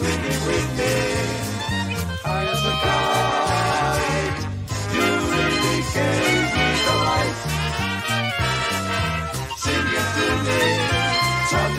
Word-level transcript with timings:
You 0.00 0.06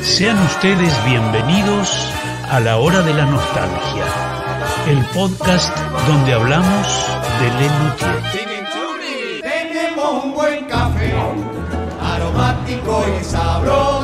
Sean 0.03 0.37
ustedes 0.47 0.93
bienvenidos 1.05 2.11
a 2.51 2.59
la 2.59 2.75
hora 2.75 3.01
de 3.03 3.13
la 3.13 3.25
nostalgia, 3.25 4.03
el 4.89 4.99
podcast 5.15 5.73
donde 6.05 6.33
hablamos 6.33 7.05
de 7.39 7.49
Lenutier. 7.61 8.21
Tenemos 9.41 10.23
un 10.25 10.33
buen 10.33 10.65
café, 10.65 11.13
aromático 12.01 13.05
y 13.17 13.23
sabroso, 13.23 13.98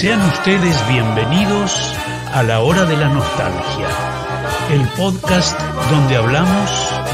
Sean 0.00 0.22
ustedes 0.22 0.88
bienvenidos 0.88 1.94
a 2.32 2.42
la 2.42 2.60
hora 2.60 2.86
de 2.86 2.96
la 2.96 3.10
nostalgia, 3.10 3.86
el 4.70 4.80
podcast 4.96 5.60
donde 5.90 6.16
hablamos 6.16 6.70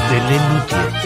de 0.09 0.21
Lenutier. 0.21 0.96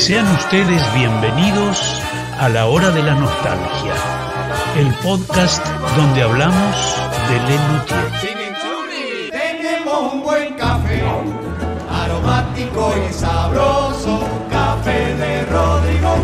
Sean 0.00 0.26
ustedes 0.34 0.82
bienvenidos 0.94 2.00
a 2.38 2.48
la 2.48 2.66
hora 2.68 2.90
de 2.90 3.02
la 3.02 3.14
nostalgia, 3.14 3.92
el 4.78 4.88
podcast 5.04 5.62
donde 5.94 6.22
hablamos 6.22 6.96
de 7.28 7.36
Lenutier. 7.46 9.30
Tenemos 9.30 10.14
un 10.14 10.22
buen 10.22 10.54
café, 10.54 11.02
aromático 11.90 12.94
y 12.96 13.12
sabroso, 13.12 14.26
café 14.50 15.14
de 15.16 15.44
Rodrigo. 15.44 16.16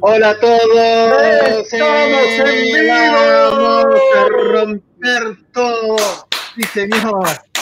Hola 0.00 0.30
a 0.30 0.40
todos. 0.40 1.72
¡Estamos 1.72 2.20
en 2.40 2.46
¡Eh! 2.48 2.80
vivo! 2.82 2.94
Vamos 3.52 4.00
a 4.16 4.52
romper 4.52 5.36
todo. 5.52 5.96
Sí, 6.56 6.62
señor. 6.74 7.53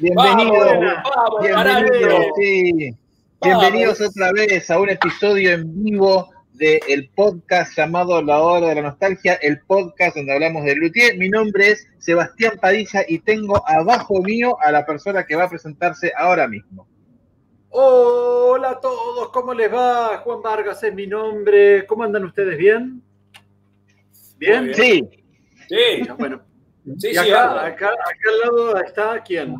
Bienvenidos. 0.00 0.66
Vamos, 0.66 1.02
vamos, 1.14 1.42
Bienvenidos, 1.42 2.24
sí. 2.36 2.94
Bienvenidos 3.42 4.00
otra 4.00 4.32
vez 4.32 4.70
a 4.70 4.78
un 4.80 4.88
episodio 4.90 5.52
en 5.52 5.82
vivo 5.82 6.30
del 6.54 7.10
podcast 7.14 7.76
llamado 7.76 8.22
La 8.22 8.40
Hora 8.42 8.68
de 8.68 8.74
la 8.76 8.82
Nostalgia, 8.82 9.34
el 9.34 9.60
podcast 9.60 10.16
donde 10.16 10.32
hablamos 10.32 10.64
de 10.64 10.74
Luthier. 10.76 11.16
Mi 11.18 11.28
nombre 11.28 11.70
es 11.70 11.86
Sebastián 11.98 12.52
Padilla 12.60 13.04
y 13.08 13.18
tengo 13.18 13.62
abajo 13.68 14.22
mío 14.22 14.56
a 14.62 14.72
la 14.72 14.86
persona 14.86 15.24
que 15.24 15.36
va 15.36 15.44
a 15.44 15.48
presentarse 15.50 16.12
ahora 16.16 16.48
mismo. 16.48 16.86
Hola 17.70 18.70
a 18.70 18.80
todos, 18.80 19.28
¿cómo 19.30 19.52
les 19.54 19.72
va? 19.72 20.18
Juan 20.18 20.42
Vargas 20.42 20.82
es 20.82 20.94
mi 20.94 21.06
nombre. 21.06 21.86
¿Cómo 21.86 22.04
andan 22.04 22.24
ustedes? 22.24 22.56
¿Bien? 22.58 23.02
¿Bien? 24.38 24.72
Sí, 24.74 25.08
Sí, 25.68 26.02
Bueno, 26.18 26.40
sí, 26.98 27.08
y 27.08 27.12
sí. 27.12 27.18
acá, 27.18 27.50
anda. 27.50 27.66
acá, 27.66 27.86
acá 27.88 28.28
al 28.28 28.40
lado 28.40 28.80
está 28.80 29.22
quién. 29.22 29.54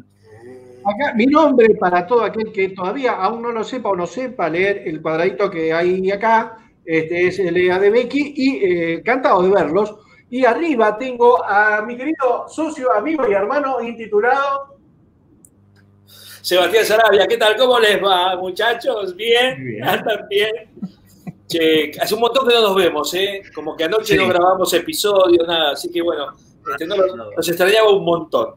Acá, 0.84 1.14
mi 1.14 1.26
nombre 1.26 1.74
para 1.74 2.06
todo 2.06 2.22
aquel 2.24 2.50
que 2.52 2.70
todavía 2.70 3.12
aún 3.12 3.42
no 3.42 3.52
lo 3.52 3.62
sepa 3.64 3.90
o 3.90 3.96
no 3.96 4.06
sepa 4.06 4.48
leer 4.48 4.82
el 4.86 5.02
cuadradito 5.02 5.50
que 5.50 5.72
hay 5.72 6.10
acá, 6.10 6.56
este 6.84 7.26
es 7.28 7.38
Lea 7.38 7.78
de 7.78 7.90
Becky 7.90 8.34
y 8.36 8.56
eh, 8.64 8.92
encantado 8.94 9.42
de 9.42 9.50
verlos. 9.50 9.94
Y 10.30 10.44
arriba 10.44 10.96
tengo 10.96 11.44
a 11.44 11.82
mi 11.82 11.96
querido 11.96 12.46
socio, 12.48 12.92
amigo 12.92 13.28
y 13.28 13.32
hermano 13.34 13.80
intitulado. 13.82 14.76
Sebastián 16.40 16.84
Sarabia, 16.84 17.26
¿qué 17.26 17.36
tal? 17.36 17.56
¿Cómo 17.56 17.78
les 17.78 18.02
va, 18.02 18.36
muchachos? 18.36 19.14
¿Bien? 19.14 19.62
Bien. 19.62 19.84
¿Andan 19.84 20.26
bien? 20.28 20.50
Che, 21.46 21.90
hace 22.00 22.14
un 22.14 22.20
montón 22.20 22.48
que 22.48 22.54
no 22.54 22.62
nos 22.62 22.76
vemos, 22.76 23.12
¿eh? 23.14 23.42
Como 23.54 23.76
que 23.76 23.84
anoche 23.84 24.14
Sí. 24.14 24.16
no 24.16 24.28
grabamos 24.28 24.72
episodios, 24.72 25.46
nada. 25.46 25.72
Así 25.72 25.90
que 25.90 26.00
bueno, 26.00 26.28
este, 26.70 26.86
no 26.86 26.96
los, 26.96 27.06
los 27.36 27.48
extrañaba 27.48 27.90
un 27.90 28.04
montón. 28.04 28.54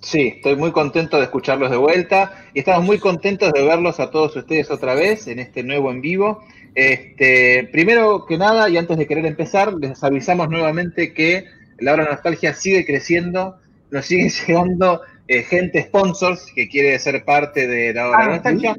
Sí, 0.00 0.34
estoy 0.36 0.56
muy 0.56 0.72
contento 0.72 1.16
de 1.16 1.24
escucharlos 1.24 1.70
de 1.70 1.76
vuelta 1.76 2.44
y 2.54 2.60
estamos 2.60 2.84
muy 2.84 2.98
contentos 2.98 3.52
de 3.52 3.62
verlos 3.62 3.98
a 3.98 4.10
todos 4.10 4.36
ustedes 4.36 4.70
otra 4.70 4.94
vez 4.94 5.26
en 5.26 5.38
este 5.38 5.62
nuevo 5.62 5.90
en 5.90 6.00
vivo. 6.00 6.44
Este, 6.74 7.68
primero 7.72 8.26
que 8.26 8.38
nada, 8.38 8.68
y 8.68 8.76
antes 8.76 8.98
de 8.98 9.06
querer 9.06 9.26
empezar, 9.26 9.72
les 9.74 10.04
avisamos 10.04 10.48
nuevamente 10.48 11.12
que 11.12 11.46
la 11.78 11.94
hora 11.94 12.04
de 12.04 12.10
nostalgia 12.10 12.54
sigue 12.54 12.84
creciendo, 12.84 13.56
nos 13.90 14.06
sigue 14.06 14.28
llegando 14.46 15.00
eh, 15.26 15.42
gente 15.42 15.82
sponsors 15.82 16.52
que 16.54 16.68
quiere 16.68 16.98
ser 16.98 17.24
parte 17.24 17.66
de 17.66 17.92
la 17.94 18.08
hora 18.08 18.18
de 18.18 18.24
Ah, 18.24 18.28
nostalgia. 18.34 18.76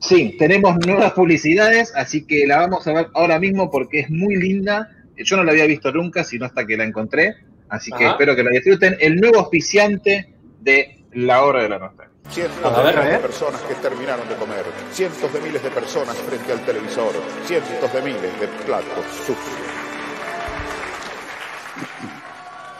Sí, 0.00 0.36
tenemos 0.38 0.76
nuevas 0.86 1.12
publicidades, 1.12 1.92
así 1.94 2.24
que 2.26 2.46
la 2.46 2.58
vamos 2.58 2.86
a 2.86 2.92
ver 2.92 3.08
ahora 3.14 3.38
mismo 3.38 3.70
porque 3.70 4.00
es 4.00 4.10
muy 4.10 4.36
linda. 4.36 4.90
Yo 5.16 5.36
no 5.36 5.44
la 5.44 5.52
había 5.52 5.66
visto 5.66 5.92
nunca, 5.92 6.24
sino 6.24 6.46
hasta 6.46 6.66
que 6.66 6.76
la 6.76 6.84
encontré. 6.84 7.34
Así 7.68 7.90
que 7.90 8.04
Ajá. 8.04 8.12
espero 8.12 8.36
que 8.36 8.44
la 8.44 8.50
disfruten. 8.50 8.96
El 9.00 9.16
nuevo 9.16 9.40
auspiciante 9.40 10.33
de 10.64 11.04
la 11.12 11.44
hora 11.44 11.62
de 11.62 11.68
la 11.68 11.78
nostalgia. 11.78 12.14
Cientos 12.30 12.76
de 12.76 12.82
ver, 12.82 12.96
miles 12.96 13.12
de 13.12 13.18
personas 13.18 13.60
que 13.60 13.74
terminaron 13.74 14.26
de 14.28 14.34
comer, 14.36 14.64
cientos 14.90 15.32
de 15.32 15.40
miles 15.40 15.62
de 15.62 15.70
personas 15.70 16.16
frente 16.16 16.50
al 16.52 16.64
televisor, 16.64 17.12
cientos 17.46 17.92
de 17.92 18.02
miles 18.02 18.40
de 18.40 18.48
platos 18.64 19.04
sucios. 19.26 19.84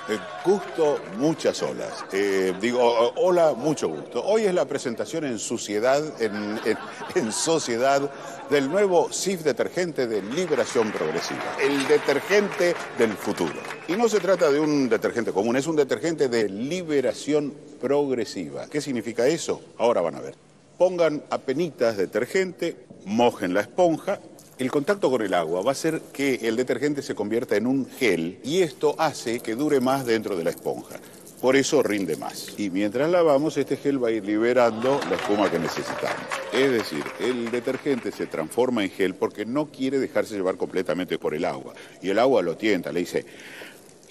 Eh, 0.09 0.19
Gusto, 0.45 0.99
muchas 1.19 1.63
olas. 1.63 2.05
Eh, 2.13 2.53
digo, 2.61 2.83
hola, 3.17 3.55
mucho 3.55 3.89
gusto. 3.89 4.23
Hoy 4.23 4.45
es 4.45 4.53
la 4.53 4.67
presentación 4.67 5.25
en 5.25 5.39
suciedad, 5.39 6.03
en, 6.21 6.61
en- 6.67 6.79
en 7.15 7.33
sociedad, 7.33 8.11
del 8.51 8.69
nuevo 8.69 9.11
SIF 9.11 9.41
detergente 9.43 10.07
de 10.07 10.21
liberación 10.21 10.93
progresiva. 10.93 11.41
El 11.63 11.89
detergente 11.89 12.75
del 12.99 13.15
futuro. 13.15 13.55
Y 13.89 13.93
no 13.97 14.07
se 14.11 14.21
trata 14.21 14.51
de 14.51 14.61
un 14.61 14.91
detergente 14.91 15.33
común, 15.33 15.57
es 15.57 15.67
un 15.67 15.77
detergente 15.77 16.29
de 16.29 16.51
liberación 16.51 17.55
progresiva. 17.81 18.67
¿Qué 18.69 18.83
significa 18.83 19.27
eso? 19.27 19.63
Ahora 19.79 20.03
van 20.03 20.17
a 20.17 20.21
ver. 20.21 20.35
Pongan 20.77 21.23
apenitas 21.31 21.97
detergente, 21.97 22.77
mojen 23.07 23.55
la 23.55 23.63
esponja 23.63 24.19
el 24.59 24.71
contacto 24.71 25.11
con 25.11 25.23
el 25.23 25.35
agua 25.35 25.63
va 25.63 25.71
a 25.71 25.73
hacer 25.73 26.01
que 26.13 26.37
el 26.43 26.57
detergente 26.57 27.03
se 27.03 27.15
convierta 27.15 27.57
en 27.57 27.67
un 27.67 27.89
gel 27.99 28.39
y 28.45 28.63
esto 28.63 28.95
hace 28.99 29.41
que 29.41 29.55
dure 29.55 29.81
más 29.81 30.07
dentro 30.07 30.37
de 30.37 30.45
la 30.45 30.51
esponja. 30.51 30.97
Por 31.41 31.57
eso 31.57 31.83
rinde 31.83 32.17
más. 32.17 32.59
Y 32.59 32.71
mientras 32.71 33.11
lavamos, 33.11 33.59
este 33.59 33.77
gel 33.77 34.03
va 34.03 34.09
a 34.09 34.13
ir 34.13 34.25
liberando 34.25 34.99
la 35.11 35.17
espuma 35.17 35.51
que 35.51 35.59
necesitamos. 35.59 36.23
Es 36.53 36.73
decir, 36.73 37.05
el 37.21 37.51
detergente 37.51 38.13
se 38.13 38.27
transforma 38.27 38.83
en 38.83 38.91
gel 38.91 39.15
porque 39.15 39.45
no 39.45 39.67
quiere 39.67 39.99
dejarse 39.99 40.37
llevar 40.37 40.57
completamente 40.57 41.19
por 41.19 41.35
el 41.35 41.45
agua. 41.45 41.75
Y 42.01 42.09
el 42.09 42.19
agua 42.19 42.41
lo 42.41 42.57
tienta, 42.57 42.93
le 42.93 43.01
dice, 43.01 43.27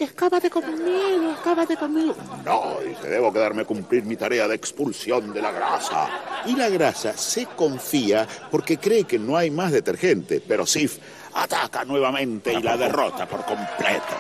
Escápate 0.04 0.50
conmigo, 0.50 1.32
escápate 1.32 1.78
conmigo. 1.78 2.16
No, 2.44 2.78
dice, 2.86 3.08
debo 3.08 3.32
quedarme 3.32 3.62
a 3.62 3.66
cumplir 3.66 4.04
mi 4.04 4.18
tarea 4.18 4.48
de 4.48 4.56
expulsión 4.56 5.34
de 5.34 5.42
la 5.42 5.52
grasa. 5.52 6.10
Y 6.46 6.56
la 6.56 6.68
grasa 6.70 7.16
se 7.16 7.46
confía 7.46 8.28
porque 8.52 8.78
cree 8.78 9.06
que 9.06 9.18
no 9.18 9.38
hay 9.38 9.50
más 9.50 9.72
detergente, 9.72 10.42
pero 10.46 10.66
Sif 10.66 10.98
ataca 11.34 11.86
nuevamente 11.86 12.54
y 12.54 12.62
la 12.62 12.76
derrota 12.76 13.26
por 13.26 13.46
completo. 13.46 14.14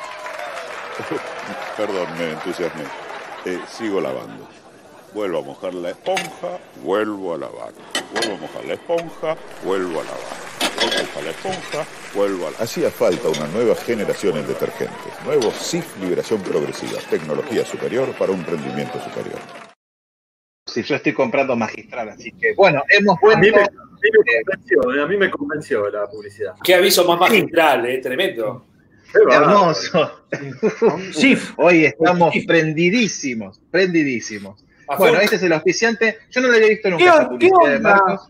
Perdón, 1.77 2.07
me 2.17 2.31
entusiasmé. 2.31 2.83
Eh, 3.45 3.59
sigo 3.69 3.99
lavando. 3.99 4.47
Vuelvo 5.13 5.39
a 5.39 5.41
mojar 5.41 5.73
la 5.73 5.89
esponja, 5.89 6.59
vuelvo 6.81 7.35
a 7.35 7.37
lavar. 7.39 7.73
Vuelvo 8.13 8.35
a 8.35 8.37
mojar 8.37 8.65
la 8.65 8.73
esponja, 8.73 9.37
vuelvo 9.63 9.99
a 9.99 10.03
lavar. 10.03 10.52
Vuelvo 10.75 10.97
a 10.97 11.01
mojar 11.03 11.23
la 11.23 11.29
esponja, 11.31 11.85
vuelvo 12.13 12.47
a 12.47 12.51
lavar. 12.51 12.63
Hacía 12.63 12.89
falta 12.91 13.29
una 13.29 13.47
nueva 13.47 13.75
generación 13.75 14.37
en 14.37 14.47
detergentes. 14.47 15.13
Nuevo 15.25 15.51
SIF 15.51 15.97
Liberación 16.01 16.41
Progresiva. 16.41 16.99
Tecnología 17.09 17.65
superior 17.65 18.09
para 18.17 18.31
un 18.31 18.43
rendimiento 18.45 18.99
superior. 18.99 19.39
si 20.65 20.81
yo 20.83 20.95
estoy 20.95 21.13
comprando 21.13 21.55
magistral, 21.55 22.09
así 22.09 22.31
que 22.31 22.53
bueno, 22.55 22.83
hemos 22.89 23.17
A 23.17 23.37
mí, 23.39 23.49
vuelto. 23.51 23.59
me, 23.59 23.63
a 23.63 23.67
mí 24.01 24.09
me 24.11 24.43
convenció, 24.43 24.93
eh, 24.93 25.01
a 25.01 25.05
mí 25.07 25.17
me 25.17 25.29
convenció 25.29 25.89
la 25.89 26.07
publicidad. 26.09 26.53
Qué 26.63 26.75
aviso 26.75 27.05
más 27.05 27.19
magistral, 27.19 27.85
eh, 27.85 27.99
tremendo. 27.99 28.65
Hermoso. 29.29 30.25
SIF. 31.13 31.53
Hoy 31.57 31.85
estamos 31.85 32.33
prendidísimos, 32.47 33.61
prendidísimos. 33.69 34.65
Bueno, 34.97 35.19
este 35.19 35.35
es 35.37 35.43
el 35.43 35.53
auspiciante. 35.53 36.17
Yo 36.31 36.41
no 36.41 36.47
lo 36.49 36.55
había 36.55 36.67
visto 36.69 36.89
nunca 36.89 37.03
¿Qué 37.03 37.09
esta 37.09 37.27
on- 37.27 37.39
qué 37.39 37.49
publicidad 37.49 37.69
de 37.71 37.77
onda? 37.77 37.89
Marcos. 37.95 38.29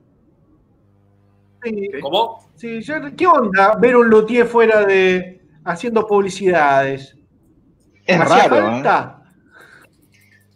Sí, 1.63 1.89
¿Cómo? 2.01 2.51
sí, 2.55 2.81
yo- 2.81 3.15
¿Qué 3.15 3.27
onda 3.27 3.75
ver 3.79 3.95
un 3.95 4.09
luthier 4.09 4.45
fuera 4.45 4.85
de 4.85 5.41
haciendo 5.63 6.05
publicidades? 6.07 7.15
Es 8.05 8.19
¿Hacía 8.19 8.47
raro, 8.47 8.55
¿eh? 8.57 8.61
falta? 8.61 9.23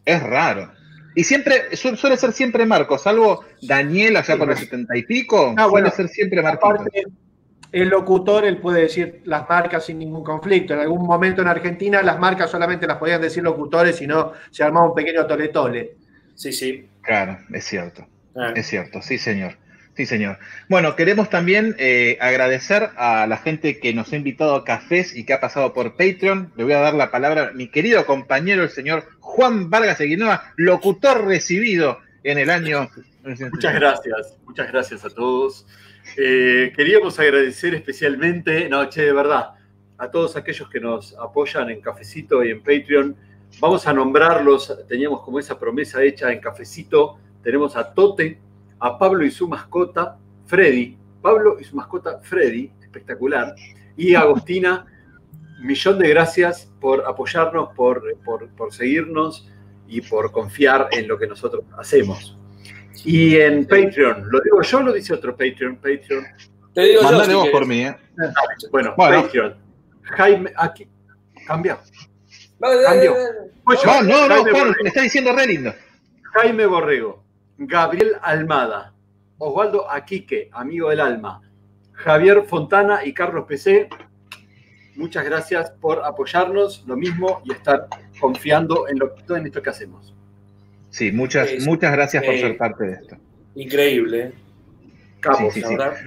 Es 0.05 0.23
raro. 0.23 0.71
Y 1.15 1.23
siempre, 1.23 1.75
su- 1.75 1.95
suele 1.95 2.17
ser 2.17 2.31
siempre 2.31 2.65
Marcos, 2.65 3.01
salvo 3.03 3.43
Daniel 3.61 4.17
allá 4.17 4.37
por 4.37 4.47
los 4.47 4.59
setenta 4.59 4.95
y 4.95 5.03
pico, 5.03 5.53
Ah, 5.57 5.65
bueno. 5.67 5.89
suele 5.89 5.95
ser 5.95 6.07
siempre 6.09 6.41
Marcos. 6.43 6.71
Aparte, 6.75 7.03
el 7.71 7.89
locutor, 7.89 8.45
él 8.45 8.57
puede 8.59 8.81
decir 8.81 9.21
las 9.25 9.47
marcas 9.49 9.85
sin 9.85 9.99
ningún 9.99 10.23
conflicto. 10.23 10.73
En 10.73 10.81
algún 10.81 11.05
momento 11.05 11.41
en 11.41 11.47
Argentina 11.47 12.01
las 12.01 12.19
marcas 12.19 12.49
solamente 12.51 12.85
las 12.87 12.97
podían 12.97 13.21
decir 13.21 13.43
locutores 13.43 14.01
y 14.01 14.07
no 14.07 14.33
se 14.51 14.63
armaba 14.63 14.87
un 14.87 14.95
pequeño 14.95 15.25
tole-tole. 15.25 15.95
Sí, 16.35 16.51
sí. 16.53 16.87
Claro, 17.01 17.39
es 17.51 17.63
cierto. 17.65 18.05
Ah. 18.35 18.53
Es 18.55 18.67
cierto, 18.67 19.01
sí 19.01 19.17
señor. 19.17 19.57
Sí 19.97 20.05
señor. 20.05 20.37
Bueno, 20.69 20.95
queremos 20.95 21.27
también 21.31 21.75
eh, 21.79 22.19
agradecer 22.21 22.91
a 22.97 23.25
la 23.25 23.37
gente 23.37 23.79
que 23.79 23.95
nos 23.95 24.13
ha 24.13 24.15
invitado 24.15 24.53
a 24.53 24.63
cafés 24.63 25.15
y 25.15 25.25
que 25.25 25.33
ha 25.33 25.39
pasado 25.39 25.73
por 25.73 25.97
Patreon. 25.97 26.53
Le 26.55 26.63
voy 26.65 26.73
a 26.73 26.81
dar 26.81 26.93
la 26.93 27.09
palabra 27.09 27.47
a 27.47 27.51
mi 27.53 27.69
querido 27.69 28.05
compañero, 28.05 28.61
el 28.61 28.69
señor 28.69 29.05
Juan 29.21 29.71
Vargas 29.71 29.99
Eguinoa, 29.99 30.53
locutor 30.55 31.25
recibido 31.25 31.97
en 32.23 32.37
el 32.37 32.51
año... 32.51 32.87
Muchas 33.23 33.73
gracias, 33.73 34.37
muchas 34.45 34.71
gracias 34.71 35.03
a 35.03 35.09
todos. 35.09 35.65
Eh, 36.15 36.71
queríamos 36.75 37.17
agradecer 37.19 37.73
especialmente, 37.73 38.69
no, 38.69 38.87
che, 38.89 39.01
de 39.01 39.13
verdad, 39.13 39.55
a 39.97 40.11
todos 40.11 40.35
aquellos 40.35 40.69
que 40.69 40.79
nos 40.79 41.15
apoyan 41.17 41.71
en 41.71 41.81
Cafecito 41.81 42.43
y 42.43 42.51
en 42.51 42.59
Patreon. 42.59 43.15
Vamos 43.59 43.87
a 43.87 43.93
nombrarlos, 43.93 44.77
teníamos 44.87 45.23
como 45.23 45.39
esa 45.39 45.57
promesa 45.57 46.03
hecha 46.03 46.31
en 46.31 46.39
Cafecito. 46.39 47.17
Tenemos 47.41 47.75
a 47.75 47.93
Tote, 47.95 48.39
a 48.79 48.97
Pablo 48.97 49.25
y 49.25 49.31
su 49.31 49.47
mascota, 49.47 50.17
Freddy. 50.45 50.97
Pablo 51.21 51.57
y 51.59 51.63
su 51.63 51.75
mascota, 51.75 52.19
Freddy, 52.21 52.71
espectacular. 52.81 53.55
Y 53.95 54.15
a 54.15 54.21
Agostina, 54.21 54.85
millón 55.61 55.99
de 55.99 56.09
gracias 56.09 56.71
por 56.79 57.05
apoyarnos, 57.05 57.69
por, 57.75 58.17
por, 58.23 58.47
por 58.49 58.73
seguirnos 58.73 59.49
y 59.87 60.01
por 60.01 60.31
confiar 60.31 60.89
en 60.91 61.07
lo 61.07 61.17
que 61.17 61.27
nosotros 61.27 61.63
hacemos. 61.77 62.37
Y 63.05 63.37
en 63.37 63.65
Patreon, 63.67 64.29
lo 64.29 64.39
digo 64.41 64.61
yo, 64.61 64.81
lo 64.81 64.93
dice 64.93 65.13
otro 65.13 65.35
Patreon, 65.35 65.77
Patreon. 65.77 66.25
Te 66.73 66.81
digo 66.81 67.01
yo. 67.01 67.23
Si 67.23 67.33
vos 67.33 67.49
por 67.49 67.65
mí, 67.65 67.81
¿eh? 67.85 67.95
Bueno, 68.71 68.93
Bueno. 68.97 69.23
Patreon. 69.23 69.55
Jaime, 70.03 70.53
aquí, 70.55 70.87
cambia. 71.45 71.79
Dale. 72.59 73.09
Pues 73.63 73.81
yo, 73.83 74.01
No, 74.03 74.27
no, 74.27 74.43
no, 74.43 74.51
Juan, 74.51 74.75
me 74.81 74.89
está 74.89 75.01
diciendo 75.01 75.33
re 75.33 75.45
lindo. 75.45 75.73
Jaime 76.33 76.65
Borrego, 76.65 77.23
Gabriel 77.57 78.13
Almada, 78.21 78.93
Osvaldo 79.37 79.89
Aquique, 79.89 80.49
amigo 80.51 80.89
del 80.89 80.99
alma, 80.99 81.41
Javier 81.93 82.43
Fontana 82.47 83.03
y 83.05 83.13
Carlos 83.13 83.45
PC. 83.47 83.89
Muchas 84.95 85.25
gracias 85.25 85.69
por 85.71 86.03
apoyarnos, 86.03 86.83
lo 86.87 86.95
mismo, 86.95 87.41
y 87.45 87.51
estar 87.51 87.87
confiando 88.19 88.87
en, 88.87 88.97
lo, 88.99 89.15
en 89.35 89.45
esto 89.45 89.61
que 89.61 89.69
hacemos. 89.69 90.13
Sí, 90.89 91.11
muchas, 91.11 91.51
Es- 91.51 91.65
muchas 91.67 91.91
gracias 91.91 92.23
por 92.23 92.33
eh, 92.33 92.41
ser 92.41 92.57
parte 92.57 92.83
de 92.85 92.93
esto. 92.93 93.17
Increíble. 93.55 94.21
eh. 94.27 94.31
Capos. 95.19 95.53
Sí, 95.53 95.61
La 95.61 95.67
sí. 95.67 95.75
verdad. 95.75 95.97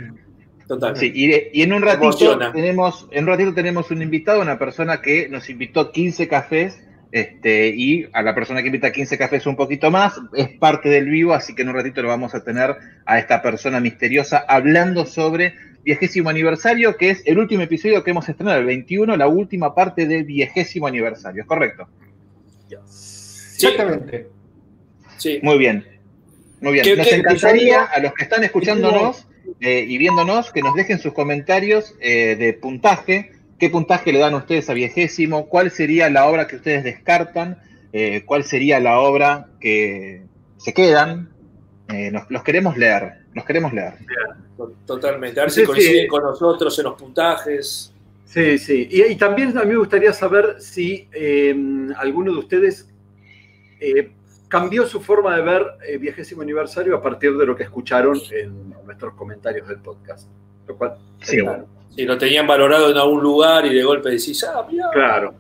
Total. 0.67 0.97
Sí, 0.97 1.11
y, 1.15 1.59
y 1.59 1.63
en 1.63 1.73
un 1.73 1.83
ratito 1.83 2.05
Emociona. 2.05 2.53
tenemos, 2.53 3.09
en 3.11 3.25
un 3.25 3.31
ratito 3.31 3.55
tenemos 3.55 3.91
un 3.91 4.03
invitado, 4.03 4.41
una 4.41 4.57
persona 4.59 5.01
que 5.03 5.29
nos 5.29 5.51
invitó 5.51 5.91
15 5.91 6.29
cafés, 6.29 6.81
este, 7.13 7.69
y 7.69 8.09
a 8.13 8.23
la 8.23 8.35
persona 8.35 8.61
que 8.63 8.67
invita 8.69 8.93
15 8.93 9.19
cafés 9.19 9.47
un 9.47 9.57
poquito 9.57 9.91
más, 9.91 10.15
es 10.35 10.49
parte 10.59 10.89
del 10.89 11.09
vivo, 11.09 11.33
así 11.35 11.55
que 11.55 11.63
en 11.63 11.69
un 11.71 11.75
ratito 11.75 12.03
lo 12.03 12.09
vamos 12.09 12.35
a 12.35 12.45
tener 12.45 12.77
a 13.05 13.19
esta 13.19 13.43
persona 13.43 13.81
misteriosa 13.81 14.45
hablando 14.49 15.05
sobre 15.07 15.55
viejésimo 15.83 16.29
aniversario, 16.29 16.97
que 16.97 17.11
es 17.11 17.23
el 17.27 17.39
último 17.39 17.63
episodio 17.63 18.05
que 18.05 18.11
hemos 18.11 18.29
estrenado, 18.29 18.59
el 18.59 18.67
21, 18.67 19.17
la 19.17 19.29
última 19.29 19.75
parte 19.75 20.07
del 20.07 20.25
viejésimo 20.25 20.87
aniversario, 20.87 21.43
¿es 21.43 21.49
correcto? 21.49 21.89
Sí, 22.87 23.67
Exactamente. 23.67 24.27
sí. 25.19 25.41
Muy 25.43 25.59
bien. 25.59 25.85
Muy 26.61 26.75
bien. 26.75 26.85
¿Qué- 26.85 26.97
Nos 26.97 27.13
encantaría 27.13 27.85
a 27.85 28.01
los 28.01 28.13
que 28.15 28.23
están 28.25 28.45
escuchándonos 28.45 29.27
eh, 29.61 29.85
y 29.87 29.99
viéndonos 29.99 30.53
que 30.53 30.63
nos 30.63 30.75
dejen 30.75 30.99
sus 30.99 31.13
comentarios 31.13 31.95
eh, 32.01 32.37
de 32.37 32.53
puntaje. 32.55 33.33
¿Qué 33.61 33.69
puntaje 33.71 34.13
le 34.13 34.19
dan 34.19 34.35
ustedes 34.35 34.69
a 34.71 34.75
Viejésimo? 34.75 35.47
¿Cuál 35.49 35.71
sería 35.71 36.09
la 36.11 36.27
obra 36.27 36.47
que 36.47 36.57
ustedes 36.57 36.83
descartan? 36.83 37.59
Eh, 37.93 38.23
¿Cuál 38.25 38.43
sería 38.45 38.81
la 38.81 38.99
obra 39.01 39.49
que 39.61 40.23
se 40.57 40.73
quedan? 40.73 41.31
Eh, 41.89 42.11
nos- 42.11 42.31
los 42.31 42.43
queremos 42.43 42.77
leer. 42.77 43.19
Los 43.35 43.45
queremos 43.45 43.73
leer. 43.73 43.95
Totalmente. 44.87 45.41
A 45.41 45.45
ver 45.45 45.51
Sí, 45.53 45.61
si 45.61 45.67
coinciden 45.67 46.03
sí. 46.03 46.09
con 46.09 46.23
nosotros 46.23 46.77
en 46.79 46.85
los 46.85 46.95
puntajes. 47.01 47.93
Sí, 48.25 48.59
sí. 48.59 48.89
Y, 48.91 49.03
y 49.05 49.17
también 49.17 49.57
a 49.59 49.63
mí 49.65 49.71
me 49.73 49.79
gustaría 49.79 50.13
saber 50.13 50.57
si 50.61 51.09
eh, 51.13 51.55
alguno 51.97 52.33
de 52.33 52.39
ustedes 52.39 52.89
eh, 53.81 54.11
cambió 54.49 54.87
su 54.87 55.01
forma 55.01 55.37
de 55.37 55.43
ver 55.43 55.67
eh, 55.87 55.99
Viejésimo 55.99 56.43
Aniversario 56.43 56.97
a 56.97 57.03
partir 57.03 57.37
de 57.37 57.47
lo 57.47 57.57
que 57.57 57.65
escucharon 57.65 58.19
en 58.31 58.71
nuestros 58.87 59.15
comentarios 59.15 59.69
del 59.69 59.79
podcast. 59.79 60.29
Lo 60.67 60.77
cual, 60.77 60.97
Sí. 61.23 61.39
claro. 61.39 61.67
Si 61.95 62.05
lo 62.05 62.17
tenían 62.17 62.47
valorado 62.47 62.91
en 62.91 62.97
algún 62.97 63.23
lugar 63.23 63.67
y 63.67 63.75
de 63.75 63.83
golpe 63.83 64.11
decís, 64.11 64.45
ah, 64.45 64.67
mira. 64.71 64.87
claro. 64.93 65.35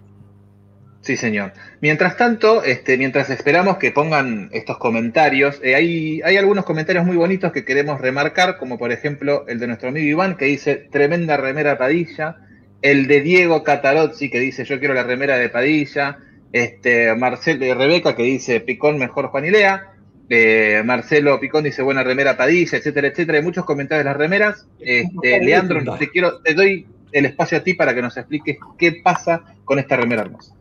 Sí, 1.03 1.17
señor. 1.17 1.53
Mientras 1.81 2.19
tanto, 2.19 2.63
este, 2.63 2.99
mientras 2.99 3.31
esperamos 3.31 3.79
que 3.79 3.91
pongan 3.91 4.51
estos 4.53 4.77
comentarios, 4.77 5.59
eh, 5.63 5.75
hay, 5.75 6.21
hay 6.23 6.37
algunos 6.37 6.67
comentarios 6.67 7.07
muy 7.07 7.17
bonitos 7.17 7.53
que 7.53 7.65
queremos 7.65 8.01
remarcar, 8.01 8.59
como 8.59 8.79
por 8.79 8.93
ejemplo 8.93 9.47
el 9.49 9.59
de 9.59 9.67
nuestro 9.67 9.89
amigo 9.89 10.07
Iván, 10.07 10.37
que 10.37 10.45
dice 10.45 10.77
tremenda 10.77 11.39
remera 11.39 11.79
Padilla, 11.79 12.37
el 12.83 13.07
de 13.07 13.23
Diego 13.23 13.65
Catarozzi, 13.65 14.31
que 14.31 14.41
dice 14.41 14.65
yo 14.65 14.79
quiero 14.79 14.93
la 14.93 15.05
remera 15.05 15.39
de 15.39 15.49
Padilla, 15.49 16.19
este, 16.53 17.15
Marcelo 17.15 17.65
y 17.65 17.73
Rebeca, 17.73 18.15
que 18.15 18.25
dice 18.25 18.61
Picón 18.61 18.99
mejor 18.99 19.29
Juan 19.29 19.47
y 19.47 19.51
Lea, 19.51 19.93
eh, 20.31 20.83
Marcelo 20.85 21.39
Picón 21.39 21.65
dice 21.65 21.83
buena 21.83 22.03
remera 22.03 22.37
Padilla, 22.37 22.79
etcétera, 22.79 23.09
etcétera. 23.09 23.39
Hay 23.39 23.45
muchos 23.45 23.65
comentarios 23.65 24.05
de 24.05 24.11
las 24.11 24.17
remeras. 24.17 24.67
Este, 24.79 25.41
Leandro, 25.45 25.97
te 25.99 26.09
quiero, 26.09 26.39
te 26.39 26.55
doy 26.55 26.87
el 27.13 27.27
espacio 27.27 27.59
a 27.59 27.63
ti 27.63 27.75
para 27.75 27.95
que 27.95 28.01
nos 28.01 28.17
expliques 28.17 28.57
qué 28.79 29.01
pasa 29.03 29.43
con 29.65 29.79
esta 29.79 29.97
remera 29.97 30.23
hermosa. 30.23 30.55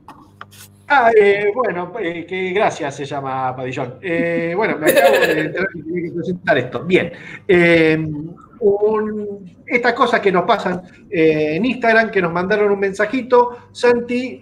Ah, 0.91 1.11
eh, 1.15 1.51
bueno, 1.53 1.93
eh, 2.01 2.25
que 2.25 2.51
gracias 2.51 2.95
se 2.95 3.05
llama 3.05 3.55
Padillón. 3.55 3.99
Eh, 4.01 4.53
bueno, 4.57 4.75
me 4.79 4.89
acabo 4.89 5.19
de 5.19 6.11
presentar 6.15 6.57
esto. 6.57 6.83
Bien. 6.83 7.11
Un- 8.61 9.55
estas 9.67 9.93
cosas 9.93 10.19
que 10.19 10.31
nos 10.31 10.45
pasan 10.45 10.81
en 11.11 11.63
Instagram, 11.63 12.09
que 12.09 12.23
nos 12.23 12.33
mandaron 12.33 12.71
un 12.71 12.79
mensajito, 12.79 13.69
Santi, 13.71 14.39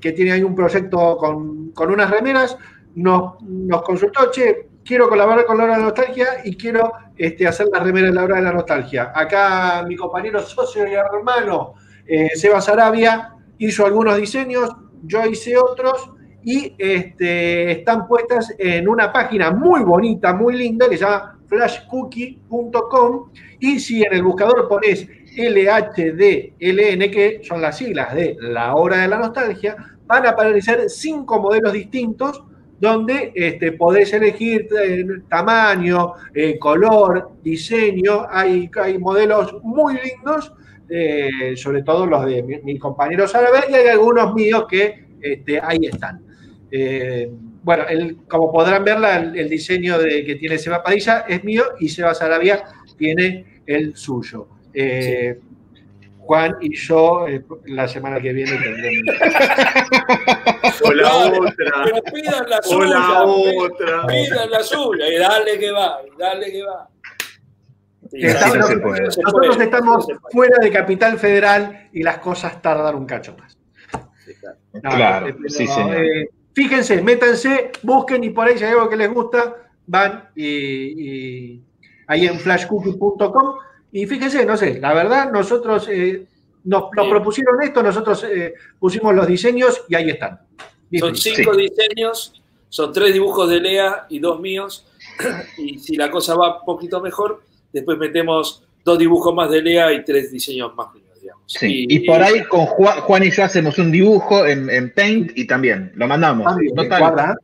que 0.00 0.12
tiene 0.12 0.30
ahí 0.30 0.42
un 0.44 0.54
proyecto 0.54 1.16
con, 1.16 1.72
con 1.72 1.90
unas 1.90 2.08
remeras, 2.08 2.56
nos, 2.94 3.82
consultó, 3.84 4.30
che, 4.30 4.68
quiero 4.84 5.08
colaborar 5.08 5.44
con 5.44 5.58
la 5.58 5.64
hora 5.64 5.72
de 5.74 5.78
la 5.80 5.84
nostalgia 5.86 6.26
y 6.44 6.56
quiero 6.56 6.92
este, 7.16 7.46
hacer 7.46 7.68
la 7.72 7.80
remera 7.80 8.08
de 8.08 8.14
la 8.14 8.24
hora 8.24 8.36
de 8.36 8.42
la 8.42 8.52
nostalgia. 8.52 9.12
Acá 9.14 9.84
mi 9.86 9.96
compañero 9.96 10.40
socio 10.40 10.86
y 10.86 10.94
hermano, 10.94 11.74
eh, 12.06 12.30
Seba 12.34 12.60
Sarabia, 12.60 13.34
hizo 13.58 13.86
algunos 13.86 14.16
diseños, 14.16 14.70
yo 15.04 15.24
hice 15.26 15.56
otros 15.56 16.10
y 16.44 16.74
este, 16.78 17.70
están 17.70 18.06
puestas 18.06 18.54
en 18.58 18.88
una 18.88 19.12
página 19.12 19.50
muy 19.52 19.82
bonita, 19.84 20.32
muy 20.32 20.56
linda, 20.56 20.88
que 20.88 20.96
se 20.96 21.04
llama 21.04 21.38
flashcookie.com 21.46 23.30
y 23.60 23.78
si 23.78 24.02
en 24.02 24.14
el 24.14 24.22
buscador 24.22 24.68
pones 24.68 25.06
LHDLN, 25.36 27.10
que 27.10 27.40
son 27.42 27.62
las 27.62 27.78
siglas 27.78 28.14
de 28.14 28.36
la 28.40 28.74
hora 28.74 28.98
de 28.98 29.08
la 29.08 29.18
nostalgia, 29.18 29.76
van 30.06 30.26
a 30.26 30.30
aparecer 30.30 30.90
cinco 30.90 31.40
modelos 31.40 31.72
distintos 31.72 32.42
donde 32.82 33.30
este, 33.36 33.70
podés 33.70 34.12
elegir 34.12 34.66
eh, 34.84 35.04
tamaño, 35.28 36.14
eh, 36.34 36.58
color, 36.58 37.30
diseño. 37.40 38.26
Hay, 38.28 38.68
hay 38.82 38.98
modelos 38.98 39.54
muy 39.62 39.94
lindos, 40.02 40.52
eh, 40.88 41.52
sobre 41.54 41.84
todo 41.84 42.06
los 42.06 42.26
de 42.26 42.42
mi, 42.42 42.58
mi 42.62 42.78
compañero 42.80 43.28
Sarabia, 43.28 43.66
y 43.70 43.74
hay 43.74 43.86
algunos 43.86 44.34
míos 44.34 44.64
que 44.68 45.06
este, 45.20 45.60
ahí 45.62 45.78
están. 45.86 46.22
Bueno, 47.62 47.84
como 48.26 48.50
podrán 48.50 48.82
ver, 48.82 48.98
la- 48.98 49.18
el 49.32 49.48
diseño 49.48 49.96
de, 49.98 50.24
que 50.24 50.34
tiene 50.34 50.58
Seba 50.58 50.82
Padilla 50.82 51.24
es 51.28 51.44
mío 51.44 51.62
y 51.78 51.88
Seba 51.88 52.12
Sarabia 52.14 52.64
tiene 52.98 53.60
el 53.64 53.94
suyo. 53.94 54.48
Juan 56.24 56.56
y 56.60 56.74
yo 56.76 57.26
eh, 57.28 57.42
la 57.66 57.88
semana 57.88 58.20
que 58.20 58.32
viene 58.32 58.52
tendremos. 58.52 59.16
O 60.84 60.92
la 60.92 61.14
otra. 61.26 61.72
Pero 61.84 62.02
pidan 62.12 62.48
la 62.50 62.56
O 62.70 62.82
la 62.84 62.96
suya. 62.96 63.22
otra. 63.24 64.06
Pidan 64.06 64.50
la 64.50 64.62
suya. 64.62 65.08
Y 65.08 65.18
dale 65.18 65.58
que 65.58 65.70
va, 65.70 65.98
y 66.06 66.18
dale 66.18 66.50
que 66.52 66.62
va. 66.64 66.88
Y 68.12 68.26
Estamos- 68.26 68.56
no 68.58 68.66
se 68.66 68.76
puede. 68.78 69.00
no 69.02 69.10
se 69.10 69.22
Nosotros 69.22 69.46
puede, 69.56 69.64
estamos 69.64 69.96
no 69.96 70.00
se 70.02 70.14
puede. 70.20 70.32
fuera 70.32 70.56
de 70.60 70.70
Capital 70.70 71.18
Federal 71.18 71.88
y 71.92 72.02
las 72.02 72.18
cosas 72.18 72.60
tardan 72.62 72.94
un 72.96 73.06
cacho 73.06 73.36
más. 73.38 73.56
Sí, 74.24 74.34
claro. 74.40 74.56
No, 74.74 74.90
Claro, 74.90 75.28
eh, 75.28 75.34
pero, 75.36 75.48
sí, 75.48 75.66
señor. 75.66 75.96
eh, 76.04 76.28
fíjense, 76.54 77.02
métanse, 77.02 77.70
busquen 77.82 78.24
y 78.24 78.30
por 78.30 78.46
ahí 78.48 78.58
si 78.58 78.64
hay 78.64 78.70
algo 78.72 78.88
que 78.88 78.96
les 78.96 79.10
gusta, 79.12 79.54
van 79.86 80.28
y, 80.34 80.46
y 80.46 81.62
ahí 82.08 82.26
en 82.26 82.38
flashcookie.com 82.38 83.56
y 83.92 84.06
fíjense, 84.06 84.46
no 84.46 84.56
sé, 84.56 84.80
la 84.80 84.94
verdad, 84.94 85.30
nosotros 85.30 85.86
eh, 85.90 86.24
nos, 86.64 86.84
propusieron 86.90 87.62
esto, 87.62 87.82
nosotros 87.82 88.24
eh, 88.24 88.54
pusimos 88.78 89.14
los 89.14 89.26
diseños 89.26 89.82
y 89.86 89.94
ahí 89.94 90.08
están. 90.08 90.40
Son 90.98 91.14
cinco 91.14 91.54
diseños, 91.54 92.42
son 92.70 92.92
tres 92.92 93.12
dibujos 93.12 93.50
de 93.50 93.60
Lea 93.60 94.06
y 94.08 94.18
dos 94.18 94.40
míos. 94.40 94.86
Y 95.58 95.78
si 95.78 95.96
la 95.96 96.10
cosa 96.10 96.34
va 96.34 96.60
un 96.60 96.64
poquito 96.64 97.00
mejor, 97.02 97.42
después 97.72 97.98
metemos 97.98 98.64
dos 98.82 98.98
dibujos 98.98 99.34
más 99.34 99.50
de 99.50 99.60
Lea 99.60 99.92
y 99.92 100.04
tres 100.04 100.32
diseños 100.32 100.74
más 100.74 100.92
míos, 100.94 101.20
digamos. 101.20 101.44
Sí. 101.46 101.86
Y 101.88 102.00
por 102.00 102.22
ahí 102.22 102.44
con 102.44 102.64
Juan, 102.64 103.00
Juan 103.00 103.24
y 103.24 103.30
yo 103.30 103.44
hacemos 103.44 103.78
un 103.78 103.92
dibujo 103.92 104.46
en, 104.46 104.70
en 104.70 104.90
Paint 104.92 105.32
y 105.36 105.46
también 105.46 105.92
lo 105.96 106.06
mandamos. 106.06 106.54
Total. 106.74 106.98
cuadra. 106.98 107.36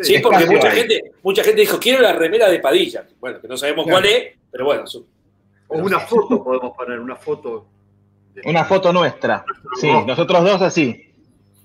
Sí, 0.00 0.18
porque 0.20 0.46
mucha 0.46 0.70
gente, 0.70 1.12
mucha 1.22 1.44
gente 1.44 1.60
dijo, 1.60 1.78
quiero 1.78 2.00
la 2.00 2.12
remera 2.14 2.48
de 2.48 2.58
Padilla. 2.58 3.06
Bueno, 3.20 3.40
que 3.40 3.46
no 3.48 3.56
sabemos 3.56 3.84
Claro. 3.84 4.00
cuál 4.00 4.12
es, 4.12 4.24
pero 4.50 4.64
bueno. 4.64 4.86
su- 4.86 5.06
O 5.74 5.84
una 5.84 6.00
foto 6.00 6.42
podemos 6.44 6.76
poner, 6.76 6.98
una 7.00 7.16
foto. 7.16 7.66
de- 8.34 8.42
Una 8.48 8.64
foto 8.64 8.92
nuestra. 8.92 9.44
Sí, 9.80 9.90
nosotros 10.06 10.42
dos 10.44 10.62
así. 10.62 11.12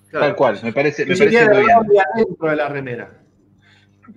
Claro. 0.10 0.26
Tal 0.28 0.36
cual. 0.36 0.60
Me 0.64 0.74
parece, 0.74 1.06
me 1.06 1.16
parece 1.16 1.46
muy 1.46 1.58
bien. 1.66 1.88
de 1.88 2.00
adentro 2.02 2.50
de 2.50 2.56
la 2.56 2.68
remera. 2.70 3.12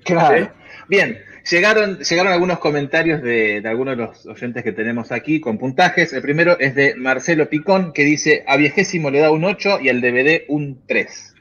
Claro. 0.04 0.44
¿Sí? 0.44 0.50
Bien, 0.88 1.18
llegaron, 1.50 1.98
llegaron 1.98 2.32
algunos 2.32 2.58
comentarios 2.58 3.22
de, 3.22 3.60
de 3.60 3.68
algunos 3.68 3.96
de 3.96 4.04
los 4.04 4.26
oyentes 4.26 4.62
que 4.64 4.72
tenemos 4.72 5.12
aquí 5.12 5.40
con 5.40 5.58
puntajes. 5.58 6.12
El 6.12 6.22
primero 6.22 6.58
es 6.58 6.74
de 6.74 6.94
Marcelo 6.96 7.48
Picón, 7.48 7.92
que 7.92 8.04
dice, 8.04 8.42
a 8.46 8.56
viejésimo 8.56 9.10
le 9.10 9.20
da 9.20 9.30
un 9.30 9.44
8 9.44 9.80
y 9.80 9.88
al 9.90 10.00
DVD 10.00 10.44
un 10.48 10.80
3. 10.86 11.34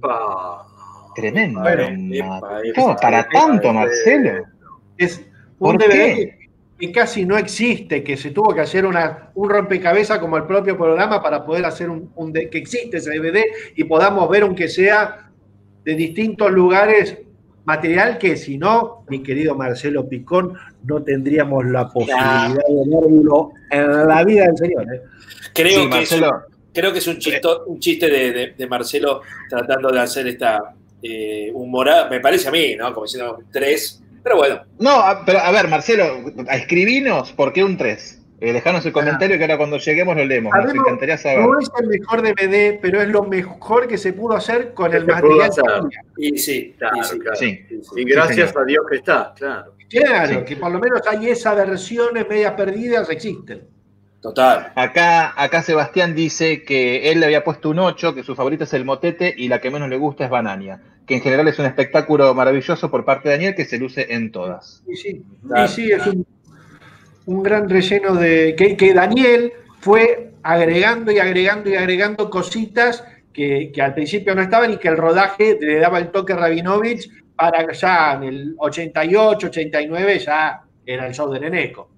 Pa. 0.00 0.66
Tremendo. 1.14 1.60
Bueno, 1.60 1.84
epa, 2.14 2.40
Mateo, 2.40 2.60
epa, 2.64 2.96
para 2.96 3.20
epa, 3.20 3.30
tanto, 3.32 3.62
epa. 3.68 3.72
Marcelo. 3.72 4.44
Es 4.98 5.24
¿Por 5.58 5.74
un 5.74 5.78
DVD 5.78 5.90
qué? 6.14 6.38
Que, 6.86 6.92
casi 6.92 7.24
no 7.24 7.36
existe, 7.38 8.02
que 8.02 8.16
se 8.16 8.30
tuvo 8.30 8.54
que 8.54 8.60
hacer 8.60 8.84
una, 8.86 9.30
un 9.34 9.48
rompecabezas 9.50 10.18
como 10.18 10.36
el 10.36 10.44
propio 10.44 10.76
programa 10.76 11.22
para 11.22 11.44
poder 11.44 11.64
hacer 11.64 11.90
un, 11.90 12.10
un 12.16 12.32
que 12.32 12.48
existe 12.52 12.98
ese 12.98 13.10
DVD 13.18 13.42
y 13.76 13.84
podamos 13.84 14.28
ver 14.28 14.42
aunque 14.42 14.68
sea 14.68 15.30
de 15.84 15.94
distintos 15.94 16.50
lugares 16.50 17.18
material 17.64 18.18
que 18.18 18.36
si 18.36 18.58
no, 18.58 19.04
mi 19.08 19.22
querido 19.22 19.54
Marcelo 19.54 20.06
Picón, 20.08 20.54
no 20.84 21.02
tendríamos 21.02 21.64
la 21.66 21.88
posibilidad 21.88 22.48
de 22.50 22.62
verlo 22.86 23.52
en 23.70 24.06
la 24.08 24.22
vida 24.24 24.44
del 24.46 24.56
señor. 24.58 24.82
¿eh? 24.94 25.00
Creo, 25.54 25.70
Sí, 25.70 25.76
que 25.76 26.02
es, 26.02 26.10
Marcelo. 26.10 26.42
creo 26.74 26.92
que 26.92 26.98
es 26.98 27.06
un, 27.06 27.16
chisto- 27.18 27.64
un 27.66 27.78
chiste 27.80 28.10
de, 28.10 28.32
de- 28.32 28.54
de 28.56 28.66
Marcelo 28.66 29.22
tratando 29.48 29.90
de 29.90 30.00
hacer 30.00 30.26
esta 30.28 30.74
eh, 31.02 31.50
humorada, 31.54 32.08
me 32.10 32.20
parece 32.20 32.48
a 32.48 32.50
mí, 32.50 32.74
¿no? 32.76 32.92
Como 32.92 33.06
diciendo 33.06 33.36
un 33.38 33.44
3, 33.50 34.03
pero 34.24 34.36
bueno. 34.38 34.62
No, 34.80 34.90
a- 34.90 35.24
pero 35.24 35.38
a 35.38 35.52
ver, 35.52 35.68
Marcelo, 35.68 36.04
escribinos 36.50 37.32
por 37.32 37.52
qué 37.52 37.62
un 37.62 37.76
3. 37.76 38.20
Eh, 38.40 38.52
dejanos 38.52 38.84
el 38.84 38.92
comentario 38.92 39.38
que 39.38 39.44
ahora 39.44 39.56
cuando 39.56 39.78
lleguemos 39.78 40.16
lo 40.16 40.24
leemos. 40.24 40.52
Nos 40.52 40.64
Sabemos, 40.64 40.86
encantaría 40.86 41.16
saber. 41.16 41.38
No 41.40 41.58
es 41.60 41.70
el 41.80 41.86
mejor 41.86 42.20
DVD, 42.22 42.78
pero 42.82 43.00
es 43.00 43.08
lo 43.08 43.22
mejor 43.22 43.86
que 43.86 43.96
se 43.96 44.12
pudo 44.12 44.34
hacer 44.34 44.74
con 44.74 44.92
el 44.92 45.06
material. 45.06 45.50
Y 46.18 46.36
sí, 46.36 46.74
Claro, 46.76 46.96
y 46.98 47.04
sí. 47.04 47.18
claro. 47.20 47.36
Sí. 47.36 47.60
Sí, 47.68 47.80
sí. 47.82 48.00
Y 48.00 48.04
gracias 48.04 48.48
señor. 48.50 48.62
a 48.62 48.66
Dios 48.66 48.84
que 48.90 48.96
está, 48.96 49.32
claro. 49.36 49.74
Claro, 49.88 50.40
Sí. 50.40 50.44
que 50.46 50.56
por 50.56 50.72
lo 50.72 50.80
menos 50.80 51.00
hay 51.06 51.28
esas 51.30 51.56
versiones 51.56 52.28
medias 52.28 52.52
perdidas, 52.54 53.08
existen. 53.08 53.62
Total. 54.20 54.72
Acá, 54.74 55.32
acá 55.36 55.62
Sebastián 55.62 56.14
dice 56.14 56.64
que 56.64 57.10
él 57.12 57.20
le 57.20 57.26
había 57.26 57.44
puesto 57.44 57.70
un 57.70 57.78
8, 57.78 58.14
que 58.14 58.24
su 58.24 58.34
favorita 58.34 58.64
es 58.64 58.72
el 58.74 58.84
motete 58.84 59.32
y 59.36 59.48
la 59.48 59.60
que 59.60 59.70
menos 59.70 59.88
le 59.88 59.96
gusta 59.98 60.24
es 60.24 60.30
Banania. 60.30 60.80
Que 61.06 61.16
en 61.16 61.20
general 61.20 61.48
es 61.48 61.58
un 61.58 61.66
espectáculo 61.66 62.34
maravilloso 62.34 62.90
por 62.90 63.04
parte 63.04 63.28
de 63.28 63.34
Daniel 63.34 63.54
que 63.54 63.64
se 63.64 63.78
luce 63.78 64.06
en 64.14 64.32
todas. 64.32 64.82
Y 64.86 64.96
sí, 64.96 65.22
Claro. 65.46 65.64
y 65.64 65.68
sí, 65.68 65.90
es 65.92 66.06
un, 66.06 66.26
un 67.26 67.42
gran 67.42 67.68
relleno 67.68 68.14
de. 68.14 68.54
Que, 68.56 68.76
que 68.76 68.94
Daniel 68.94 69.52
fue 69.80 70.32
agregando 70.42 71.12
y 71.12 71.18
agregando 71.18 71.70
y 71.70 71.74
agregando 71.76 72.30
cositas 72.30 73.04
que, 73.32 73.70
que 73.74 73.82
al 73.82 73.94
principio 73.94 74.34
no 74.34 74.42
estaban 74.42 74.72
y 74.72 74.76
que 74.78 74.88
el 74.88 74.96
rodaje 74.96 75.58
le 75.60 75.78
daba 75.78 75.98
el 75.98 76.10
toque 76.10 76.34
Rabinovich 76.34 77.10
para 77.36 77.70
ya 77.72 78.14
en 78.14 78.22
el 78.24 78.54
88, 78.58 79.46
89 79.48 80.18
ya 80.20 80.62
era 80.86 81.06
el 81.06 81.14
show 81.14 81.30
de 81.32 81.40
Neneco. 81.40 81.90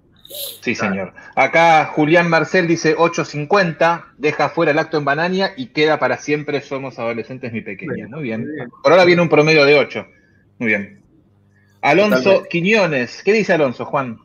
Sí, 0.61 0.75
señor. 0.75 1.13
Acá 1.35 1.87
Julián 1.87 2.29
Marcel 2.29 2.67
dice 2.67 2.97
8.50, 2.97 4.05
deja 4.19 4.49
fuera 4.49 4.73
el 4.73 4.79
acto 4.79 4.99
en 4.99 5.05
Banania 5.05 5.53
y 5.57 5.69
queda 5.69 5.99
para 5.99 6.19
siempre 6.19 6.61
Somos 6.61 6.99
Adolescentes 6.99 7.53
Mi 7.53 7.61
Pequeña. 7.61 8.09
Muy 8.09 8.23
bien. 8.25 8.41
Muy 8.41 8.55
bien. 8.55 8.71
Por 8.83 8.93
ahora 8.93 9.05
viene 9.05 9.23
un 9.23 9.29
promedio 9.29 9.65
de 9.65 9.79
8. 9.79 10.07
Muy 10.59 10.69
bien. 10.69 11.03
Alonso 11.83 12.17
Totalmente. 12.19 12.49
Quiñones. 12.49 13.23
¿Qué 13.23 13.33
dice 13.33 13.53
Alonso, 13.53 13.85
Juan? 13.85 14.19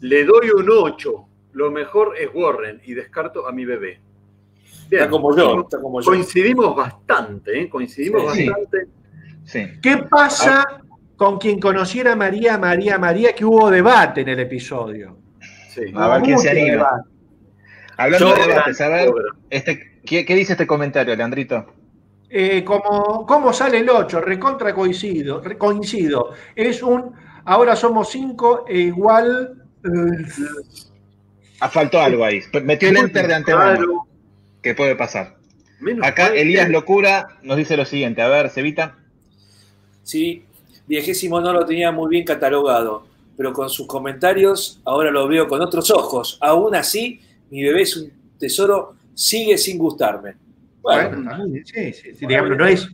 Le 0.00 0.24
doy 0.24 0.50
un 0.50 0.68
8. 0.70 1.28
Lo 1.52 1.70
mejor 1.70 2.14
es 2.18 2.28
Warren 2.32 2.80
y 2.84 2.94
descarto 2.94 3.46
a 3.46 3.52
mi 3.52 3.64
bebé. 3.64 4.00
Bien. 4.88 5.02
Está 5.02 5.10
como 5.10 5.36
yo, 5.36 5.62
está 5.62 5.80
como 5.80 6.00
yo. 6.00 6.06
Coincidimos 6.06 6.76
bastante, 6.76 7.62
¿eh? 7.62 7.68
Coincidimos 7.68 8.32
Sí. 8.34 8.48
bastante. 8.48 8.86
Sí. 9.44 9.66
¿Qué 9.82 9.98
pasa 9.98 10.82
con 11.16 11.38
quien 11.38 11.58
conociera 11.60 12.12
a 12.12 12.16
María, 12.16 12.58
María, 12.58 12.98
María, 12.98 13.34
que 13.34 13.44
hubo 13.44 13.70
debate 13.70 14.20
en 14.22 14.28
el 14.28 14.40
episodio? 14.40 15.16
Sí. 15.70 15.82
A 15.94 16.08
ver 16.08 16.22
quién 16.22 16.38
se 16.38 16.48
Mucho 16.48 16.60
anima. 16.60 16.72
debate. 16.72 17.08
Hablando 17.98 18.34
de 18.34 18.46
debates, 18.46 18.80
a 18.82 18.88
ver, 18.88 19.10
este, 19.50 20.00
¿qué, 20.04 20.24
qué 20.26 20.34
dice 20.34 20.52
este 20.52 20.66
comentario, 20.66 21.16
Leandrito? 21.16 21.66
Eh, 22.28 22.62
como, 22.64 23.24
¿Cómo 23.26 23.52
sale 23.52 23.78
el 23.78 23.88
8? 23.88 24.20
Recontra 24.20 24.74
coincido, 24.74 25.40
re- 25.40 25.56
coincido. 25.56 26.32
Es 26.54 26.82
un, 26.82 27.12
ahora 27.46 27.74
somos 27.76 28.10
5 28.10 28.66
e 28.68 28.78
igual... 28.78 29.62
eh, 29.84 30.24
Ah, 31.60 31.70
faltó 31.70 32.00
algo 32.00 32.22
ahí. 32.24 32.42
Metió 32.64 32.90
el 32.90 32.98
enter 32.98 33.26
de 33.28 33.34
antemano, 33.34 34.06
que 34.60 34.74
puede 34.74 34.94
pasar. 34.94 35.36
Menos 35.80 36.06
Acá 36.06 36.26
Elías 36.28 36.68
Locura 36.68 37.28
nos 37.42 37.56
dice 37.56 37.78
lo 37.78 37.86
siguiente. 37.86 38.20
A 38.20 38.28
ver, 38.28 38.50
Cevita. 38.50 38.98
Sí, 40.02 40.44
Viejésimo 40.86 41.40
no 41.40 41.52
lo 41.52 41.64
tenía 41.66 41.90
muy 41.92 42.08
bien 42.10 42.24
catalogado, 42.24 43.06
pero 43.36 43.52
con 43.52 43.68
sus 43.68 43.86
comentarios 43.86 44.80
ahora 44.84 45.10
lo 45.10 45.26
veo 45.28 45.46
con 45.48 45.60
otros 45.60 45.90
ojos. 45.90 46.38
Aún 46.40 46.74
así, 46.74 47.20
mi 47.50 47.62
bebé 47.62 47.82
es 47.82 47.96
un 47.96 48.10
tesoro, 48.38 48.94
sigue 49.14 49.58
sin 49.58 49.78
gustarme. 49.78 50.34
Bueno, 50.82 51.36
sí, 51.64 51.92
sí, 51.92 52.12
sí, 52.14 52.26
digamos, 52.26 52.56
no 52.56 52.66
es, 52.66 52.88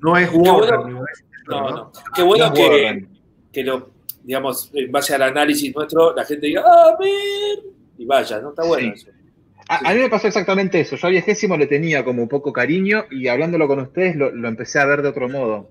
no 0.00 0.16
es 0.16 0.30
bueno. 0.30 1.04
no 1.48 1.70
no. 1.70 1.92
Qué 2.14 2.22
bueno 2.22 2.46
No, 2.48 2.54
que, 2.54 3.06
que 3.52 3.64
lo, 3.64 3.90
digamos, 4.22 4.70
en 4.72 4.92
base 4.92 5.14
al 5.14 5.22
análisis 5.22 5.74
nuestro, 5.74 6.14
la 6.14 6.24
gente 6.24 6.46
diga, 6.46 6.62
¡ah, 6.64 6.96
ver! 7.00 7.64
Y 7.98 8.04
vaya, 8.06 8.40
¿no? 8.40 8.50
Está 8.50 8.64
bueno 8.64 8.92
Sí. 8.94 9.02
eso. 9.02 9.10
A, 9.68 9.90
a 9.90 9.94
mí 9.94 10.00
me 10.00 10.08
pasó 10.08 10.28
exactamente 10.28 10.80
eso. 10.80 10.96
Yo 10.96 11.06
a 11.06 11.10
Viejésimo 11.10 11.56
le 11.56 11.66
tenía 11.66 12.04
como 12.04 12.22
un 12.22 12.28
poco 12.28 12.52
cariño 12.52 13.04
y 13.10 13.26
hablándolo 13.28 13.66
con 13.66 13.80
ustedes 13.80 14.14
lo, 14.16 14.30
lo 14.30 14.48
empecé 14.48 14.78
a 14.78 14.86
ver 14.86 15.02
de 15.02 15.08
otro 15.08 15.28
modo. 15.28 15.68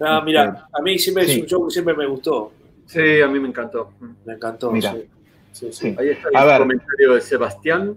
No, 0.00 0.22
mira, 0.22 0.66
a 0.72 0.82
mí 0.82 0.98
siempre 0.98 1.24
Sí. 1.26 1.32
es 1.32 1.38
un 1.42 1.46
show 1.46 1.66
que 1.68 1.72
siempre 1.72 1.94
me 1.94 2.06
gustó. 2.06 2.52
Sí, 2.86 3.20
a 3.20 3.28
mí 3.28 3.38
me 3.40 3.48
encantó. 3.48 3.92
Me 4.24 4.34
encantó. 4.34 4.70
Mira. 4.70 4.92
sí. 4.92 5.08
Sí, 5.52 5.66
sí. 5.72 5.90
Sí. 5.90 5.96
Ahí 5.98 6.08
está 6.10 6.28
A 6.34 6.42
el 6.42 6.48
ver. 6.48 6.58
comentario 6.60 7.14
de 7.14 7.20
Sebastián. 7.20 7.96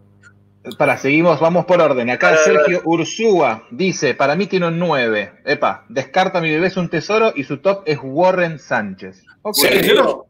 Para, 0.78 0.98
seguimos, 0.98 1.40
vamos 1.40 1.66
por 1.66 1.80
orden. 1.80 2.10
Acá 2.10 2.32
Ah. 2.34 2.38
Sergio 2.44 2.82
Ursúa 2.86 3.68
dice, 3.72 4.14
para 4.16 4.36
mí 4.36 4.48
tiene 4.48 4.68
un 4.68 4.80
9. 4.80 5.32
Epa, 5.46 5.86
descarta 5.90 6.42
mi 6.42 6.50
bebé 6.50 6.68
es 6.68 6.78
un 6.78 6.90
tesoro 6.90 7.32
y 7.36 7.44
su 7.44 7.58
top 7.60 7.84
es 7.86 8.00
Warren 8.02 8.58
Sánchez. 8.60 9.24
Ok. 9.44 9.56
Sergio, 9.56 10.26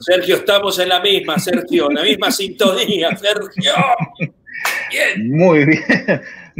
Sergio, 0.00 0.36
estamos 0.36 0.78
en 0.78 0.90
la 0.90 1.00
misma, 1.00 1.38
Sergio, 1.38 1.88
en 1.88 1.96
la 1.96 2.02
misma 2.02 2.30
sintonía, 2.30 3.16
Sergio. 3.16 3.72
Bien. 4.90 5.30
Muy 5.30 5.64
bien, 5.64 5.82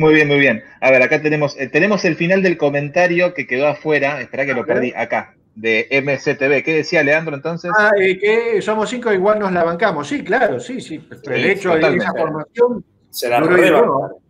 muy 0.00 0.14
bien, 0.14 0.26
muy 0.28 0.38
bien. 0.38 0.62
A 0.80 0.90
ver, 0.90 1.02
acá 1.02 1.20
tenemos, 1.22 1.56
eh, 1.58 1.68
tenemos 1.68 2.04
el 2.04 2.16
final 2.16 2.42
del 2.42 2.56
comentario 2.56 3.34
que 3.34 3.46
quedó 3.46 3.68
afuera. 3.68 4.20
Espera 4.20 4.44
que 4.46 4.54
lo 4.54 4.64
perdí. 4.66 4.92
Acá, 4.96 5.34
de 5.54 5.86
MCTV. 5.90 6.62
¿Qué 6.64 6.74
decía 6.74 7.02
Leandro 7.02 7.34
entonces? 7.36 7.70
Ah, 7.78 7.90
eh, 8.00 8.18
que 8.18 8.62
somos 8.62 8.88
5 8.90 9.12
igual 9.12 9.38
nos 9.38 9.52
la 9.52 9.62
bancamos. 9.64 10.08
Sí, 10.08 10.24
claro, 10.24 10.58
sí, 10.58 10.80
sí. 10.80 11.06
El 11.24 11.44
hecho 11.44 11.70
de 11.70 11.76
totalmente. 11.76 12.04
esa 12.04 12.14
formación. 12.14 12.84
Se 13.10 13.28
la 13.28 13.40
Duro 13.40 13.58
y 13.58 13.60
reba. 13.60 13.78
duro. 13.80 14.20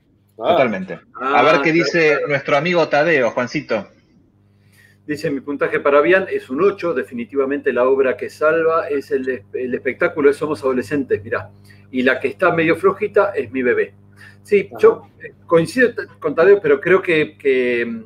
Ah, 0.42 0.52
Totalmente. 0.52 0.98
Ah, 1.20 1.40
A 1.40 1.42
ver 1.42 1.60
qué 1.62 1.70
dice 1.72 2.08
claro. 2.12 2.28
nuestro 2.28 2.56
amigo 2.56 2.88
Tadeo, 2.88 3.30
Juancito. 3.30 3.86
Dice, 5.06 5.30
mi 5.30 5.40
puntaje 5.40 5.80
para 5.80 6.00
Bian 6.00 6.26
es 6.30 6.48
un 6.50 6.62
8, 6.62 6.94
definitivamente 6.94 7.72
la 7.72 7.84
obra 7.84 8.16
que 8.16 8.30
salva 8.30 8.88
es 8.88 9.10
el, 9.10 9.42
el 9.52 9.74
espectáculo 9.74 10.28
de 10.28 10.34
Somos 10.34 10.60
Adolescentes, 10.62 11.22
mirá. 11.24 11.50
y 11.90 12.02
la 12.02 12.20
que 12.20 12.28
está 12.28 12.52
medio 12.52 12.76
flojita 12.76 13.32
es 13.34 13.50
mi 13.50 13.62
bebé. 13.62 13.92
Sí, 14.42 14.68
Ajá. 14.70 14.78
yo 14.80 15.02
eh, 15.22 15.34
coincido 15.46 15.90
con 16.18 16.34
Tadeo, 16.34 16.60
pero 16.60 16.80
creo 16.80 17.00
que, 17.02 17.36
que, 17.36 17.84
mm, 17.86 18.04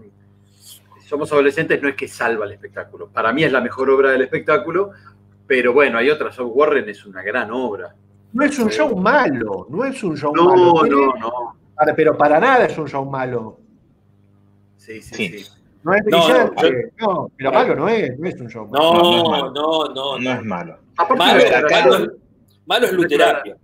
Somos 1.07 1.31
Adolescentes 1.33 1.81
no 1.83 1.89
es 1.89 1.95
que 1.95 2.09
salva 2.09 2.47
el 2.47 2.53
espectáculo. 2.53 3.09
Para 3.09 3.33
mí 3.33 3.45
es 3.45 3.53
la 3.53 3.61
mejor 3.61 3.91
obra 3.91 4.11
del 4.11 4.23
espectáculo, 4.23 4.91
pero 5.47 5.73
bueno, 5.73 5.99
hay 5.99 6.09
otras. 6.11 6.37
Warren 6.41 6.89
es 6.89 7.05
una 7.05 7.23
gran 7.23 7.51
obra. 7.53 7.95
No 8.33 8.45
es 8.45 8.59
un 8.59 8.69
show 8.71 8.97
malo, 8.97 9.67
no 9.69 9.85
es 9.85 10.03
un 10.03 10.17
show 10.17 10.35
No, 10.35 10.47
malo. 10.47 10.87
no, 10.87 11.15
no. 11.21 11.57
para- 11.77 11.95
pero 11.95 12.17
para 12.17 12.41
nada 12.41 12.65
es 12.65 12.77
un 12.79 12.89
show 12.89 13.05
malo. 13.05 13.59
Sí, 14.77 15.01
sí, 15.03 15.15
Sí. 15.15 15.39
sí. 15.45 15.51
No 15.85 15.93
es 15.95 16.03
No, 16.07 16.25
brillante. 16.25 16.93
No, 16.99 17.31
pero 17.37 17.53
malo 17.53 17.75
no 17.77 17.89
es, 17.89 18.19
no 18.19 18.27
es 18.29 18.41
un 18.41 18.49
show 18.49 18.67
malo. 18.67 18.93
No, 18.93 19.03
no 19.03 19.37
es 19.37 19.43
No, 19.53 19.53
no, 19.53 19.95
no. 19.95 20.19
No 20.19 20.31
es 20.33 20.45
malo. 20.45 20.79
Aparte, 20.97 21.19
Malo, 21.19 21.69
malo, 21.71 22.13
malo 22.67 22.87
es 22.87 22.93
luterapia. 22.95 23.57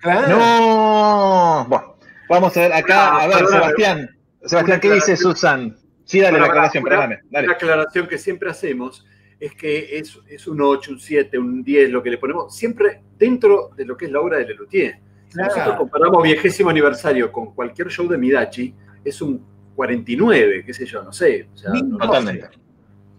Claro. 0.00 0.28
No. 0.38 1.66
Bueno, 1.68 1.87
vamos 2.28 2.56
a 2.56 2.60
ver 2.60 2.72
acá. 2.72 3.16
A 3.22 3.26
ver, 3.26 3.38
Perdóname. 3.38 3.60
Sebastián. 3.62 4.10
Sebastián, 4.44 4.80
¿qué 4.80 4.86
Una 4.88 4.94
dice. 4.96 5.16
Susan? 5.16 5.76
Sí, 6.04 6.20
dale 6.20 6.38
la 6.38 6.46
aclaración, 6.46 6.82
una- 6.84 6.90
perdóname. 6.90 7.18
Dale. 7.30 7.46
Una 7.48 7.54
aclaración 7.56 8.06
que 8.06 8.18
siempre 8.18 8.50
hacemos 8.50 9.04
es 9.40 9.54
que 9.54 9.98
es, 9.98 10.18
es 10.28 10.46
un 10.48 10.60
8, 10.60 10.92
un 10.92 11.00
7, 11.00 11.38
un 11.38 11.62
10, 11.62 11.90
lo 11.90 12.02
que 12.02 12.10
le 12.10 12.18
ponemos, 12.18 12.54
siempre 12.56 13.02
dentro 13.18 13.70
de 13.76 13.84
lo 13.84 13.96
que 13.96 14.06
es 14.06 14.12
la 14.12 14.20
obra 14.20 14.38
de 14.38 14.46
Lelutier. 14.46 14.98
Si 15.28 15.34
Claro. 15.34 15.48
nosotros 15.54 15.76
comparamos 15.76 16.22
vigésimo 16.22 16.70
aniversario 16.70 17.30
con 17.30 17.54
cualquier 17.54 17.88
show 17.88 18.08
de 18.08 18.16
Midachi, 18.16 18.74
es 19.04 19.20
un 19.20 19.44
49, 19.76 20.64
qué 20.64 20.74
sé 20.74 20.86
yo, 20.86 21.02
no 21.02 21.12
sé. 21.12 21.48
O 21.52 21.56
sea, 21.56 21.70
Mil 21.72 21.88
no- 21.90 21.98
Totalmente. 21.98 22.48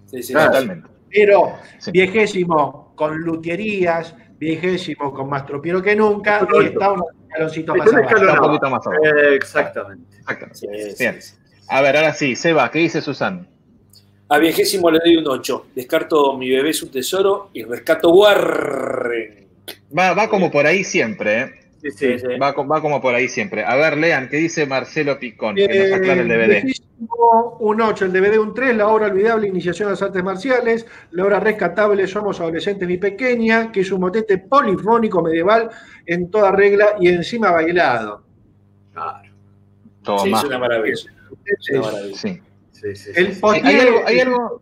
Sí, 0.06 0.24
sí, 0.24 0.34
Claro. 0.34 0.52
Totalmente. 0.52 0.90
Pero 1.12 1.54
Sí. 1.78 1.92
viejésimo 1.92 2.94
con 2.96 3.18
luterías, 3.22 4.16
viejésimo 4.38 5.14
con 5.14 5.30
más 5.30 5.46
tropiero 5.46 5.82
que 5.82 5.96
nunca, 5.96 6.48
y 6.62 6.66
está 6.66 6.92
un 6.92 7.04
escaloncito 7.48 7.74
Está 7.76 7.84
más 7.84 7.88
un 7.92 7.96
abajo. 7.96 8.08
escalón 8.10 8.30
Está 8.30 8.32
un 8.32 8.38
abajo. 8.38 8.48
poquito 8.48 8.70
más 8.70 8.88
abajo. 8.88 9.06
Eh, 9.06 9.36
exactamente. 9.36 10.18
Exactamente. 10.18 10.56
Sí, 10.58 10.68
sí, 10.92 11.04
Bien. 11.04 11.22
sí. 11.22 11.36
A 11.68 11.82
ver, 11.82 11.98
ahora 11.98 12.14
sí, 12.14 12.36
Seba, 12.36 12.70
¿qué 12.72 12.80
dice 12.80 13.02
Susan? 13.02 13.48
A 14.30 14.38
viejésimo 14.38 14.92
le 14.92 15.00
doy 15.04 15.18
un 15.18 15.28
8. 15.28 15.68
Descarto 15.76 16.38
mi 16.38 16.50
bebé 16.50 16.70
es 16.72 16.82
un 16.84 16.92
tesoro 16.92 17.50
y 17.54 17.64
rescato 17.64 18.10
Warren. 18.12 19.48
Va, 19.98 20.14
va 20.14 20.30
como 20.30 20.52
por 20.52 20.66
ahí 20.68 20.84
siempre, 20.84 21.42
¿eh? 21.42 21.52
Sí, 21.82 21.92
sí. 21.92 21.98
Sí, 21.98 22.20
sí. 22.20 22.28
Va, 22.42 22.54
co- 22.54 22.68
va 22.68 22.82
como 22.82 23.02
por 23.02 23.16
ahí 23.16 23.28
siempre. 23.30 23.64
A 23.64 23.76
ver, 23.76 23.98
lean, 23.98 24.28
¿qué 24.30 24.38
dice 24.38 24.66
Marcelo 24.66 25.18
Picón? 25.18 25.56
Que 25.56 25.68
nos 25.68 25.94
aclara 26.00 26.22
el 26.22 26.28
DVD. 26.28 26.62
Viejísimo, 26.64 27.58
un 27.60 27.82
8, 27.82 28.06
el 28.06 28.12
DVD 28.14 28.38
un 28.38 28.54
3, 28.54 28.76
la 28.76 28.88
obra 28.88 29.08
olvidable 29.08 29.48
Iniciación 29.48 29.88
a 29.88 29.92
las 29.92 30.02
Artes 30.02 30.24
Marciales, 30.24 30.86
la 31.12 31.24
obra 31.26 31.40
rescatable 31.40 32.06
Somos 32.08 32.40
Adolescentes 32.42 32.88
Mi 32.88 32.98
Pequeña, 32.98 33.72
que 33.72 33.80
es 33.82 33.92
un 33.92 34.02
motete 34.02 34.40
polifónico 34.40 35.22
medieval 35.22 35.70
en 36.06 36.30
toda 36.30 36.52
regla 36.52 36.96
y 37.00 37.08
encima 37.10 37.52
bailado. 37.52 38.24
Claro. 38.94 39.30
Sí, 40.24 40.32
es 40.34 40.44
una 40.44 40.58
maravilla. 40.60 40.94
Es 40.94 41.70
una 41.72 41.82
maravilla. 41.82 42.18
Sí. 42.18 42.42
Sí, 42.72 42.96
sí, 42.96 43.12
El 43.16 43.34
sí. 43.36 43.42
post- 43.42 43.62
¿Hay 43.64 43.76
algo, 43.80 44.00
hay 44.06 44.20
algo? 44.20 44.62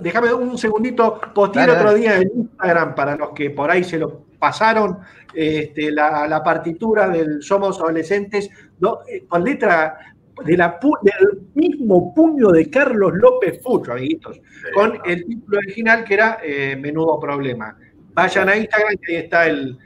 Déjame 0.00 0.32
un 0.32 0.56
segundito, 0.56 1.20
posteé 1.34 1.62
el 1.64 1.68
Dale, 1.68 1.80
otro 1.80 1.94
día 1.94 2.16
en 2.16 2.30
Instagram 2.34 2.94
para 2.94 3.16
los 3.16 3.30
que 3.30 3.50
por 3.50 3.70
ahí 3.70 3.84
se 3.84 3.98
lo 3.98 4.22
pasaron 4.46 4.98
este, 5.34 5.90
la, 5.90 6.26
la 6.28 6.40
partitura 6.42 7.08
del 7.08 7.42
Somos 7.42 7.80
Adolescentes 7.80 8.48
¿no? 8.78 8.98
Eh, 9.08 9.24
con 9.26 9.42
letra 9.42 9.98
de 10.44 10.56
la 10.56 10.78
pu- 10.78 11.00
del 11.02 11.40
mismo 11.54 12.14
puño 12.14 12.50
de 12.52 12.70
Carlos 12.70 13.12
López 13.14 13.60
Fucho, 13.62 13.92
amiguitos, 13.92 14.40
con 14.74 14.98
el 15.04 15.24
título 15.26 15.58
original 15.58 16.04
que 16.04 16.14
era 16.14 16.38
eh, 16.44 16.76
Menudo 16.76 17.18
Problema. 17.18 17.76
Vayan 18.14 18.48
a 18.50 18.56
Instagram 18.56 18.94
que 19.02 19.16
ahí 19.16 19.22
está 19.24 19.46
el- 19.46 19.76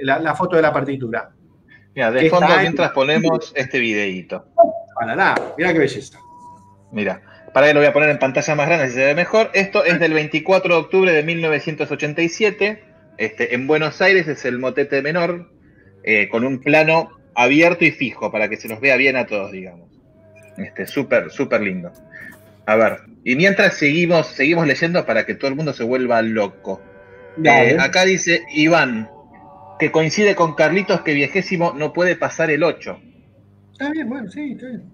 la, 0.00 0.18
la 0.18 0.34
foto 0.34 0.56
de 0.56 0.62
la 0.62 0.72
partitura. 0.72 1.30
Mira, 1.94 2.10
de 2.10 2.20
¿Qué 2.20 2.30
fondo 2.30 2.46
mientras 2.60 2.90
ponemos 2.92 3.52
este 3.56 3.78
videíto. 3.78 4.44
Para 4.98 5.14
nada, 5.16 5.34
mira 5.56 5.72
qué 5.72 5.78
belleza. 5.78 6.18
Mira, 6.92 7.22
para 7.54 7.68
que 7.68 7.74
lo 7.74 7.80
voy 7.80 7.88
a 7.88 7.92
poner 7.92 8.10
en 8.10 8.18
pantalla 8.18 8.54
más 8.54 8.66
grande 8.66 8.88
si 8.88 8.94
se 8.94 9.04
ve 9.06 9.14
mejor. 9.14 9.50
Esto 9.54 9.82
es 9.84 9.98
del 9.98 10.12
24 10.12 10.74
de 10.74 10.80
octubre 10.80 11.12
de 11.12 11.22
1987. 11.22 12.89
Este, 13.20 13.54
en 13.54 13.66
Buenos 13.66 14.00
Aires 14.00 14.26
es 14.28 14.46
el 14.46 14.58
motete 14.58 15.02
menor, 15.02 15.52
eh, 16.04 16.30
con 16.30 16.42
un 16.42 16.58
plano 16.58 17.10
abierto 17.34 17.84
y 17.84 17.90
fijo 17.90 18.32
para 18.32 18.48
que 18.48 18.56
se 18.56 18.66
los 18.66 18.80
vea 18.80 18.96
bien 18.96 19.14
a 19.16 19.26
todos, 19.26 19.52
digamos. 19.52 19.90
Este, 20.56 20.86
súper, 20.86 21.30
súper 21.30 21.60
lindo. 21.60 21.92
A 22.64 22.76
ver, 22.76 23.00
y 23.22 23.36
mientras 23.36 23.74
seguimos, 23.74 24.28
seguimos 24.28 24.66
leyendo 24.66 25.04
para 25.04 25.26
que 25.26 25.34
todo 25.34 25.48
el 25.48 25.54
mundo 25.54 25.74
se 25.74 25.84
vuelva 25.84 26.22
loco. 26.22 26.80
Eh, 27.44 27.76
acá 27.78 28.06
dice 28.06 28.42
Iván, 28.54 29.10
que 29.78 29.92
coincide 29.92 30.34
con 30.34 30.54
Carlitos 30.54 31.02
que 31.02 31.12
viejésimo 31.12 31.74
no 31.74 31.92
puede 31.92 32.16
pasar 32.16 32.50
el 32.50 32.62
8. 32.62 32.98
Está 33.72 33.90
bien, 33.90 34.08
bueno, 34.08 34.30
sí, 34.30 34.52
está 34.52 34.66
bien. 34.66 34.84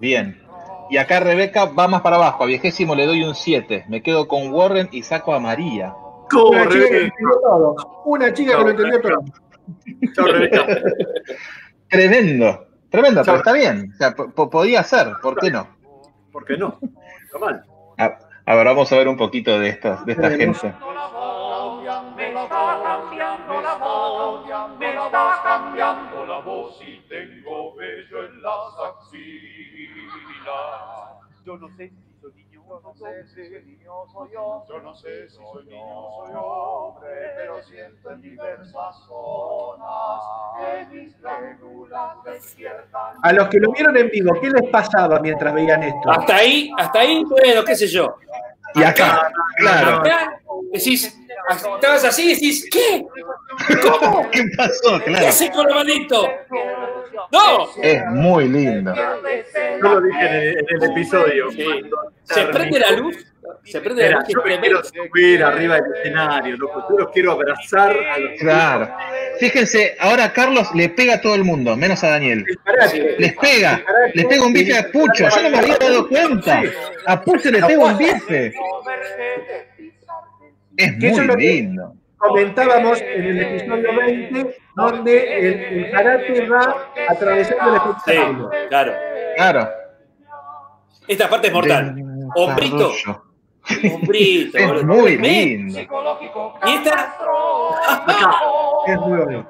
Bien. 0.00 0.38
Y 0.90 0.98
acá 0.98 1.20
Rebeca 1.20 1.64
va 1.64 1.88
más 1.88 2.02
para 2.02 2.16
abajo. 2.16 2.44
A 2.44 2.46
viejésimo 2.46 2.94
le 2.94 3.06
doy 3.06 3.22
un 3.22 3.34
7. 3.34 3.86
Me 3.88 4.02
quedo 4.02 4.28
con 4.28 4.52
Warren 4.52 4.90
y 4.92 5.02
saco 5.02 5.32
a 5.32 5.40
María. 5.40 5.94
Una 6.32 6.68
chica 6.68 6.86
que 6.88 6.92
lo 6.92 6.98
entendió 7.00 7.40
todo. 7.42 7.76
Una 8.04 8.32
chica 8.32 8.56
que 8.56 8.62
lo 8.62 8.70
entendió 8.70 9.00
todo. 9.00 9.24
Tremendo. 11.88 12.66
Tremendo, 12.90 13.22
pero 13.24 13.36
está 13.38 13.52
bien. 13.52 13.90
O 13.92 13.96
sea, 13.96 14.14
po- 14.14 14.30
po- 14.30 14.48
podía 14.50 14.82
ser, 14.82 15.12
¿por 15.22 15.38
qué 15.38 15.50
no? 15.50 15.68
¿Por 16.32 16.44
qué 16.44 16.56
no? 16.56 16.78
Está 17.24 17.38
mal. 17.38 17.62
A, 17.98 18.18
a 18.46 18.54
ver, 18.54 18.64
vamos 18.66 18.90
a 18.92 18.96
ver 18.96 19.08
un 19.08 19.16
poquito 19.16 19.58
de 19.58 19.68
esta, 19.68 20.02
de 20.04 20.12
esta 20.12 20.30
gente. 20.30 20.74
Me 22.16 22.30
está 22.42 22.80
cambiando 22.82 23.60
la 23.62 23.74
voz, 23.76 24.46
me 24.78 24.88
está 24.94 25.40
cambiando 25.44 26.26
la 26.26 26.38
voz 26.40 26.80
y 26.86 27.00
tengo 27.08 27.74
vello 27.76 28.24
en 28.26 28.42
las 28.42 28.74
axilas. 28.96 30.48
Yo 31.44 31.56
no 31.58 31.68
sé 31.76 31.92
si 32.68 32.74
soy 32.74 32.74
niño 32.74 32.74
o 32.74 32.82
no 32.82 32.94
sé 32.94 33.26
si 33.28 33.66
niño 33.66 33.92
soy 34.12 34.28
yo. 34.32 34.64
Yo 34.68 34.80
no 34.80 34.94
sé 34.94 35.28
si 35.28 35.36
soy 35.36 35.64
niño 35.64 35.82
o 35.84 36.26
soy 36.26 36.34
hombre, 36.36 37.32
pero 37.36 37.62
siento 37.62 38.10
en 38.10 38.20
diversas 38.20 38.96
zonas 39.06 40.22
que 40.58 40.94
mis 40.94 41.20
glándulas 41.20 42.24
despiertan. 42.24 43.16
A 43.22 43.32
los 43.32 43.48
que 43.48 43.58
lo 43.58 43.72
vieron 43.72 43.96
en 43.96 44.08
vivo, 44.08 44.32
¿qué 44.40 44.50
les 44.50 44.70
pasaba 44.70 45.18
mientras 45.20 45.54
veían 45.54 45.82
esto? 45.82 46.10
Hasta 46.10 46.36
ahí, 46.36 46.70
hasta 46.78 47.00
ahí, 47.00 47.24
bueno, 47.24 47.64
qué 47.64 47.74
sé 47.74 47.86
yo. 47.86 48.14
Y 48.74 48.82
acá, 48.82 49.30
claro. 49.58 49.96
Acá 50.00 50.40
decís, 50.72 51.16
estabas 51.74 52.04
así 52.04 52.30
y 52.30 52.34
decís, 52.34 52.68
¿qué? 52.70 53.04
¿Cómo? 53.82 54.28
¿Qué 54.30 54.44
pasó? 54.56 54.98
¿Qué 55.04 55.10
Claro. 55.10 55.26
hace 55.28 55.50
con 55.50 55.66
maldito? 55.68 56.28
¡No! 57.32 57.68
Es 57.82 58.04
muy 58.06 58.48
lindo. 58.48 58.94
Yo 58.94 59.82
lo 59.88 60.00
dije 60.00 60.20
en 60.26 60.34
el, 60.34 60.48
en 60.58 60.82
el 60.82 60.90
episodio. 60.90 61.50
Sí. 61.50 61.66
Se 62.24 62.44
prende 62.46 62.78
la 62.78 62.90
luz, 62.92 63.16
se 63.64 63.80
prende 63.80 64.02
la 64.10 64.18
Mira, 64.20 64.28
yo 64.28 64.42
me 64.44 64.60
quiero 64.60 64.82
subir 64.84 65.42
arriba 65.44 65.74
del 65.76 65.84
escenario, 65.94 66.56
loco. 66.56 66.86
Yo 66.90 66.98
los 66.98 67.10
quiero 67.10 67.32
abrazar 67.32 67.96
a 67.96 68.18
los 68.18 68.38
Claro. 68.40 68.94
Fíjense, 69.38 69.96
ahora 70.00 70.32
Carlos 70.32 70.68
le 70.74 70.88
pega 70.90 71.14
a 71.14 71.20
todo 71.20 71.34
el 71.34 71.44
mundo, 71.44 71.76
menos 71.76 72.02
a 72.04 72.10
Daniel. 72.10 72.44
Les 73.18 73.34
pega, 73.36 73.82
les 74.14 74.24
pega 74.26 74.44
un 74.44 74.52
bife 74.52 74.76
a 74.76 74.90
Pucho. 74.90 75.28
Yo 75.28 75.42
no 75.42 75.50
me 75.50 75.58
había 75.58 75.76
dado 75.78 76.08
cuenta. 76.08 76.62
A 77.06 77.20
Pucho 77.20 77.50
le 77.50 77.62
pega 77.62 77.84
un 77.84 77.98
bife. 77.98 78.52
Es 80.76 80.96
muy 80.98 81.36
lindo. 81.36 81.94
Comentábamos 82.18 83.00
en 83.00 83.24
el 83.24 83.40
episodio 83.42 83.96
20, 83.96 84.56
donde 84.74 85.38
el, 85.38 85.54
el 85.84 85.90
karate 85.92 86.48
va 86.48 86.90
atravesando 87.08 87.74
el 87.74 87.80
Sí, 87.80 87.88
espectáculo. 88.10 88.50
claro. 88.68 88.92
Claro. 89.36 89.70
Esta 91.06 91.28
parte 91.30 91.46
es 91.46 91.52
mortal. 91.52 91.94
Hombrito. 92.34 92.92
Hombrito. 93.92 94.58
Es 94.58 94.84
muy 94.84 95.18
lindo. 95.18 95.78
Y 95.78 96.74
esta, 96.74 97.16
Es 98.86 98.96
muy 98.98 99.18
bonito. 99.18 99.48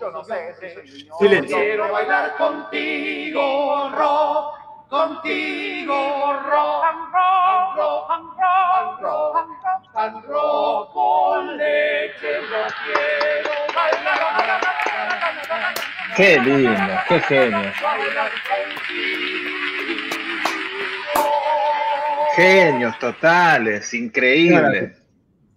Yo 0.00 0.10
no 0.10 0.24
sé 0.24 0.54
si 0.54 0.70
soy 0.74 0.90
niño. 0.90 1.14
Silencio. 1.18 1.56
Quiero 1.58 1.92
bailar 1.92 2.36
contigo, 2.36 3.90
rock, 3.90 4.88
contigo, 4.88 6.32
rock, 6.50 6.84
rock, 7.12 7.76
rock, 7.76 8.10
rock, 8.38 9.00
rock, 9.00 9.48
rock, 9.94 10.24
rock 10.28 10.92
con 10.92 11.56
leche. 11.56 12.40
Yo 12.50 12.66
quiero 12.84 13.50
bailar, 13.74 14.60
Qué 16.16 16.38
lindo, 16.40 16.94
qué 17.08 17.20
genio. 17.20 17.72
bailar 17.82 18.30
Genios 22.42 22.98
totales, 22.98 23.94
increíbles. 23.94 24.98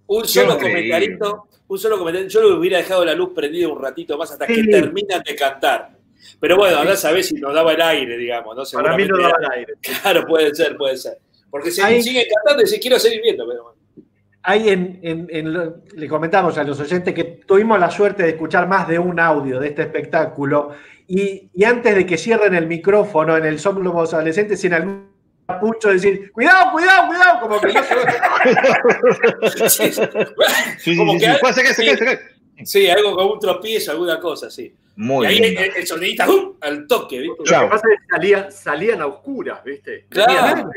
un 0.08 0.26
solo 0.26 0.54
increíble. 0.54 0.82
comentarito, 0.90 1.48
un 1.68 1.80
solo 1.80 1.98
comentario. 1.98 2.28
Yo 2.30 2.42
le 2.42 2.56
hubiera 2.60 2.78
dejado 2.78 3.04
la 3.06 3.14
luz 3.16 3.32
prendida 3.36 3.68
un 3.68 3.82
ratito 3.82 4.18
más 4.18 4.32
hasta 4.32 4.46
que 4.48 4.64
terminan 4.64 5.22
de 5.24 5.36
cantar. 5.36 5.92
Pero 6.40 6.58
bueno, 6.58 6.78
andá 6.78 6.94
a 6.94 6.98
saber 6.98 7.24
si 7.24 7.36
nos 7.36 7.54
daba 7.54 7.74
el 7.74 7.82
aire, 7.82 8.18
digamos, 8.18 8.56
¿no? 8.56 8.64
Para 8.82 8.96
mí 8.98 9.06
no 9.08 9.18
daba 9.18 9.36
el 9.40 9.52
aire. 9.60 9.74
Claro, 10.02 10.26
puede 10.28 10.54
ser, 10.54 10.76
puede 10.78 10.98
ser. 10.98 11.18
Porque 11.50 11.72
se 11.72 11.82
Ahí- 11.84 12.02
siguen 12.04 12.26
cantando 12.34 12.64
y 12.64 12.68
se 12.68 12.80
quiero 12.80 13.00
seguir 13.00 13.22
viendo, 13.22 13.48
pero 13.48 13.64
bueno. 13.64 13.76
hay 14.44 14.70
en, 14.70 15.00
en- 15.02 15.28
en 15.30 15.54
lo- 15.54 15.78
le 15.96 16.08
comentamos 16.08 16.58
a 16.58 16.64
los 16.64 16.80
oyentes 16.80 17.14
que 17.14 17.24
tuvimos 17.46 17.80
la 17.80 17.90
suerte 17.90 18.24
de 18.24 18.30
escuchar 18.30 18.68
más 18.68 18.88
de 18.88 19.00
un 19.00 19.20
audio 19.20 19.60
de 19.60 19.70
este 19.70 19.84
espectáculo 19.84 20.72
y, 21.08 21.50
y 21.54 21.64
antes 21.64 21.96
de 21.96 22.06
que 22.06 22.18
cierren 22.18 22.54
el 22.56 22.68
micrófono 22.68 23.38
en 23.38 23.46
el 23.46 23.58
Somos 23.60 24.14
Adolescentes, 24.14 24.64
en 24.66 24.74
algún 24.74 25.15
pucho 25.60 25.90
decir, 25.90 26.32
cuidado, 26.32 26.72
cuidado, 26.72 27.08
cuidado, 27.08 27.40
como 27.42 27.62
que 27.62 27.74
no 27.74 27.84
se 27.84 27.96
Sí, 29.70 29.92
Sí, 29.92 30.02
sí, 30.80 30.98
Como 30.98 31.14
sí, 31.14 31.20
que 31.20 31.74
se 31.74 32.20
sí. 32.66 32.88
algo 32.90 33.16
con 33.16 33.28
un 33.32 33.40
tropiezo, 33.40 33.92
alguna 33.92 34.20
cosa, 34.20 34.50
sí. 34.50 34.74
Muy 34.98 35.26
y 35.26 35.30
ahí 35.30 35.40
lindo. 35.40 35.62
el, 35.62 35.72
el 35.76 35.88
sonidista 35.88 36.26
al 36.62 36.88
toque, 36.88 37.20
¿viste? 37.20 37.38
Lo 37.38 37.44
que 37.62 37.68
pasa 37.68 37.88
es 37.94 38.00
que 38.00 38.06
salían, 38.16 38.52
salían 38.52 39.02
a 39.02 39.08
oscuras, 39.08 39.64
¿viste? 39.64 40.06
Claro. 40.10 40.70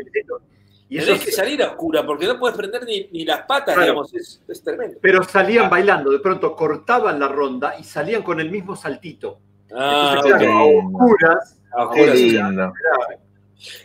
Y 0.91 0.97
eso 0.99 1.07
Tenés 1.09 1.25
que 1.27 1.33
salir 1.33 1.63
a 1.63 1.69
oscura 1.69 2.05
porque 2.05 2.27
no 2.27 2.39
puedes 2.39 2.57
prender 2.57 2.83
ni, 2.85 3.09
ni 3.13 3.25
las 3.25 3.43
patas, 3.43 3.75
Claro. 3.75 3.83
digamos, 3.83 4.15
es, 4.15 4.43
es 4.49 4.63
tremendo. 4.65 4.99
Pero 5.03 5.23
salían 5.23 5.69
bailando, 5.71 6.11
de 6.11 6.19
pronto 6.19 6.57
cortaban 6.57 7.21
la 7.21 7.29
ronda 7.29 7.75
y 7.79 7.85
salían 7.85 8.23
con 8.23 8.41
el 8.41 8.51
mismo 8.51 8.75
saltito. 8.75 9.39
Ah, 9.73 10.15
Entonces, 10.17 10.33
ok. 10.35 10.39
claro, 10.41 10.59
a 10.59 10.65
oscuras, 10.65 11.61
A 11.73 11.77
Qué 11.95 12.01
oscuras, 12.01 12.17
sí. 12.19 12.31
lindo. 12.31 12.73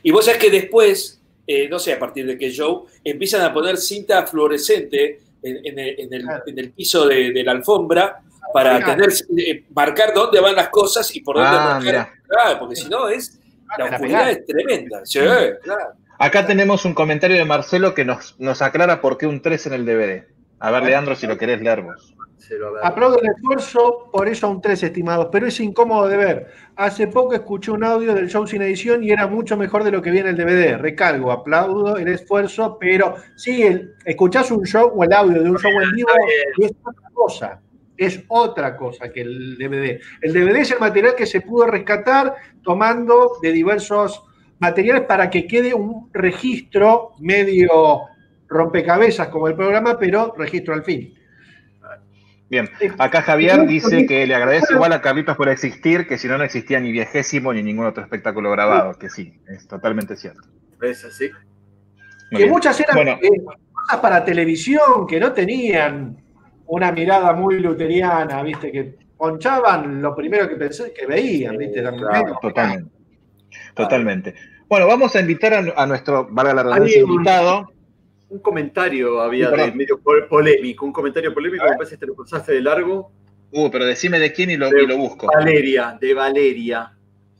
Y 0.03 0.11
vos 0.11 0.25
sabés 0.25 0.39
que 0.39 0.49
después, 0.51 1.19
eh, 1.47 1.67
no 1.69 1.79
sé 1.79 1.93
a 1.93 1.99
partir 1.99 2.25
de 2.25 2.37
qué 2.37 2.49
show, 2.51 2.85
empiezan 3.03 3.41
a 3.41 3.53
poner 3.53 3.77
cinta 3.77 4.25
fluorescente 4.27 5.19
en, 5.41 5.65
en 5.65 5.79
el, 5.79 5.99
en 5.99 6.13
el- 6.13 6.21
Claro. 6.23 6.43
en 6.47 6.59
el 6.59 6.71
piso 6.71 7.07
de, 7.07 7.31
de 7.31 7.43
la 7.43 7.51
alfombra 7.53 8.19
para 8.53 8.83
tener, 8.85 9.09
eh, 9.37 9.63
marcar 9.73 10.13
dónde 10.13 10.39
van 10.39 10.55
las 10.55 10.69
cosas 10.69 11.13
y 11.15 11.21
por 11.21 11.35
dónde 11.37 11.49
Ah, 11.51 11.63
marcar. 11.79 11.81
mira. 11.83 12.13
Claro, 12.27 12.59
porque 12.59 12.75
si 12.75 12.87
no 12.89 13.09
es. 13.09 13.39
La 13.77 13.85
la 13.85 13.91
oscuridad 13.95 14.29
es 14.29 14.45
tremenda. 14.45 15.01
Sí, 15.05 15.19
claro. 15.19 15.93
Acá 16.19 16.45
tenemos 16.45 16.85
un 16.85 16.93
comentario 16.93 17.35
de 17.37 17.43
Marcelo 17.45 17.95
que 17.95 18.05
nos, 18.05 18.39
nos 18.39 18.61
aclara 18.61 19.01
por 19.01 19.17
qué 19.17 19.25
un 19.25 19.41
3 19.41 19.65
en 19.67 19.73
el 19.73 19.85
DVD. 19.85 20.23
A 20.63 20.71
ver, 20.71 20.83
Leandro, 20.83 21.13
si 21.13 21.27
lo 21.27 21.37
querés 21.37 21.61
leer 21.61 21.81
vos. 21.81 22.15
a. 22.81 22.87
Aplaudo 22.87 23.19
el 23.19 23.29
esfuerzo, 23.31 24.09
por 24.09 24.29
eso 24.29 24.49
un 24.49 24.61
3, 24.61 24.83
estimados, 24.83 25.27
pero 25.29 25.45
es 25.45 25.59
incómodo 25.59 26.07
de 26.07 26.15
ver. 26.15 26.47
Hace 26.77 27.07
poco 27.07 27.33
escuché 27.33 27.71
un 27.71 27.83
audio 27.83 28.15
del 28.15 28.29
show 28.29 28.47
sin 28.47 28.61
edición 28.61 29.03
y 29.03 29.11
era 29.11 29.27
mucho 29.27 29.57
mejor 29.57 29.83
de 29.83 29.91
lo 29.91 30.01
que 30.01 30.09
viene 30.09 30.29
el 30.29 30.37
DVD. 30.37 30.77
Recargo, 30.77 31.33
aplaudo 31.33 31.97
el 31.97 32.07
esfuerzo, 32.07 32.77
pero 32.79 33.15
sí, 33.35 33.63
el, 33.63 33.93
escuchás 34.05 34.51
un 34.51 34.65
show 34.65 34.89
o 34.95 35.03
el 35.03 35.11
audio 35.11 35.43
de 35.43 35.49
un 35.49 35.57
show 35.57 35.71
en 35.81 35.91
vivo 35.91 36.09
y 36.55 36.63
es 36.63 36.71
otra 36.81 37.09
cosa. 37.13 37.61
Es 37.97 38.23
otra 38.29 38.77
cosa 38.77 39.11
que 39.11 39.19
el 39.19 39.57
DVD. 39.57 39.99
El 40.21 40.31
DVD 40.31 40.55
es 40.61 40.71
el 40.71 40.79
material 40.79 41.13
que 41.13 41.25
se 41.25 41.41
pudo 41.41 41.65
rescatar 41.67 42.35
tomando 42.63 43.33
de 43.41 43.51
diversos 43.51 44.23
materiales 44.59 45.01
para 45.01 45.29
que 45.29 45.45
quede 45.45 45.73
un 45.73 46.09
registro 46.13 47.11
medio 47.19 48.07
rompecabezas 48.53 49.27
como 49.29 49.47
el 49.47 49.55
programa, 49.55 49.97
pero 49.99 50.33
registro 50.37 50.73
al 50.73 50.83
fin. 50.83 51.13
Bien, 52.49 52.69
acá 52.99 53.23
Javier 53.23 53.65
dice 53.65 54.05
que 54.05 54.27
le 54.27 54.35
agradece 54.35 54.73
igual 54.75 54.93
a 54.93 55.01
Carlitos 55.01 55.35
por 55.35 55.49
existir, 55.49 56.05
que 56.05 56.19
si 56.19 56.27
no, 56.27 56.37
no 56.37 56.43
existía 56.43 56.79
ni 56.79 56.91
viejésimo 56.91 57.51
ni 57.51 57.63
ningún 57.63 57.87
otro 57.87 58.03
espectáculo 58.03 58.51
grabado, 58.51 58.93
que 58.93 59.09
sí, 59.09 59.33
es 59.47 59.67
totalmente 59.67 60.15
cierto. 60.15 60.41
¿Ves 60.79 61.03
así? 61.03 61.31
Muy 61.31 62.37
que 62.37 62.37
bien. 62.43 62.49
muchas 62.51 62.79
eran 62.79 62.95
Bueno. 62.95 63.19
eh, 63.23 63.29
cosas 63.71 63.99
para 64.01 64.23
televisión 64.23 65.07
que 65.07 65.19
no 65.19 65.31
tenían 65.33 66.15
una 66.67 66.91
mirada 66.91 67.33
muy 67.33 67.59
luteriana, 67.59 68.43
viste, 68.43 68.71
que 68.71 68.97
ponchaban 69.17 69.99
lo 70.01 70.13
primero 70.15 70.47
que 70.47 70.55
pensé, 70.55 70.93
que 70.93 71.07
veían, 71.07 71.57
viste, 71.57 71.79
eran 71.79 71.97
claro, 71.97 72.37
Totalmente. 72.39 72.91
Totalmente. 73.73 74.35
Bueno, 74.67 74.85
vamos 74.87 75.15
a 75.15 75.21
invitar 75.21 75.53
a, 75.53 75.81
a 75.81 75.85
nuestro, 75.87 76.27
valga 76.29 76.53
la 76.53 76.63
redundancia, 76.63 76.99
invitado. 77.01 77.72
Un 78.33 78.39
comentario 78.39 79.21
había 79.21 79.51
Sí, 79.51 79.57
de 79.57 79.71
medio 79.73 79.99
pol- 79.99 80.27
polémico, 80.27 80.85
un 80.87 80.91
comentario 80.91 81.31
polémico, 81.33 81.65
me 81.65 81.75
parece 81.75 81.91
que 81.95 81.99
te 81.99 82.07
lo 82.07 82.15
pasaste 82.15 82.51
de 82.53 82.61
largo. 82.61 83.11
Uh, 83.51 83.69
pero 83.69 83.85
decime 83.85 84.17
de 84.17 84.33
quién 84.33 84.49
y 84.49 84.57
lo, 84.57 84.67
y 84.75 84.87
lo 84.87 84.97
busco. 84.97 85.27
Valeria, 85.27 85.95
de 86.01 86.13
Valeria. 86.15 86.91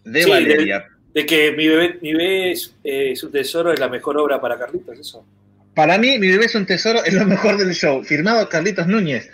De 0.03 0.21
Sí, 0.23 0.29
Valeria. 0.29 0.85
De 1.11 1.25
que 1.25 1.51
mi 1.53 1.67
bebé, 1.67 1.97
mi 2.01 2.13
bebé 2.13 2.51
es, 2.51 2.75
eh, 2.83 3.11
es 3.13 3.23
un 3.23 3.31
tesoro, 3.31 3.73
es 3.73 3.79
la 3.79 3.89
mejor 3.89 4.17
obra 4.19 4.39
para 4.39 4.59
Carlitos, 4.59 4.99
eso. 4.99 5.25
Para 5.73 5.97
mí, 5.97 6.19
mi 6.19 6.29
bebé 6.29 6.45
es 6.45 6.53
un 6.53 6.67
tesoro, 6.67 7.03
es 7.03 7.15
lo 7.15 7.25
mejor 7.25 7.57
del 7.57 7.73
show. 7.73 8.03
Firmado 8.03 8.47
Carlitos 8.49 8.85
Núñez. 8.85 9.31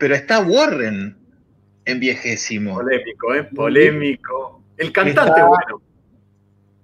Pero 0.00 0.16
está 0.16 0.40
Warren 0.40 1.16
en 1.84 2.00
viejésimo. 2.00 2.74
Polémico, 2.74 3.34
¿eh? 3.36 3.44
Polémico. 3.44 4.64
El 4.76 4.90
cantante, 4.90 5.30
Está- 5.30 5.46
bueno. 5.46 5.80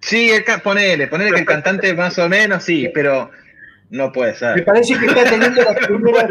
Sí, 0.01 0.31
el 0.31 0.45
ponele, 0.63 1.09
ponele 1.09 1.33
que 1.33 1.41
el 1.41 1.47
cantante 1.47 1.93
más 1.95 2.17
o 2.21 2.29
menos, 2.29 2.63
sí, 2.63 2.89
pero 2.95 3.31
no 3.91 4.13
puede 4.13 4.33
Me 4.33 4.39
ser. 4.39 4.65
parece 4.65 4.99
que 4.99 5.07
está 5.07 5.25
teniendo 5.25 5.63
las 5.63 5.81
No 5.91 5.99
primeras. 6.01 6.31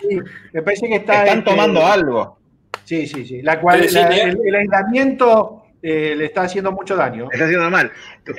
sí, 0.00 0.18
me 0.52 0.62
parece 0.62 0.88
que 0.88 0.96
está. 0.96 1.24
Están 1.24 1.38
este, 1.38 1.50
tomando 1.50 1.86
algo. 1.86 2.38
Sí, 2.84 3.06
sí, 3.06 3.24
sí. 3.24 3.42
La 3.42 3.60
cual, 3.60 3.86
la- 3.92 4.08
el, 4.08 4.38
el 4.44 4.54
aislamiento 4.56 5.62
eh, 5.82 6.14
le 6.16 6.26
está 6.26 6.42
haciendo 6.42 6.72
mucho 6.72 6.96
daño. 6.96 7.28
Está 7.32 7.44
haciendo 7.44 7.70
mal. 7.70 7.90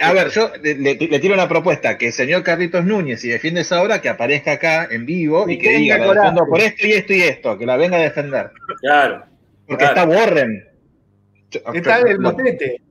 A 0.01 0.13
ver, 0.13 0.29
yo 0.29 0.51
le, 0.61 0.95
tiro 0.95 1.33
una 1.33 1.47
propuesta, 1.47 1.97
que 1.97 2.07
el 2.07 2.13
señor 2.13 2.43
Carlitos 2.43 2.83
Núñez, 2.85 3.21
si 3.21 3.29
defiende 3.29 3.61
esa 3.61 3.81
obra, 3.81 4.01
que 4.01 4.09
aparezca 4.09 4.51
acá 4.53 4.87
en 4.91 5.05
vivo 5.05 5.45
Me 5.45 5.53
y 5.53 5.57
que 5.57 5.69
diga, 5.77 5.97
la 5.97 6.05
coraje. 6.05 6.27
defiendo 6.27 6.49
por 6.49 6.59
esto 6.59 6.85
y 6.87 6.91
esto 6.93 7.13
y 7.13 7.21
esto, 7.23 7.57
que 7.57 7.65
la 7.65 7.77
venga 7.77 7.97
a 7.97 8.01
defender. 8.01 8.51
Claro. 8.81 9.23
Porque 9.67 9.85
Claro. 9.85 10.01
está 10.11 10.17
Warren. 10.19 10.67
Está 11.73 11.99
en 11.99 12.07
el 12.07 12.19
motete. 12.19 12.81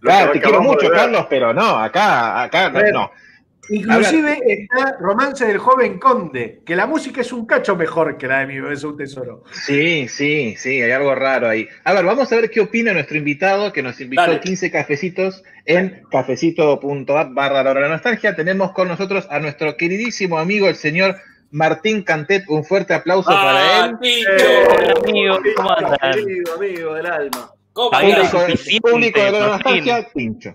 Claro, 0.00 0.32
te 0.32 0.40
quiero 0.40 0.58
de 0.60 0.64
mucho. 0.64 0.90
Carlos, 0.90 1.26
pero 1.28 1.52
no, 1.52 1.78
acá, 1.78 2.42
acá, 2.44 2.68
no. 2.70 2.78
Ver. 2.78 2.92
no. 2.92 3.10
Inclusive 3.68 4.38
está 4.46 4.96
Romance 5.00 5.46
del 5.46 5.58
Joven 5.58 5.98
Conde, 5.98 6.60
que 6.64 6.76
la 6.76 6.86
música 6.86 7.20
es 7.20 7.32
un 7.32 7.46
cacho 7.46 7.76
mejor 7.76 8.16
que 8.16 8.26
la 8.26 8.40
de 8.40 8.46
mi 8.46 8.60
bebé 8.60 8.74
es 8.74 8.84
un 8.84 8.96
tesoro. 8.96 9.44
Sí, 9.52 10.08
sí, 10.08 10.54
sí, 10.56 10.82
hay 10.82 10.90
algo 10.90 11.14
raro 11.14 11.48
ahí. 11.48 11.68
A 11.84 11.92
ver, 11.92 12.04
vamos 12.04 12.30
a 12.32 12.36
ver 12.36 12.50
qué 12.50 12.60
opina 12.60 12.92
nuestro 12.92 13.16
invitado, 13.16 13.72
que 13.72 13.82
nos 13.82 14.00
invitó 14.00 14.22
Dale. 14.22 14.40
15 14.40 14.70
cafecitos 14.70 15.42
en 15.64 16.02
cafecito.app 16.10 17.34
barra 17.34 17.62
la 17.62 17.70
hora 17.70 17.80
de 17.80 17.88
la 17.88 17.92
nostalgia. 17.94 18.36
Tenemos 18.36 18.72
con 18.72 18.88
nosotros 18.88 19.26
a 19.30 19.38
nuestro 19.38 19.76
queridísimo 19.76 20.38
amigo, 20.38 20.68
el 20.68 20.76
señor 20.76 21.16
Martín 21.50 22.02
Cantet. 22.02 22.44
Un 22.48 22.64
fuerte 22.64 22.94
aplauso 22.94 23.30
para 23.30 23.84
¡Ah, 23.84 23.98
él. 24.02 24.26
Hola, 24.28 24.94
amigo, 25.02 25.38
¿cómo? 25.56 25.70
Querido 26.12 26.54
amigo 26.54 26.94
del 26.94 27.06
alma. 27.06 27.50
¿Cómo? 27.72 27.90
Público, 27.90 28.38
público 28.82 29.20
de 29.20 29.32
la 29.32 29.46
nostalgia, 29.48 30.08
pincho. 30.14 30.54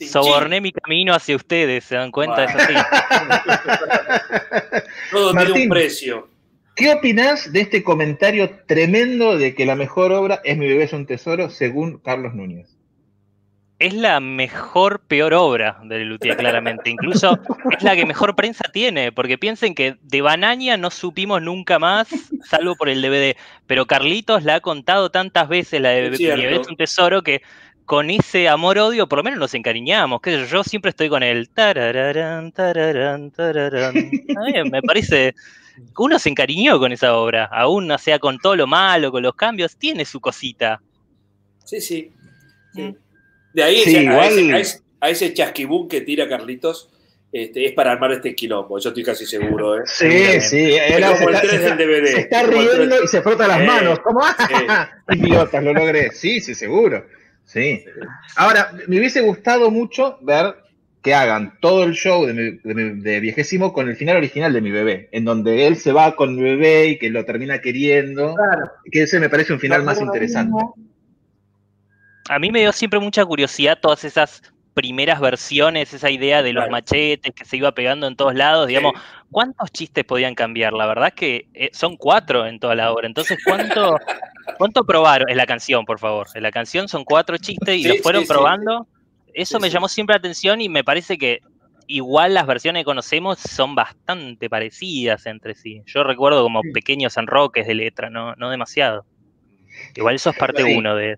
Soborné 0.00 0.60
mi 0.60 0.72
camino 0.72 1.14
hacia 1.14 1.36
ustedes, 1.36 1.84
¿se 1.84 1.96
dan 1.96 2.10
cuenta? 2.10 2.44
Es 2.44 2.54
así. 2.54 2.74
Todo 5.10 5.32
tiene 5.32 5.44
Martín. 5.44 5.62
un 5.64 5.68
precio. 5.68 6.28
¿Qué 6.76 6.92
opinás 6.92 7.52
de 7.52 7.60
este 7.60 7.82
comentario 7.82 8.50
tremendo 8.66 9.36
de 9.36 9.54
que 9.54 9.66
la 9.66 9.76
mejor 9.76 10.12
obra 10.12 10.40
es 10.44 10.56
Mi 10.56 10.66
bebé 10.66 10.84
es 10.84 10.92
un 10.92 11.06
tesoro, 11.06 11.50
según 11.50 11.98
Carlos 11.98 12.34
Núñez? 12.34 12.76
Es 13.78 13.94
la 13.94 14.20
mejor, 14.20 15.00
peor 15.00 15.32
obra 15.32 15.78
de 15.82 16.00
Lelutier, 16.00 16.36
claramente. 16.36 16.90
Incluso 16.90 17.38
es 17.70 17.82
la 17.82 17.96
que 17.96 18.04
mejor 18.04 18.36
prensa 18.36 18.64
tiene, 18.70 19.10
porque 19.10 19.38
piensen 19.38 19.74
que 19.74 19.96
de 20.02 20.20
Banania 20.20 20.76
no 20.76 20.90
supimos 20.90 21.40
nunca 21.40 21.78
más, 21.78 22.08
salvo 22.44 22.76
por 22.76 22.90
el 22.90 23.00
DVD. 23.00 23.36
Pero 23.66 23.86
Carlitos 23.86 24.44
la 24.44 24.56
ha 24.56 24.60
contado 24.60 25.10
tantas 25.10 25.48
veces, 25.48 25.80
la 25.80 25.90
de 25.90 26.10
Mi 26.10 26.26
bebé 26.26 26.60
es 26.60 26.68
un 26.68 26.76
tesoro, 26.76 27.22
que 27.22 27.40
con 27.90 28.08
ese 28.08 28.48
amor-odio 28.48 29.08
por 29.08 29.16
lo 29.18 29.24
menos 29.24 29.40
nos 29.40 29.52
encariñamos. 29.52 30.20
qué 30.20 30.30
sé 30.30 30.46
yo, 30.46 30.62
siempre 30.62 30.90
estoy 30.90 31.08
con 31.08 31.24
el 31.24 31.48
tararán, 31.48 32.52
tararán. 32.52 33.32
Me 34.70 34.80
parece... 34.80 35.34
Uno 35.98 36.16
se 36.20 36.28
encariñó 36.28 36.78
con 36.78 36.92
esa 36.92 37.16
obra, 37.16 37.46
aún, 37.46 37.90
o 37.90 37.98
sea, 37.98 38.20
con 38.20 38.38
todo 38.38 38.54
lo 38.54 38.68
malo, 38.68 39.10
con 39.10 39.24
los 39.24 39.34
cambios, 39.34 39.76
tiene 39.76 40.04
su 40.04 40.20
cosita. 40.20 40.80
Sí, 41.64 41.80
sí. 41.80 42.12
sí. 42.74 42.82
Mm. 42.82 42.94
De 43.54 43.62
ahí 43.64 43.80
Sí, 43.80 43.96
a, 43.96 44.24
ese, 44.28 44.52
a 44.52 44.58
ese- 44.60 44.80
a 45.00 45.10
ese 45.10 45.34
chasquibún 45.34 45.88
que 45.88 46.02
tira 46.02 46.28
Carlitos 46.28 46.90
este, 47.32 47.66
es 47.66 47.72
para 47.72 47.90
armar 47.90 48.12
este 48.12 48.36
quilombo, 48.36 48.78
yo 48.78 48.90
estoy 48.90 49.02
casi 49.02 49.26
seguro. 49.26 49.78
¿eh? 49.78 49.82
Sí, 49.86 50.40
sí. 50.40 50.74
Él 50.74 51.02
como 51.18 51.28
el 51.30 51.36
se, 51.36 51.48
3 51.48 51.52
está, 51.54 51.74
del 51.74 51.88
DVD. 51.88 52.06
se 52.06 52.20
está 52.20 52.42
riendo 52.44 52.86
3. 52.88 53.00
y 53.02 53.08
se 53.08 53.22
frota 53.22 53.48
las 53.48 53.58
Sí. 53.58 53.66
manos. 53.66 53.98
¿Cómo? 53.98 54.20
Idiotas, 55.12 55.64
lo 55.64 55.72
logré. 55.72 56.12
Sí, 56.12 56.40
sí, 56.40 56.54
seguro. 56.54 57.04
Sí. 57.52 57.84
Ahora, 58.36 58.72
me 58.86 58.98
hubiese 58.98 59.20
gustado 59.22 59.70
mucho 59.72 60.18
ver 60.22 60.54
que 61.02 61.14
hagan 61.14 61.58
todo 61.60 61.82
el 61.84 61.94
show 61.94 62.26
de, 62.26 62.32
mi- 62.34 62.58
de 62.62 62.74
mi- 62.74 63.00
de 63.02 63.18
viejésimo 63.20 63.72
con 63.72 63.88
el 63.88 63.96
final 63.96 64.16
original 64.18 64.52
de 64.52 64.60
mi 64.60 64.70
bebé, 64.70 65.08
en 65.12 65.24
donde 65.24 65.66
él 65.66 65.76
se 65.76 65.92
va 65.92 66.14
con 66.14 66.36
mi 66.36 66.42
bebé 66.42 66.88
y 66.88 66.98
que 66.98 67.10
lo 67.10 67.24
termina 67.24 67.60
queriendo. 67.60 68.34
Claro. 68.36 68.70
Que 68.92 69.02
ese 69.02 69.18
me 69.18 69.28
parece 69.30 69.52
un 69.52 69.58
final 69.60 69.82
más 69.82 70.00
interesante. 70.00 70.62
A 72.28 72.38
mí 72.38 72.50
me 72.52 72.60
dio 72.60 72.72
siempre 72.72 73.00
mucha 73.00 73.24
curiosidad 73.24 73.78
todas 73.80 74.04
esas 74.04 74.42
primeras 74.74 75.20
versiones, 75.20 75.92
esa 75.92 76.10
idea 76.10 76.42
de 76.42 76.52
los 76.52 76.62
Claro. 76.62 76.72
machetes 76.72 77.32
que 77.34 77.44
se 77.44 77.56
iba 77.56 77.72
pegando 77.74 78.06
en 78.06 78.14
todos 78.14 78.34
lados, 78.34 78.68
digamos, 78.68 78.92
¿cuántos 79.30 79.70
chistes 79.72 80.04
podían 80.04 80.34
cambiar? 80.34 80.72
La 80.72 80.86
verdad 80.86 81.08
es 81.08 81.14
que 81.14 81.48
eh, 81.54 81.70
son 81.72 81.96
cuatro 81.96 82.46
en 82.46 82.58
toda 82.58 82.74
la 82.74 82.92
obra, 82.92 83.06
entonces 83.06 83.38
¿cuánto, 83.44 83.96
cuánto 84.58 84.84
probaron? 84.84 85.28
Es 85.28 85.36
la 85.36 85.46
canción, 85.46 85.84
por 85.84 85.98
favor, 85.98 86.26
en 86.34 86.42
la 86.42 86.50
canción 86.50 86.88
son 86.88 87.04
cuatro 87.04 87.36
chistes 87.38 87.76
y 87.76 87.82
Sí, 87.82 87.88
los 87.88 88.00
fueron 88.00 88.22
sí, 88.22 88.26
sí. 88.26 88.32
probando. 88.32 88.86
Eso 89.32 89.60
me 89.60 89.70
llamó 89.70 89.88
siempre 89.88 90.14
la 90.14 90.18
atención 90.18 90.60
y 90.60 90.68
me 90.68 90.82
parece 90.82 91.16
que 91.16 91.40
igual 91.86 92.34
las 92.34 92.46
versiones 92.46 92.80
que 92.80 92.84
conocemos 92.84 93.38
son 93.38 93.74
bastante 93.74 94.48
parecidas 94.50 95.26
entre 95.26 95.54
sí. 95.54 95.82
Yo 95.86 96.04
recuerdo 96.04 96.42
como 96.42 96.62
pequeños 96.74 97.16
enroques 97.16 97.66
de 97.66 97.74
letra, 97.74 98.10
no, 98.10 98.34
no 98.36 98.50
demasiado. 98.50 99.04
Igual 99.94 100.16
eso 100.16 100.30
es 100.30 100.36
parte 100.36 100.64
uno 100.64 100.94
de 100.94 101.16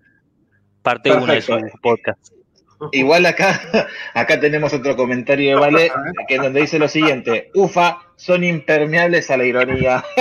parte 0.81 1.11
uno 1.11 1.33
de 1.33 1.41
su 1.41 1.53
Perfecto. 1.53 2.13
Igual 2.91 3.25
acá, 3.25 3.61
acá 4.13 4.39
tenemos 4.39 4.73
otro 4.73 4.95
comentario 4.95 5.49
de 5.55 5.55
Vale, 5.61 5.91
que 6.27 6.35
es 6.35 6.41
donde 6.41 6.61
dice 6.61 6.77
lo 6.79 6.87
siguiente, 6.87 7.49
ufa, 7.55 7.97
son 8.15 8.43
impermeables 8.43 9.29
a 9.31 9.37
la 9.37 9.45
ironía. 9.45 10.03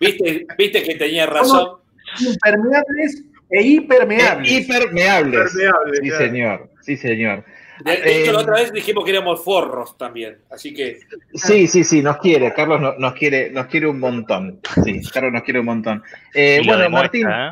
¿Viste, 0.00 0.46
viste 0.58 0.82
que 0.82 0.94
tenía 0.96 1.26
razón. 1.26 1.78
Impermeables 2.20 3.24
e 3.50 3.62
hipermeables. 3.62 4.50
Hipermeables. 4.50 5.40
Impermeable, 5.54 5.92
Sí, 6.00 6.08
claro. 6.08 6.24
señor, 6.26 6.70
sí, 6.80 6.96
señor. 6.96 7.44
De, 7.84 7.96
de 7.96 8.20
hecho, 8.22 8.30
Eh, 8.30 8.34
la 8.34 8.40
otra 8.40 8.54
vez 8.56 8.72
dijimos 8.72 9.04
que 9.04 9.10
éramos 9.10 9.42
forros 9.42 9.98
también. 9.98 10.38
Así 10.50 10.72
que 10.72 11.00
Sí, 11.34 11.66
sí, 11.66 11.82
sí, 11.84 12.02
nos 12.02 12.18
quiere, 12.18 12.52
Carlos 12.54 12.80
no- 12.80 12.94
nos 12.98 13.14
quiere, 13.14 13.50
nos 13.50 13.66
quiere 13.66 13.88
un 13.88 13.98
montón. 13.98 14.60
Sí, 14.84 15.00
Carlos 15.12 15.32
nos 15.32 15.42
quiere 15.42 15.60
un 15.60 15.66
montón. 15.66 16.02
Eh, 16.32 16.60
bueno, 16.64 16.88
Martín, 16.90 17.26
¿eh? 17.28 17.50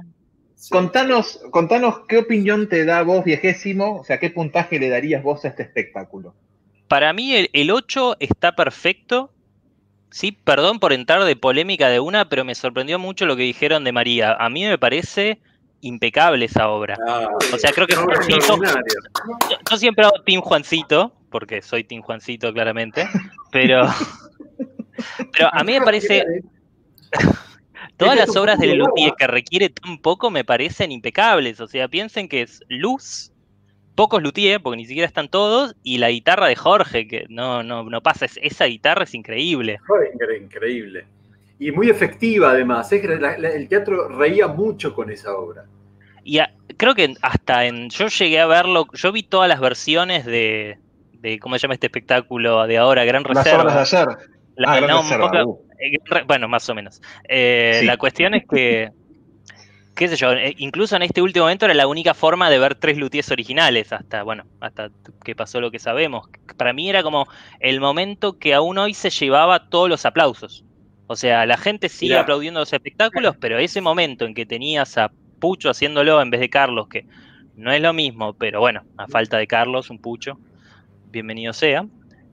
Contanos, 0.71 1.41
contanos 1.51 2.01
qué 2.09 2.19
opinión 2.19 2.69
te 2.69 2.85
da 2.85 3.03
vos, 3.03 3.25
viejésimo, 3.25 4.01
o 4.01 4.05
sea, 4.05 4.19
qué 4.19 4.31
puntaje 4.31 4.79
le 4.79 4.89
darías 4.89 5.23
vos 5.23 5.45
a 5.45 5.49
este 5.49 5.63
espectáculo. 5.63 6.35
Para 6.89 7.13
mí 7.13 7.35
el, 7.35 7.51
el 7.53 7.71
8 7.71 8.17
está 8.21 8.55
perfecto. 8.55 9.33
Sí, 10.11 10.33
perdón 10.33 10.79
por 10.79 10.93
entrar 10.93 11.25
de 11.25 11.37
polémica 11.37 11.89
de 11.89 12.01
una, 12.01 12.29
pero 12.29 12.45
me 12.45 12.55
sorprendió 12.55 12.99
mucho 12.99 13.25
lo 13.25 13.35
que 13.35 13.45
dijeron 13.45 13.83
de 13.83 13.93
María. 13.93 14.35
A 14.35 14.51
mí 14.51 14.65
me 14.65 14.77
parece 14.77 15.41
impecable 15.81 16.45
esa 16.45 16.69
obra. 16.69 16.97
ah, 17.07 17.29
O 17.53 17.59
sea, 17.59 17.73
creo 17.73 17.87
que 17.87 17.95
yo, 17.95 18.37
yo 19.71 19.77
siempre 19.77 20.05
hago 20.05 20.23
Team 20.25 20.41
Juancito, 20.41 21.13
porque 21.31 21.61
soy 21.63 21.85
Team 21.85 22.03
Juancito 22.03 22.53
claramente, 22.53 23.09
pero, 23.51 23.87
pero 25.33 25.49
a 25.53 25.65
mí 25.65 25.73
me 25.73 25.81
parece, 25.81 26.25
todas 28.05 28.17
las 28.19 28.37
obras 28.37 28.59
de 28.59 28.67
Lelutier 28.69 29.13
que 29.19 29.27
requiere 29.27 29.69
tan 29.71 29.99
poco 29.99 30.31
me 30.31 30.45
parecen 30.45 30.93
impecables. 30.93 31.61
O 31.61 31.67
sea, 31.67 31.89
piensen 31.89 32.29
que 32.29 32.43
es 32.43 32.61
luz, 32.69 33.31
pocos 33.95 34.23
luthier, 34.23 34.61
porque 34.63 34.77
ni 34.79 34.87
siquiera 34.87 35.07
están 35.07 35.29
todos, 35.29 35.75
y 35.83 35.99
la 35.99 36.11
guitarra 36.11 36.47
de 36.47 36.57
Jorge, 36.57 37.07
que 37.09 37.27
no, 37.29 37.63
no, 37.63 37.83
no 37.85 38.01
pasa, 38.03 38.25
es- 38.27 38.39
esa 38.43 38.65
guitarra 38.67 39.05
es 39.05 39.15
increíble. 39.15 39.79
Increíble. 40.41 41.05
Y 41.59 41.71
muy 41.73 41.89
efectiva 41.91 42.51
además. 42.51 42.91
El 42.93 43.69
teatro 43.69 44.09
reía 44.09 44.49
mucho 44.49 44.95
con 44.95 45.11
esa 45.11 45.35
obra. 45.37 45.65
Y 46.25 46.39
a- 46.39 46.53
creo 46.77 46.95
que 46.95 47.15
hasta 47.23 47.67
en. 47.67 47.89
Yo 47.91 48.07
llegué 48.09 48.41
a 48.41 48.47
verlo. 48.47 48.87
Yo 48.95 49.13
vi 49.13 49.23
todas 49.23 49.49
las 49.49 49.61
versiones 49.61 50.25
de. 50.25 50.79
de 51.15 51.39
¿Cómo 51.39 51.55
se 51.57 51.63
llama 51.63 51.75
este 51.75 51.87
espectáculo 51.87 52.67
de 52.67 52.79
ahora? 52.79 53.05
Gran 53.05 53.23
Las 53.25 53.45
Reserva. 53.45 53.63
obras 53.65 53.91
de 53.91 53.97
ayer. 53.99 54.09
La- 54.57 54.73
ah, 54.73 54.77
Gran 54.77 54.91
no, 54.91 55.03
Reserva, 55.03 55.31
poco- 55.31 55.51
uh. 55.51 55.61
Bueno, 56.27 56.49
más 56.49 56.69
o 56.69 56.75
menos. 56.75 57.01
Eh, 57.29 57.79
Sí. 57.81 57.87
La 57.87 57.97
cuestión 57.97 58.35
es 58.35 58.45
que. 58.49 58.91
qué 59.95 60.09
sé 60.09 60.17
yo, 60.17 60.33
eh, 60.33 60.55
incluso 60.59 60.97
en 60.97 61.03
este 61.03 61.21
último 61.21 61.45
momento 61.45 61.67
era 61.67 61.75
la 61.75 61.87
única 61.87 62.15
forma 62.15 62.49
de 62.51 62.59
ver 62.59 62.75
tres 62.77 62.97
luthiers 62.97 63.31
originales, 63.31 63.93
hasta, 63.93 64.23
bueno, 64.23 64.45
hasta 64.61 64.91
que 65.25 65.35
pasó 65.37 65.61
lo 65.61 65.71
que 65.71 65.79
sabemos. 65.79 66.29
Para 66.57 66.73
mí 66.73 66.89
era 66.89 67.03
como 67.03 67.27
el 67.61 67.79
momento 67.81 68.39
que 68.39 68.55
aún 68.55 68.79
hoy 68.79 68.95
se 68.95 69.11
llevaba 69.11 69.69
todos 69.69 69.89
los 69.91 70.07
aplausos. 70.07 70.65
O 71.09 71.17
sea, 71.17 71.45
la 71.45 71.59
gente 71.59 71.89
sigue 71.91 72.13
Mirá. 72.13 72.23
aplaudiendo 72.23 72.61
los 72.61 72.73
espectáculos, 72.73 73.37
pero 73.39 73.59
ese 73.59 73.81
momento 73.83 74.25
en 74.25 74.35
que 74.35 74.47
tenías 74.47 74.97
a 74.97 75.11
Pucho 75.41 75.69
haciéndolo 75.71 76.23
en 76.23 76.31
vez 76.31 76.41
de 76.41 76.49
Carlos, 76.49 76.89
que 76.89 77.05
no 77.57 77.71
es 77.73 77.83
lo 77.83 77.93
mismo, 77.93 78.33
pero 78.33 78.61
bueno, 78.61 78.83
a 78.97 79.09
falta 79.09 79.37
de 79.37 79.47
Carlos, 79.47 79.91
un 79.91 79.99
Pucho, 79.99 80.39
bienvenido 81.11 81.53
sea. 81.53 81.85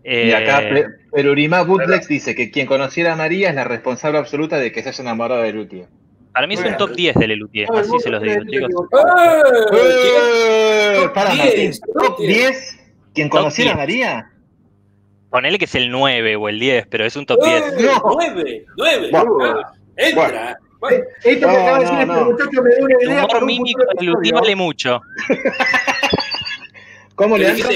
Y 0.04 0.32
acá 0.32 0.62
Eh, 0.62 0.86
Bootlegs 1.66 2.08
dice 2.08 2.36
que 2.36 2.52
quien 2.52 2.68
conociera 2.68 3.14
a 3.14 3.16
María 3.16 3.50
es 3.50 3.56
la 3.56 3.64
responsable 3.64 4.18
absoluta 4.18 4.58
de 4.58 4.72
que 4.72 4.82
se 4.84 4.90
haya 4.90 5.02
enamorado 5.04 5.42
de 5.42 5.52
Lutier. 5.54 5.88
para 6.34 6.48
mí 6.48 6.54
es 6.54 6.64
un 6.64 6.78
top 6.78 6.92
10 6.96 7.16
de 7.16 7.28
Lelutier, 7.28 7.68
el 7.72 7.80
así 7.80 8.00
se 8.00 8.10
los 8.10 8.22
digo, 8.22 8.44
chicos. 8.46 8.70
¡Eh! 9.74 10.94
Top 11.04 11.14
Para 11.14 11.32
10, 11.32 11.46
Martín, 11.46 11.72
top 11.94 12.04
top 12.04 12.20
10. 12.20 12.80
¿Quien 13.14 13.30
Top 13.30 13.38
conociera 13.40 13.72
a 13.72 13.76
10. 13.76 13.78
María? 13.78 14.32
Ponele 15.30 15.58
que 15.60 15.66
es 15.66 15.76
el 15.76 15.92
9 15.92 16.36
o 16.38 16.50
el 16.50 16.60
10, 16.60 16.88
pero 16.88 17.06
es 17.06 17.16
un 17.16 17.26
top 17.26 17.44
10. 17.44 17.64
No. 17.82 18.02
¡Nueve! 18.16 18.66
¡Nueve! 18.78 19.10
Bueno. 19.12 19.38
Ah, 19.44 19.74
¡Entra! 19.98 20.60
Bueno, 20.80 21.04
Esto 21.24 21.48
que 21.48 21.54
No, 21.54 21.60
acaba 21.62 21.80
de 21.80 21.86
no, 21.86 21.92
decir 21.92 22.08
no. 22.08 22.14
este 22.14 22.26
muchacho 22.32 22.62
me 22.64 22.70
da 22.70 22.76
una 22.86 22.96
El 23.02 23.10
idea 23.10 23.22
para 23.28 23.38
humor 23.40 23.46
mímico 23.48 23.82
de 23.82 24.32
vale 24.32 24.56
mucho. 24.56 25.02
¿Cómo 27.16 27.38
le 27.38 27.48
anda? 27.50 27.68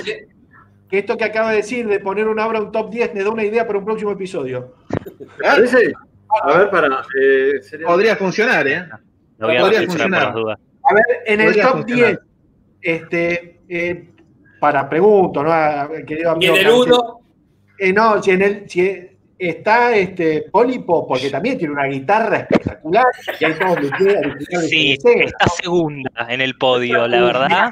Que- 0.93 0.99
esto 0.99 1.17
que 1.17 1.23
acaba 1.25 1.49
de 1.49 1.57
decir 1.57 1.87
de 1.87 1.99
poner 1.99 2.27
una 2.27 2.45
obra 2.45 2.61
un 2.61 2.71
top 2.71 2.91
10 2.91 3.13
me 3.15 3.23
da 3.23 3.31
una 3.31 3.43
idea 3.43 3.65
para 3.65 3.79
un 3.79 3.85
próximo 3.85 4.11
episodio. 4.11 4.75
¿Te 5.17 5.25
parece? 5.43 5.91
A 6.43 6.57
ver, 6.57 6.69
para. 6.69 6.87
eh, 7.19 7.53
sería- 7.61 7.87
Podría 7.87 8.15
funcionar, 8.15 8.67
¿eh? 8.67 8.85
Lo 9.39 9.47
voy 9.47 9.57
a 9.57 9.61
Podría 9.61 9.83
funcionar. 9.83 10.23
las 10.25 10.33
dudas. 10.35 10.59
A 10.83 10.93
ver, 10.93 11.03
en 11.25 11.41
el 11.41 11.55
top 11.59 11.71
funcionar. 11.77 12.05
10, 12.05 12.19
este, 12.81 13.59
eh, 13.69 14.09
para 14.59 14.87
pregunto, 14.87 15.43
¿no? 15.43 15.49
Querido 16.05 16.31
Y 16.39 16.47
amigo 16.47 16.53
en 16.55 16.59
el 16.59 16.65
Cancel. 16.67 16.93
1, 16.93 17.19
Eh, 17.79 17.91
no, 17.91 18.21
si 18.21 18.31
en 18.31 18.41
el, 18.43 18.69
si 18.69 19.09
está 19.37 19.95
este 19.95 20.45
Pólipo, 20.51 21.07
porque 21.07 21.29
también 21.31 21.57
tiene 21.57 21.73
una 21.73 21.85
guitarra 21.87 22.37
espectacular, 22.37 23.05
y 23.39 23.45
hay 23.45 23.53
todos 23.55 23.79
Sí, 24.69 24.95
está 25.01 25.47
segunda 25.47 26.11
en 26.29 26.39
el 26.41 26.55
podio, 26.55 27.07
la 27.07 27.21
verdad. 27.23 27.71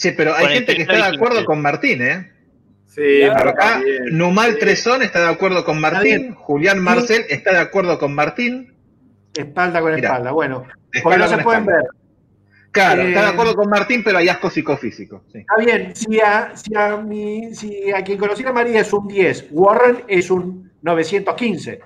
Sí, 0.00 0.12
pero 0.16 0.34
hay 0.34 0.46
gente 0.54 0.74
que 0.76 0.82
está 0.82 0.96
de 0.96 1.16
acuerdo 1.16 1.44
con 1.44 1.60
Martín, 1.60 2.00
¿eh? 2.00 2.32
Sí, 2.86 3.20
Claro, 3.24 3.50
acá, 3.50 3.80
bien. 3.84 4.16
Numal 4.16 4.56
Tresón 4.58 5.02
está 5.02 5.20
de 5.20 5.28
acuerdo 5.28 5.62
con 5.64 5.78
Martín. 5.80 6.34
Julián 6.34 6.78
Marcel 6.82 7.24
está 7.28 7.52
de 7.52 7.58
acuerdo 7.60 7.98
con 7.98 8.14
Martín. 8.14 8.74
Espalda 9.34 9.80
con 9.80 9.94
espalda, 9.94 10.32
bueno. 10.32 10.64
Porque 11.02 11.18
no 11.18 11.28
se 11.28 11.38
pueden 11.38 11.60
espalda. 11.64 11.82
ver. 11.82 11.90
Claro, 12.72 13.02
Eh, 13.02 13.08
está 13.08 13.22
de 13.22 13.28
acuerdo 13.28 13.54
con 13.54 13.68
Martín, 13.68 14.02
pero 14.02 14.18
hay 14.18 14.28
asco 14.28 14.48
psicofísico. 14.48 15.22
Sí. 15.32 15.38
Está 15.40 15.56
bien, 15.58 15.94
si 15.94 16.18
a, 16.20 16.52
si 16.56 16.74
a, 16.74 16.96
mi, 16.96 17.54
si 17.54 17.90
a 17.92 18.02
quien 18.02 18.16
conociera 18.18 18.50
a 18.50 18.54
María 18.54 18.80
es 18.80 18.92
un 18.92 19.06
10, 19.06 19.48
Warren 19.50 20.02
es 20.08 20.30
un 20.30 20.72
915. 20.82 21.80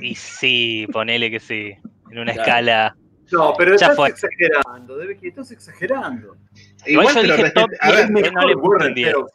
Y 0.00 0.14
sí, 0.14 0.86
ponele 0.92 1.30
que 1.30 1.38
sí. 1.40 1.72
En 2.10 2.18
una 2.18 2.32
Claro. 2.32 2.40
escala. 2.48 2.96
No, 3.32 3.54
pero 3.56 3.70
Ya 3.72 3.86
estás 3.86 3.96
fue. 3.96 4.08
exagerando. 4.08 4.96
Debe 4.96 5.16
que 5.18 5.28
estás 5.28 5.50
exagerando. 5.50 6.36
Igual 6.86 7.14
yo 7.14 7.22
dije 7.36 7.50
top 7.50 7.70
a 7.80 7.90
ver, 7.92 8.08
10, 8.12 8.32
no 8.32 8.46
le 8.48 8.54
puse 8.56 8.86
un 8.86 8.94
10. 8.94 9.12
pero 9.12 9.28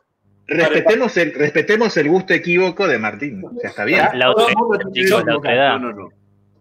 respetemos, 0.47 1.17
el, 1.17 1.33
respetemos 1.33 1.97
el 1.97 2.09
gusto 2.09 2.33
equívoco 2.33 2.87
de 2.87 2.97
Martín. 2.99 3.43
O 3.45 3.59
sea, 3.59 3.69
está 3.69 3.85
bien. 3.85 4.05
La 4.13 4.27
no, 4.27 5.79
no, 5.79 5.93
no. 5.93 6.09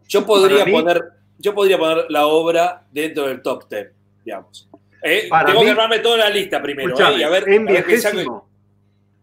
yo 0.08 0.24
podría 0.26 0.64
mí- 0.64 0.72
poner, 0.72 1.02
yo 1.38 1.54
podría 1.54 1.78
poner 1.78 2.06
la 2.08 2.26
obra 2.26 2.84
dentro 2.92 3.26
del 3.26 3.42
top 3.42 3.68
10, 3.68 3.90
digamos. 4.24 4.68
Eh, 5.02 5.26
Para 5.28 5.46
tengo 5.46 5.60
mí- 5.60 5.66
que 5.66 5.70
armarme 5.72 5.98
toda 5.98 6.16
la 6.18 6.30
lista 6.30 6.62
primero, 6.62 6.88
Escuchame, 6.88 7.16
eh, 7.16 7.18
y 7.18 7.22
a 7.24 7.28
ver, 7.28 7.48
en 7.48 7.66
viejésimo. 7.66 8.48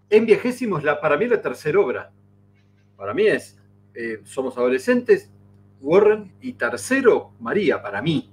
En 0.10 0.26
viejésimo 0.26 0.78
es 0.78 0.84
la, 0.84 1.00
para 1.00 1.18
mí 1.18 1.26
la 1.28 1.42
tercera 1.42 1.80
obra. 1.80 2.12
Para 2.98 3.14
mí 3.14 3.26
es 3.26 3.58
eh, 3.96 4.20
Somos 4.26 4.56
Adolescentes, 4.58 5.30
Warren 5.82 6.32
y 6.42 6.54
tercero, 6.54 7.32
María, 7.40 7.82
para 7.82 8.02
mí. 8.02 8.30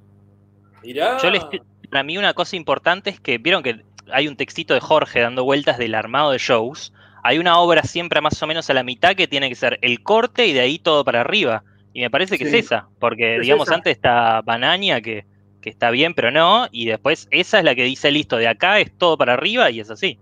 Mirá. 0.82 1.18
Yo 1.22 1.30
les, 1.30 1.42
para 1.90 2.02
mí 2.02 2.18
una 2.18 2.34
cosa 2.34 2.56
importante 2.56 3.10
es 3.10 3.20
que 3.20 3.38
vieron 3.38 3.62
que 3.62 3.82
hay 4.12 4.28
un 4.28 4.36
textito 4.36 4.74
de 4.74 4.80
Jorge 4.80 5.20
dando 5.20 5.44
vueltas 5.44 5.78
del 5.78 5.94
armado 5.94 6.30
de 6.32 6.38
shows. 6.38 6.92
Hay 7.24 7.38
una 7.38 7.58
obra 7.58 7.82
siempre 7.82 8.20
más 8.20 8.40
o 8.42 8.46
menos 8.46 8.70
a 8.70 8.74
la 8.74 8.82
mitad 8.82 9.14
que 9.16 9.26
tiene 9.26 9.48
que 9.48 9.54
ser 9.54 9.78
el 9.82 10.02
corte 10.02 10.46
y 10.46 10.52
de 10.52 10.60
ahí 10.60 10.78
todo 10.78 11.04
para 11.04 11.20
arriba. 11.20 11.64
Y 11.92 12.00
me 12.00 12.10
parece 12.10 12.38
que 12.38 12.44
Sí. 12.46 12.56
es 12.58 12.66
esa, 12.66 12.86
porque 13.00 13.36
Es 13.36 13.42
digamos 13.42 13.66
esa. 13.66 13.74
antes 13.74 13.92
está 13.96 14.40
Banaña 14.42 15.00
que, 15.00 15.24
que 15.60 15.68
está 15.70 15.90
bien 15.90 16.14
pero 16.14 16.30
no, 16.30 16.68
y 16.70 16.86
después 16.86 17.26
esa 17.30 17.58
es 17.58 17.64
la 17.64 17.74
que 17.74 17.84
dice 17.84 18.10
listo, 18.12 18.36
de 18.36 18.46
acá 18.46 18.78
es 18.78 18.96
todo 18.96 19.18
para 19.18 19.34
arriba 19.34 19.70
y 19.70 19.80
es 19.80 19.90
así. 19.90 20.18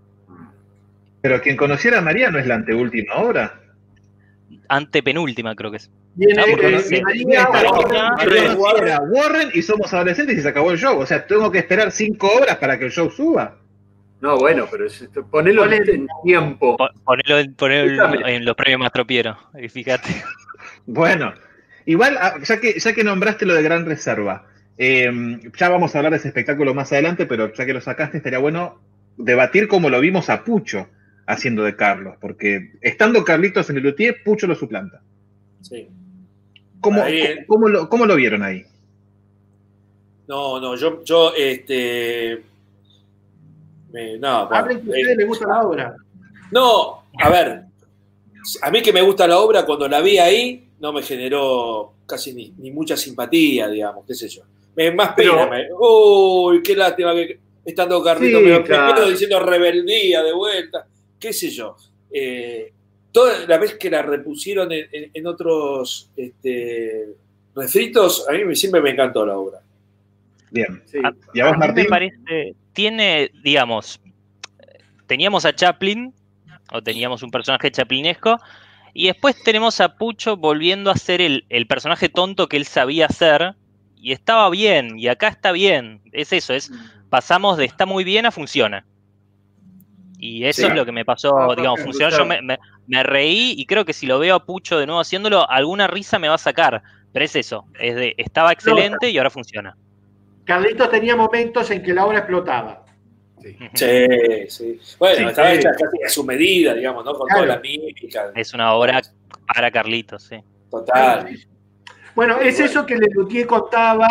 Pero 1.21 1.41
quien 1.41 1.55
conociera 1.57 1.99
a 1.99 2.01
María 2.01 2.29
no 2.31 2.39
es 2.39 2.47
la 2.47 2.55
anteúltima 2.55 3.15
obra. 3.15 3.61
Antepenúltima 4.69 5.55
creo 5.55 5.71
que 5.71 5.77
es. 5.77 5.89
Viene, 6.15 6.43
Warren, 8.55 9.49
y 9.53 9.61
somos 9.61 9.93
adolescentes 9.93 10.37
y 10.37 10.41
se 10.41 10.47
acabó 10.49 10.71
el 10.71 10.77
show. 10.77 10.97
O 10.99 11.05
sea, 11.05 11.25
tengo 11.25 11.51
que 11.51 11.59
esperar 11.59 11.91
cinco 11.91 12.29
horas 12.33 12.57
para 12.57 12.77
que 12.77 12.85
el 12.85 12.91
show 12.91 13.09
suba. 13.09 13.55
No, 14.19 14.37
bueno, 14.37 14.65
pero 14.69 14.87
es- 14.87 15.07
ponelo 15.29 15.71
en 15.71 16.07
tiempo. 16.23 16.75
Po- 16.75 16.89
Ponelo, 17.03 17.37
en- 17.39 17.53
ponelo 17.53 18.27
en 18.27 18.45
los 18.45 18.55
premios 18.55 18.79
Mastropiero, 18.79 19.37
y 19.59 19.69
fíjate. 19.69 20.09
Bueno, 20.89 21.33
igual, 21.85 22.17
ah, 22.19 22.35
ya 22.43 22.59
que, 22.61 22.79
ya 22.79 22.93
que 22.93 23.03
nombraste 23.03 23.45
lo 23.45 23.53
de 23.53 23.61
Gran 23.61 23.85
Reserva, 23.85 24.45
eh, 24.77 25.11
ya 25.57 25.67
vamos 25.69 25.93
a 25.93 25.99
hablar 25.99 26.13
de 26.13 26.17
ese 26.19 26.29
espectáculo 26.29 26.73
más 26.73 26.91
adelante, 26.93 27.25
pero 27.25 27.53
ya 27.53 27.65
que 27.65 27.73
lo 27.73 27.81
sacaste, 27.81 28.17
estaría 28.17 28.39
bueno 28.39 28.79
debatir 29.17 29.67
cómo 29.67 29.89
lo 29.89 29.99
vimos 29.99 30.29
a 30.29 30.43
Pucho 30.45 30.87
haciendo 31.27 31.63
de 31.63 31.75
Carlos, 31.75 32.15
porque 32.19 32.71
estando 32.81 33.23
Carlitos 33.23 33.69
en 33.69 33.77
el 33.77 33.83
Luthier, 33.83 34.23
Pucho 34.23 34.47
lo 34.47 34.55
suplanta. 34.55 35.01
Sí. 35.61 35.87
¿Cómo, 36.81 37.03
Ahí- 37.03 37.45
cómo 37.47 37.67
lo, 37.67 37.89
cómo 37.89 38.05
lo 38.05 38.15
vieron 38.15 38.41
ahí? 38.43 38.63
No, 40.27 40.59
no, 40.59 40.75
yo, 40.75 41.03
yo 41.03 41.33
este, 41.35 42.41
me- 43.91 44.17
no, 44.17 44.47
bueno, 44.47 44.55
Hablen 44.63 44.81
que 44.81 44.91
a 44.91 44.95
eh, 44.95 44.99
ustedes 45.01 45.17
les 45.17 45.27
gusta 45.27 45.47
la 45.47 45.61
obra. 45.61 45.95
no, 46.51 47.03
a 47.19 47.29
ver, 47.29 47.61
a 48.61 48.71
mí 48.71 48.81
que 48.81 48.93
me 48.93 49.01
gusta 49.01 49.27
la 49.27 49.39
obra, 49.39 49.65
cuando 49.65 49.87
la 49.87 50.01
vi 50.01 50.17
ahí, 50.17 50.67
no 50.79 50.91
me 50.93 51.01
generó 51.01 51.93
casi 52.05 52.33
ni, 52.33 52.53
ni 52.57 52.71
mucha 52.71 52.95
simpatía, 52.97 53.67
digamos, 53.69 54.05
qué 54.05 54.13
sé 54.15 54.27
yo. 54.29 54.43
Me, 54.75 54.91
más 54.91 55.13
pena. 55.13 55.31
Pero- 55.33 55.49
me- 55.49 55.67
uy, 55.79 56.61
qué 56.61 56.75
lástima 56.75 57.13
que 57.13 57.39
estando 57.65 58.01
Carlito, 58.03 58.39
Sí, 58.39 58.45
me, 58.45 58.51
me 58.59 58.63
claro. 58.63 58.95
quedo 58.95 59.09
diciendo 59.09 59.39
rebeldía 59.39 60.23
de 60.23 60.33
vuelta, 60.33 60.85
qué 61.19 61.33
sé 61.33 61.49
yo. 61.49 61.75
Eh, 62.11 62.71
toda 63.11 63.47
la 63.47 63.57
vez 63.57 63.75
que 63.75 63.89
la 63.89 64.01
repusieron 64.01 64.71
en, 64.71 64.87
en- 64.91 65.11
en 65.13 65.27
otros 65.27 66.11
este, 66.15 67.15
refritos, 67.55 68.27
a 68.29 68.33
mí 68.33 68.55
siempre 68.55 68.81
me 68.81 68.91
encantó 68.91 69.25
la 69.25 69.37
obra. 69.37 69.59
Bien. 70.51 70.81
Sí. 70.85 70.99
A- 71.03 71.13
¿Y 71.33 71.39
a 71.41 71.45
vos, 71.45 71.53
a 71.53 71.57
mí 71.57 71.59
me 71.59 71.67
Martín? 71.67 71.85
parece, 71.89 72.55
tiene, 72.73 73.31
digamos, 73.43 73.99
teníamos 75.07 75.45
a 75.45 75.53
Chaplin, 75.55 76.13
o 76.71 76.81
teníamos 76.81 77.23
un 77.23 77.31
personaje 77.31 77.71
chaplinesco, 77.71 78.37
y 78.93 79.07
después 79.07 79.41
tenemos 79.43 79.79
a 79.79 79.95
Pucho 79.97 80.37
volviendo 80.37 80.89
a 80.91 80.95
ser 80.95 81.21
el, 81.21 81.45
el 81.49 81.67
personaje 81.67 82.09
tonto 82.09 82.47
que 82.47 82.57
él 82.57 82.65
sabía 82.65 83.07
ser, 83.09 83.55
y 83.95 84.11
estaba 84.11 84.49
bien, 84.49 84.97
y 84.99 85.07
acá 85.07 85.27
está 85.29 85.51
bien. 85.51 86.01
Es 86.11 86.31
eso, 86.33 86.53
es 86.53 86.71
pasamos 87.09 87.57
de 87.57 87.65
está 87.65 87.85
muy 87.85 88.03
bien 88.03 88.25
a 88.25 88.31
funciona. 88.31 88.85
Y 90.19 90.45
eso 90.45 90.61
Sí. 90.61 90.67
es 90.67 90.73
lo 90.75 90.85
que 90.85 90.91
me 90.91 91.05
pasó, 91.05 91.37
Ah, 91.37 91.53
digamos, 91.55 91.81
funcionó. 91.81 92.17
Yo 92.17 92.25
me, 92.25 92.41
me- 92.41 92.57
me 92.87 93.03
reí 93.03 93.53
y 93.57 93.65
creo 93.65 93.85
que 93.85 93.93
si 93.93 94.05
lo 94.07 94.17
veo 94.19 94.35
a 94.35 94.45
Pucho 94.45 94.79
de 94.79 94.85
nuevo 94.85 94.99
haciéndolo, 95.01 95.49
alguna 95.49 95.87
risa 95.87 96.17
me 96.19 96.27
va 96.27 96.35
a 96.35 96.39
sacar. 96.39 96.81
Pero 97.13 97.25
es 97.25 97.35
eso, 97.35 97.65
es 97.79 97.95
de 97.95 98.13
estaba 98.17 98.51
excelente 98.51 99.09
y 99.09 99.17
ahora 99.17 99.29
funciona. 99.29 99.75
Carlitos 100.45 100.89
tenía 100.89 101.15
momentos 101.15 101.69
en 101.71 101.83
que 101.83 101.93
la 101.93 102.05
obra 102.05 102.19
explotaba. 102.19 102.85
Sí. 103.41 103.55
Sí, 103.75 104.07
sí. 104.49 104.79
Bueno, 104.97 105.15
Sí, 105.17 105.23
estaba 105.25 105.51
sí. 105.51 105.57
hecha 105.57 105.69
casi 105.71 106.03
a 106.05 106.09
su 106.09 106.23
medida, 106.23 106.73
digamos, 106.73 107.05
¿no? 107.05 107.13
Con 107.13 107.27
Claro. 107.27 107.43
toda 107.43 107.55
la 107.55 107.61
mímica. 107.61 108.31
Es 108.35 108.53
una 108.53 108.73
obra 108.73 109.01
para 109.53 109.69
Carlitos, 109.71 110.23
sí. 110.23 110.37
Total. 110.71 111.29
Bueno, 112.15 112.39
es 112.39 112.59
eso 112.59 112.85
que 112.85 112.95
Lelutier 112.97 113.45
contaba 113.45 114.07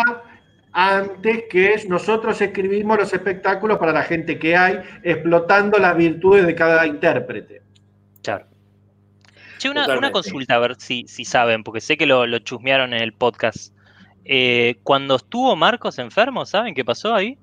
antes, 0.79 1.45
que 1.49 1.73
es 1.73 1.89
nosotros 1.89 2.39
escribimos 2.39 2.99
los 2.99 3.11
espectáculos 3.11 3.79
para 3.79 3.91
la 3.91 4.03
gente 4.03 4.37
que 4.37 4.55
hay, 4.55 4.79
explotando 5.01 5.79
las 5.79 5.97
virtudes 5.97 6.45
de 6.45 6.53
cada 6.53 6.85
intérprete. 6.85 7.63
Claro. 8.21 8.45
Che, 9.57 9.69
una, 9.69 10.11
consulta, 10.11 10.53
a 10.53 10.59
ver 10.59 10.75
si, 10.77 11.05
si 11.07 11.25
saben, 11.25 11.63
porque 11.63 11.81
sé 11.81 11.97
que 11.97 12.05
lo, 12.05 12.27
lo 12.27 12.37
chusmearon 12.37 12.93
en 12.93 13.01
el 13.01 13.11
podcast. 13.11 13.73
Eh, 14.23 14.75
cuando 14.83 15.15
estuvo 15.15 15.55
Marcos 15.55 15.97
enfermo, 15.97 16.45
¿saben 16.45 16.75
qué 16.75 16.85
pasó 16.85 17.15
ahí? 17.15 17.39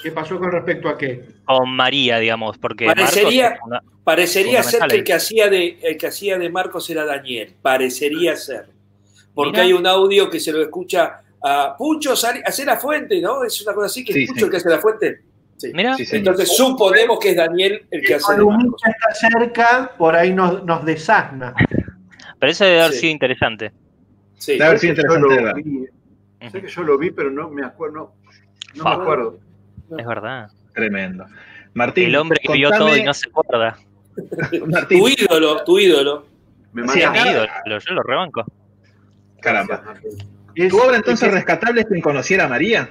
¿Qué 0.00 0.12
pasó 0.12 0.38
con 0.38 0.52
respecto 0.52 0.88
a 0.88 0.96
qué? 0.96 1.24
Con 1.44 1.70
María, 1.70 2.18
digamos, 2.18 2.56
porque 2.56 2.86
Parecería- 2.86 3.58
Marcos 3.68 3.92
Parecería 4.04 4.62
ser 4.62 4.86
que 4.86 4.96
el 4.98 5.02
que 5.02 5.12
hacía 5.12 5.48
de, 5.50 5.80
el 5.82 5.96
que 5.96 6.06
hacía 6.06 6.38
de 6.38 6.48
Marcos 6.50 6.88
era 6.88 7.04
Daniel. 7.04 7.52
Parecería 7.60 8.36
ser. 8.36 8.68
Porque 9.34 9.50
Mirá. 9.50 9.64
hay 9.64 9.72
un 9.72 9.88
audio 9.88 10.30
que 10.30 10.38
se 10.38 10.52
lo 10.52 10.62
escucha 10.62 11.22
a 11.42 11.74
Pucho, 11.76 12.12
hace 12.12 12.64
la 12.64 12.76
fuente, 12.76 13.20
¿no? 13.20 13.44
Es 13.44 13.60
una 13.62 13.74
cosa 13.74 13.86
así 13.86 14.04
que 14.04 14.12
Sí, 14.12 14.22
es 14.24 14.28
Pucho 14.28 14.38
sí. 14.40 14.44
el 14.46 14.50
que 14.50 14.56
hace 14.58 14.68
la 14.70 14.78
fuente. 14.78 15.20
Sí. 15.56 15.72
Entonces 16.12 16.54
suponemos 16.56 17.18
que 17.18 17.30
es 17.30 17.36
Daniel 17.36 17.86
el 17.90 18.00
que 18.02 18.12
El 18.12 18.18
hace 18.18 18.32
Marcos. 18.32 18.44
columnista 18.46 18.90
está 18.90 19.28
cerca, 19.30 19.92
por 19.96 20.14
ahí 20.14 20.32
nos, 20.32 20.62
nos 20.64 20.84
desasna. 20.84 21.54
pero 22.38 22.52
eso 22.52 22.64
debe 22.64 22.80
haber 22.80 22.92
Sí. 22.92 22.98
sido 23.00 23.12
interesante. 23.12 23.72
Sí. 24.38 24.52
Debe 24.52 24.64
haber 24.66 24.78
sido 24.78 24.94
Yo 24.94 25.02
interesante 25.02 25.62
vi, 25.62 25.86
sé 26.50 26.60
que 26.60 26.68
yo 26.68 26.82
lo 26.82 26.98
vi, 26.98 27.10
pero 27.10 27.30
no 27.30 27.48
me 27.48 27.64
acuerdo. 27.64 28.12
No, 28.74 28.84
me 28.84 28.90
acuerdo. 28.90 29.38
Es 29.96 30.06
verdad. 30.06 30.50
Tremendo. 30.74 31.24
Martín, 31.72 32.08
El 32.08 32.16
hombre 32.16 32.38
que 32.42 32.52
vio 32.52 32.68
contame- 32.70 32.78
todo 32.78 32.96
y 32.98 33.02
no 33.04 33.14
se 33.14 33.28
acuerda. 33.28 33.78
Martín, 34.66 34.98
Tu 35.00 35.08
ídolo, 35.08 35.64
tu 35.64 35.78
ídolo. 35.78 36.26
Me 36.74 36.86
Sí, 36.88 36.98
mi 36.98 37.30
ídolo, 37.30 37.48
yo 37.78 37.94
lo 37.94 38.02
rebanco. 38.02 38.44
caramba. 39.40 39.82
Gracias, 39.86 40.26
Es- 40.56 40.70
¿Tu 40.70 40.78
obra 40.80 40.96
entonces 40.96 41.28
es- 41.28 41.34
rescatable 41.34 41.82
es 41.82 41.86
quien 41.86 42.00
conociera 42.00 42.44
a 42.44 42.48
María? 42.48 42.90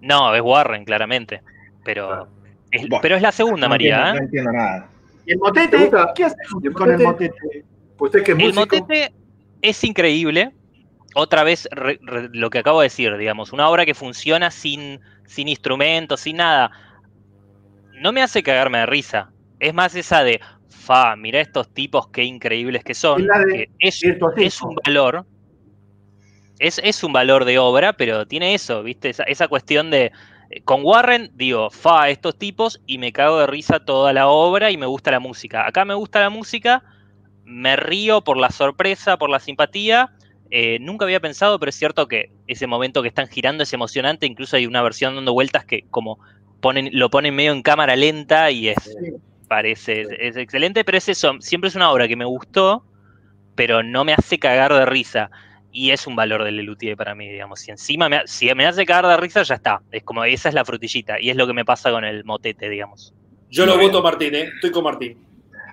No, 0.00 0.34
es 0.34 0.40
Warren, 0.40 0.84
claramente. 0.84 1.42
Pero, 1.84 2.28
es, 2.70 2.88
Buah, 2.88 3.00
pero 3.00 3.16
es 3.16 3.22
la 3.22 3.32
segunda, 3.32 3.66
No 3.66 3.70
María. 3.70 4.10
entiendo, 4.10 4.14
¿eh? 4.16 4.20
no 4.20 4.24
entiendo 4.24 4.52
nada. 4.52 4.90
¿Y 5.26 5.32
el 5.32 5.38
motete? 5.38 5.90
¿Qué 6.14 6.24
haces 6.24 6.38
¿Y 6.62 6.66
el 6.68 6.72
con 6.72 6.90
el 6.90 6.98
motete? 6.98 7.30
motete? 7.34 7.64
Usted 7.98 8.22
que 8.22 8.32
es 8.32 8.38
El 8.38 8.44
músico. 8.44 8.60
motete 8.76 9.12
es 9.60 9.84
increíble. 9.84 10.52
Otra 11.14 11.42
vez 11.42 11.68
re- 11.72 11.98
re- 12.02 12.28
lo 12.32 12.48
que 12.50 12.58
acabo 12.58 12.80
de 12.80 12.86
decir, 12.86 13.16
digamos, 13.16 13.52
una 13.52 13.68
obra 13.68 13.84
que 13.84 13.94
funciona 13.94 14.50
sin, 14.50 15.00
sin 15.26 15.48
instrumentos, 15.48 16.20
sin 16.20 16.36
nada. 16.36 16.70
No 18.00 18.12
me 18.12 18.22
hace 18.22 18.42
cagarme 18.42 18.78
de 18.78 18.86
risa. 18.86 19.30
Es 19.58 19.74
más 19.74 19.94
esa 19.96 20.22
de, 20.22 20.40
fa, 20.68 21.16
mira 21.16 21.40
estos 21.40 21.72
tipos 21.74 22.08
qué 22.08 22.22
increíbles 22.22 22.84
que 22.84 22.94
son. 22.94 23.26
Es 23.80 24.00
que 24.00 24.46
es 24.46 24.62
un 24.62 24.76
valor. 24.86 25.26
Es, 26.58 26.80
es 26.82 27.04
un 27.04 27.12
valor 27.12 27.44
de 27.44 27.58
obra, 27.58 27.92
pero 27.92 28.26
tiene 28.26 28.54
eso, 28.54 28.82
¿viste? 28.82 29.10
Esa, 29.10 29.22
esa 29.24 29.48
cuestión 29.48 29.90
de. 29.90 30.12
eh, 30.50 30.60
Con 30.64 30.80
Warren 30.84 31.30
digo, 31.34 31.70
fa, 31.70 32.08
estos 32.10 32.36
tipos, 32.38 32.80
y 32.86 32.98
me 32.98 33.12
cago 33.12 33.38
de 33.38 33.46
risa 33.46 33.80
toda 33.80 34.12
la 34.12 34.28
obra 34.28 34.70
y 34.70 34.76
me 34.76 34.86
gusta 34.86 35.10
la 35.10 35.20
música. 35.20 35.66
Acá 35.66 35.84
me 35.84 35.94
gusta 35.94 36.20
la 36.20 36.30
música, 36.30 36.82
me 37.44 37.76
río 37.76 38.22
por 38.22 38.36
la 38.38 38.50
sorpresa, 38.50 39.16
por 39.18 39.30
la 39.30 39.40
simpatía. 39.40 40.10
Eh, 40.50 40.78
nunca 40.80 41.04
había 41.04 41.20
pensado, 41.20 41.58
pero 41.60 41.70
es 41.70 41.76
cierto 41.76 42.08
que 42.08 42.30
ese 42.46 42.66
momento 42.66 43.02
que 43.02 43.08
están 43.08 43.28
girando 43.28 43.62
es 43.62 43.72
emocionante. 43.72 44.26
Incluso 44.26 44.56
hay 44.56 44.66
una 44.66 44.82
versión 44.82 45.14
dando 45.14 45.32
vueltas 45.34 45.64
que 45.64 45.84
como 45.90 46.18
ponen, 46.60 46.90
lo 46.92 47.10
ponen 47.10 47.34
medio 47.36 47.52
en 47.52 47.62
cámara 47.62 47.94
lenta 47.96 48.50
y 48.50 48.68
es, 48.68 48.96
parece, 49.48 50.02
es, 50.02 50.08
es 50.18 50.36
excelente, 50.36 50.84
pero 50.84 50.98
es 50.98 51.08
eso, 51.08 51.34
siempre 51.40 51.68
es 51.68 51.76
una 51.76 51.90
obra 51.90 52.08
que 52.08 52.16
me 52.16 52.24
gustó, 52.24 52.84
pero 53.54 53.82
no 53.82 54.04
me 54.04 54.14
hace 54.14 54.38
cagar 54.38 54.72
de 54.72 54.86
risa. 54.86 55.30
Y 55.70 55.90
es 55.90 56.06
un 56.06 56.16
valor 56.16 56.44
del 56.44 56.56
Lelutier 56.56 56.96
para 56.96 57.14
mí, 57.14 57.28
digamos. 57.28 57.60
Si 57.60 57.70
encima 57.70 58.08
me, 58.08 58.22
si 58.26 58.52
me 58.54 58.66
hace 58.66 58.86
cagar 58.86 59.06
de 59.06 59.16
risa, 59.18 59.42
ya 59.42 59.56
está. 59.56 59.82
Es 59.90 60.02
como, 60.02 60.24
esa 60.24 60.48
es 60.48 60.54
la 60.54 60.64
frutillita. 60.64 61.20
Y 61.20 61.30
es 61.30 61.36
lo 61.36 61.46
que 61.46 61.52
me 61.52 61.64
pasa 61.64 61.90
con 61.90 62.04
el 62.04 62.24
motete, 62.24 62.68
digamos. 62.68 63.14
Yo 63.50 63.66
lo 63.66 63.76
Muy 63.76 63.86
voto 63.86 64.02
bien. 64.02 64.04
Martín, 64.04 64.34
¿eh? 64.34 64.50
Estoy 64.54 64.70
con 64.70 64.84
Martín. 64.84 65.18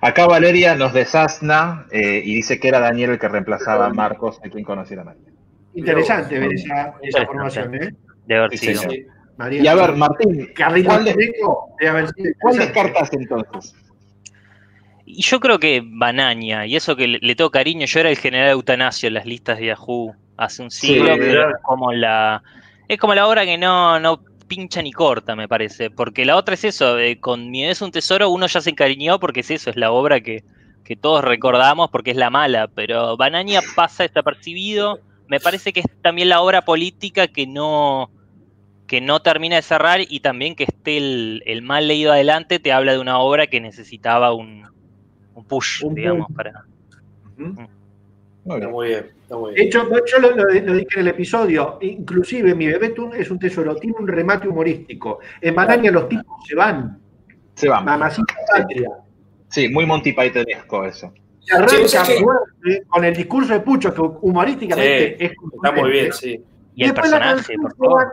Acá 0.02 0.28
Valeria 0.28 0.76
nos 0.76 0.94
desasna 0.94 1.88
eh, 1.92 2.22
y 2.24 2.36
dice 2.36 2.60
que 2.60 2.68
era 2.68 2.80
Daniel 2.80 3.12
el 3.12 3.20
que 3.20 3.28
reemplazaba 3.28 3.88
a 3.88 3.90
Marcos, 3.90 4.40
a 4.44 4.50
quien 4.50 4.64
conociera 4.64 5.02
a 5.02 5.06
María. 5.06 5.30
Interesante 5.74 6.40
ver 6.40 6.54
esa, 6.54 6.94
esa 7.02 7.26
formación, 7.26 7.76
¿eh? 7.76 7.90
De 8.26 8.36
haber 8.36 8.58
sido. 8.58 8.82
Sí. 8.82 9.06
María. 9.38 9.64
Y 9.64 9.68
a 9.68 9.76
ver, 9.76 9.96
Martín, 9.96 10.54
¿cuál, 10.56 11.06
descartas 12.58 13.12
entonces? 13.14 13.76
Y 15.06 15.22
yo 15.22 15.40
creo 15.40 15.60
que 15.60 15.84
Banaña, 15.86 16.66
y 16.66 16.76
eso 16.76 16.96
que 16.96 17.08
le, 17.08 17.20
le 17.20 17.36
tengo 17.36 17.52
cariño, 17.52 17.86
yo 17.86 18.00
era 18.00 18.10
el 18.10 18.18
general 18.18 18.50
Eutanasio 18.50 19.08
en 19.08 19.14
las 19.14 19.26
listas 19.26 19.60
de 19.60 19.68
Yahoo 19.68 20.16
hace 20.38 20.64
un 20.64 20.72
siglo, 20.72 21.14
Sí, 21.14 21.20
pero 21.20 21.50
es 21.50 21.56
como 21.64 21.94
la. 21.94 22.44
Es 22.88 23.00
como 23.00 23.16
la 23.16 23.28
obra 23.28 23.46
que 23.46 23.58
no, 23.58 24.00
no 24.00 24.22
pincha 24.48 24.82
ni 24.82 24.92
corta, 24.92 25.36
me 25.36 25.48
parece. 25.48 25.90
Porque 25.90 26.26
la 26.26 26.36
otra 26.36 26.56
es 26.56 26.64
eso, 26.64 27.00
eh, 27.00 27.20
con 27.20 27.50
Mi 27.50 27.66
es 27.66 27.82
un 27.82 27.92
tesoro, 27.92 28.30
uno 28.30 28.48
ya 28.48 28.62
se 28.62 28.70
encariñó 28.70 29.20
porque 29.20 29.40
es 29.42 29.52
eso, 29.52 29.70
es 29.70 29.76
la 29.76 29.92
obra 29.92 30.22
que, 30.22 30.44
que 30.84 30.96
todos 30.96 31.24
recordamos 31.24 31.90
porque 31.90 32.12
es 32.12 32.18
la 32.18 32.30
mala. 32.30 32.68
Pero 32.68 33.18
Banaña 33.18 33.62
pasa 33.76 34.04
desapercibido. 34.04 35.00
Me 35.28 35.40
parece 35.40 35.74
que 35.74 35.80
es 35.80 35.88
también 36.02 36.30
la 36.30 36.42
obra 36.42 36.64
política 36.64 37.28
que 37.28 37.48
no 37.48 38.12
que 38.88 39.02
no 39.02 39.20
termina 39.20 39.56
de 39.56 39.64
cerrar 39.64 40.02
y 40.08 40.20
también 40.20 40.54
que 40.54 40.66
esté 40.66 40.98
el, 40.98 41.42
el 41.48 41.64
mal 41.64 41.88
leído 41.88 42.12
adelante 42.12 42.60
te 42.60 42.72
habla 42.72 42.92
de 42.92 43.00
una 43.00 43.18
obra 43.18 43.48
que 43.48 43.60
necesitaba 43.60 44.32
un, 44.32 44.68
un 45.36 45.44
push, 45.46 45.84
Un 45.84 45.96
digamos, 45.96 46.28
push. 46.28 46.36
para. 46.36 46.64
Muy 47.38 48.54
Está 48.58 48.68
muy 48.70 48.88
bien, 48.90 49.06
está 49.24 49.38
muy 49.38 49.54
De 49.56 49.64
hecho, 49.64 49.90
yo 50.06 50.20
lo, 50.20 50.36
lo- 50.36 50.44
lo 50.46 50.74
dije 50.74 50.88
en 50.96 51.00
el 51.00 51.08
episodio, 51.08 51.78
inclusive 51.82 52.54
mi 52.54 52.68
bebé 52.68 52.90
Tun 52.90 53.14
es 53.16 53.30
un 53.32 53.40
tesoro, 53.40 53.76
tiene 53.76 53.96
un 54.00 54.08
remate 54.08 54.48
humorístico. 54.48 55.20
En 55.42 55.56
Banaña 55.56 55.90
los 55.92 56.08
tipos 56.08 56.26
se 56.48 56.56
van, 56.56 57.00
Se 57.56 57.68
va. 57.68 57.82
mamacita 57.82 58.36
patria. 58.56 58.90
Sí, 59.50 59.68
muy 59.70 59.86
Monty 59.86 60.14
Pythonesco 60.14 60.86
eso. 60.86 61.12
Se 61.40 61.56
arranca 61.56 62.06
Sí, 62.06 62.24
con 62.88 63.04
el 63.06 63.16
discurso 63.16 63.54
de 63.54 63.60
Pucho, 63.62 63.94
que 63.94 64.02
humorísticamente 64.02 65.18
Sí, 65.20 65.26
es 65.26 65.32
Está 65.56 65.72
muy 65.72 65.92
bien, 65.92 66.14
sí. 66.14 66.40
Y 66.76 66.84
el 66.84 66.94
personaje, 66.94 67.56
por 67.58 67.76
favor. 67.78 68.12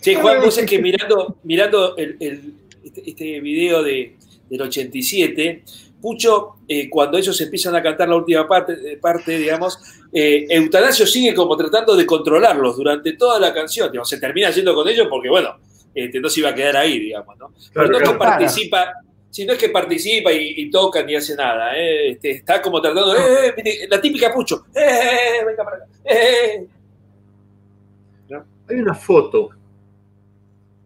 Sí, 0.00 0.14
Juan, 0.14 0.40
vos 0.40 0.56
es 0.58 0.66
que 0.66 0.80
mirando, 0.80 1.36
mirando 1.44 1.96
el, 1.96 2.16
el- 2.20 2.54
este, 2.84 3.08
este 3.08 3.40
video 3.40 3.82
de, 3.82 4.16
del 4.52 4.62
87, 4.62 5.64
Pucho, 6.00 6.56
eh, 6.66 6.90
cuando 6.90 7.16
ellos 7.16 7.40
empiezan 7.40 7.76
a 7.76 7.82
cantar 7.82 8.08
la 8.08 8.16
última 8.16 8.46
parte, 8.46 8.72
eh, 8.84 8.96
parte 8.96 9.38
digamos, 9.38 9.78
eh, 10.12 10.46
Eutanasio 10.48 11.06
sigue 11.06 11.32
como 11.32 11.56
tratando 11.56 11.96
de 11.96 12.04
controlarlos 12.04 12.76
durante 12.76 13.12
toda 13.12 13.38
la 13.38 13.54
canción. 13.54 13.90
Digamos, 13.90 14.08
se 14.08 14.18
termina 14.18 14.50
yendo 14.50 14.74
con 14.74 14.88
ellos 14.88 15.06
porque, 15.08 15.28
bueno, 15.30 15.56
este, 15.94 16.20
no 16.20 16.28
se 16.28 16.40
iba 16.40 16.50
a 16.50 16.54
quedar 16.54 16.76
ahí, 16.76 16.98
digamos, 16.98 17.38
¿no? 17.38 17.52
Pero 17.72 17.86
no 17.86 17.98
es 17.98 18.10
que 18.10 18.14
participa, 18.16 18.92
si 19.30 19.46
no 19.46 19.52
es 19.52 19.58
que 19.58 19.68
participa 19.68 20.32
y, 20.32 20.54
y 20.56 20.70
toca 20.70 21.02
ni 21.02 21.14
hace 21.14 21.36
nada, 21.36 21.78
¿eh? 21.78 22.10
Este, 22.10 22.32
está 22.32 22.60
como 22.60 22.82
tratando 22.82 23.14
de, 23.14 23.20
eh, 23.20 23.54
eh, 23.56 23.86
la 23.88 24.00
típica 24.00 24.32
Pucho, 24.34 24.66
eh, 24.74 24.80
eh, 24.80 25.44
venga 25.46 25.64
para 25.64 25.76
acá. 25.76 25.86
Hay 28.68 28.76
una 28.76 28.94
foto 28.94 29.50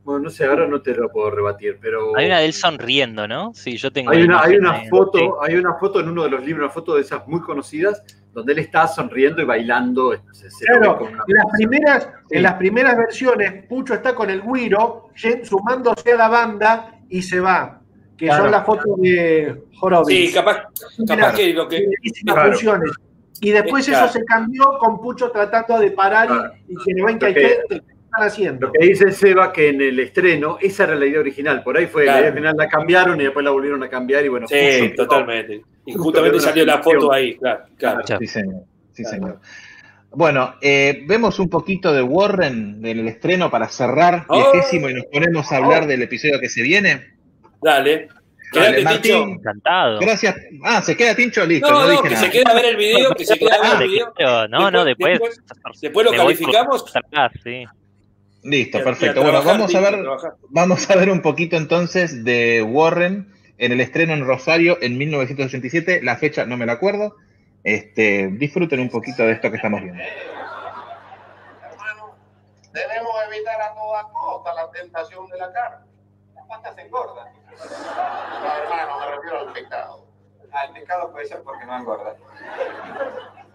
Bueno, 0.06 0.20
no 0.22 0.30
sé, 0.30 0.44
ahora 0.46 0.68
no 0.68 0.80
te 0.80 0.94
lo 0.94 1.08
puedo 1.10 1.32
rebatir, 1.32 1.78
pero. 1.82 2.16
Hay 2.16 2.26
una 2.26 2.38
de 2.38 2.46
él 2.46 2.52
sonriendo, 2.52 3.26
¿no? 3.26 3.52
Sí, 3.54 3.76
yo 3.76 3.90
tengo. 3.90 4.12
Hay 4.12 4.22
una, 4.22 4.40
hay 4.40 4.54
una 4.56 4.84
foto, 4.88 5.18
Sí. 5.18 5.28
hay 5.42 5.56
una 5.56 5.74
foto 5.74 5.98
en 5.98 6.08
uno 6.08 6.22
de 6.22 6.30
los 6.30 6.44
libros, 6.44 6.62
una 6.66 6.72
foto 6.72 6.94
de 6.94 7.00
esas 7.00 7.26
muy 7.26 7.40
conocidas, 7.40 8.00
donde 8.32 8.52
él 8.52 8.60
está 8.60 8.86
sonriendo 8.86 9.42
y 9.42 9.44
bailando. 9.44 10.12
Se- 10.30 10.48
se 10.48 10.64
Claro, 10.64 10.98
con 10.98 11.08
una- 11.08 11.24
en 11.26 11.34
las 11.36 11.46
primeras, 11.58 12.04
Sí. 12.28 12.36
en 12.36 12.42
las 12.44 12.54
primeras 12.54 12.96
versiones, 12.96 13.64
Pucho 13.68 13.94
está 13.94 14.14
con 14.14 14.30
el 14.30 14.42
Guiro 14.42 15.08
sumándose 15.42 16.12
a 16.12 16.16
la 16.16 16.28
banda 16.28 17.00
y 17.08 17.20
se 17.22 17.40
va. 17.40 17.80
Que 18.16 18.26
Claro. 18.26 18.44
son 18.44 18.52
las 18.52 18.64
fotos 18.64 18.96
de 18.98 19.60
Horowitz. 19.80 20.08
Sí, 20.28 20.32
capaz, 20.32 20.68
capaz 21.08 21.34
que 21.34 21.52
lo 21.52 21.66
que. 21.66 21.84
Buenísimas 21.84 22.34
Claro. 22.36 22.50
funciones. 22.52 22.92
Y 23.40 23.50
después 23.50 23.82
eso 23.88 23.98
claro. 23.98 24.12
se 24.12 24.24
cambió 24.24 24.78
con 24.78 25.00
Pucho 25.00 25.32
tratando 25.32 25.80
de 25.80 25.90
parar 25.90 26.26
y- 26.26 26.28
Claro. 26.28 26.52
y, 26.68 26.74
que 26.84 26.94
le 26.94 27.04
ven 27.04 27.18
que 27.18 27.26
hay 27.26 27.34
gente 27.34 27.82
están 28.16 28.26
haciendo. 28.28 28.66
Lo 28.66 28.72
que 28.72 28.86
dice 28.86 29.12
Seba 29.12 29.52
que 29.52 29.68
en 29.68 29.80
el 29.80 29.98
estreno, 30.00 30.58
esa 30.60 30.84
era 30.84 30.94
la 30.96 31.06
idea 31.06 31.20
original. 31.20 31.62
Por 31.62 31.76
ahí 31.76 31.86
fue 31.86 32.04
Claro. 32.04 32.16
la 32.18 32.22
idea 32.22 32.32
original, 32.32 32.54
la 32.56 32.68
cambiaron 32.68 33.20
y 33.20 33.24
después 33.24 33.44
la 33.44 33.50
volvieron 33.50 33.82
a 33.82 33.88
cambiar 33.88 34.24
y 34.24 34.28
bueno. 34.28 34.46
Sí, 34.48 34.92
totalmente. 34.96 35.62
Y 35.86 35.92
justamente 35.92 36.40
salió 36.40 36.64
la 36.64 36.82
foto 36.82 37.12
ahí, 37.12 37.36
claro. 37.36 38.02
Sí, 38.18 38.26
señor. 38.26 38.62
Sí, 38.92 39.02
Claro. 39.02 39.16
señor. 39.16 39.40
Bueno, 40.10 40.54
eh, 40.62 41.04
vemos 41.06 41.38
un 41.38 41.50
poquito 41.50 41.92
de 41.92 42.02
Warren 42.02 42.80
del 42.80 43.06
estreno 43.06 43.50
para 43.50 43.68
cerrar 43.68 44.24
Oh. 44.28 44.52
y 44.72 44.78
nos 44.78 45.04
ponemos 45.12 45.52
a 45.52 45.56
hablar 45.58 45.86
del 45.86 46.00
episodio 46.02 46.40
que 46.40 46.48
se 46.48 46.62
viene. 46.62 47.14
Dale. 47.62 48.08
Dale, 48.54 48.76
Quédate, 48.76 48.82
Martín. 48.84 49.02
Tincho. 49.02 49.22
Encantado. 49.28 49.98
Gracias. 49.98 50.36
Ah, 50.64 50.80
se 50.80 50.96
queda 50.96 51.14
Tincho, 51.16 51.44
listo. 51.44 51.68
No, 51.68 51.80
No, 51.80 51.84
no, 51.84 51.90
dije 51.90 52.02
que 52.04 52.08
nada. 52.10 52.20
se 52.24 52.30
quede 52.30 52.44
a 52.46 52.54
ver 52.54 52.64
el 52.66 52.76
video, 52.76 53.14
que 53.14 53.24
se 53.26 53.38
quede 53.38 53.50
a 53.52 53.60
ver 53.60 53.70
Ah, 53.74 53.78
el 53.82 53.88
video. 53.90 54.12
Pero 54.16 54.48
no, 54.48 54.70
no, 54.70 54.84
después. 54.84 55.18
después 55.82 56.06
lo 56.06 56.12
calificamos. 56.12 56.84
sí. 57.42 57.64
Listo, 58.46 58.82
perfecto. 58.84 59.20
a 59.20 59.22
Bueno, 59.24 59.40
trabajar, 59.40 59.58
vamos 59.60 59.74
a 59.74 59.80
ver, 59.80 60.02
trabajar. 60.02 60.34
vamos 60.50 60.90
a 60.90 60.96
ver 60.96 61.10
un 61.10 61.20
poquito 61.22 61.56
entonces 61.56 62.24
de 62.24 62.62
Warren 62.62 63.32
en 63.58 63.72
el 63.72 63.80
estreno 63.80 64.12
en 64.12 64.24
Rosario 64.26 64.78
en 64.80 64.96
1987. 64.98 66.00
La 66.02 66.16
fecha 66.16 66.46
no 66.46 66.56
me 66.56 66.64
la 66.66 66.74
acuerdo. 66.74 67.16
Este, 67.64 68.28
disfruten 68.28 68.78
un 68.80 68.88
poquito 68.90 69.24
de 69.24 69.32
esto 69.32 69.50
que 69.50 69.56
estamos 69.56 69.82
viendo. 69.82 70.00
Hermano, 71.64 72.14
debemos 72.72 73.10
evitar 73.32 73.60
a 73.60 73.74
toda 73.74 74.02
costa 74.12 74.54
la 74.54 74.70
tentación 74.70 75.28
de 75.28 75.38
la 75.38 75.52
carne. 75.52 75.86
Las 76.36 76.46
patas 76.46 76.78
engordan. 76.78 77.26
No, 77.26 78.56
hermano, 78.62 79.00
me 79.00 79.16
refiero 79.16 79.40
al 79.40 79.52
pecado. 79.52 80.06
Al 80.52 80.72
pecado 80.72 81.10
puede 81.10 81.26
ser 81.26 81.42
porque 81.42 81.66
no 81.66 81.76
engorda. 81.76 82.14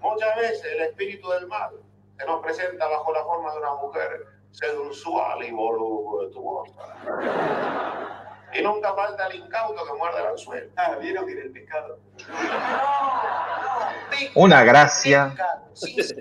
Muchas 0.02 0.36
veces 0.36 0.66
el 0.74 0.82
espíritu 0.82 1.30
del 1.30 1.48
mal 1.48 1.72
se 2.18 2.26
nos 2.26 2.42
presenta 2.44 2.88
bajo 2.88 3.14
la 3.14 3.24
forma 3.24 3.54
de 3.54 3.60
una 3.60 3.76
mujer 3.76 4.26
sensual 4.52 5.44
y 5.44 5.52
voluptuosa. 5.52 6.96
Y 8.54 8.62
nunca 8.62 8.94
falta 8.94 9.28
el 9.28 9.36
incauto 9.36 9.86
que 9.86 9.94
muerde 9.94 10.20
el 10.20 10.28
anzuelo. 10.28 10.70
Ah, 10.76 10.96
¿vieron 11.00 11.26
que 11.26 11.32
era 11.34 11.42
el 11.44 11.52
pecado? 11.52 12.00
Una 14.36 14.64
gracia. 14.64 15.34
Sí, 15.74 16.04
sí. 16.04 16.16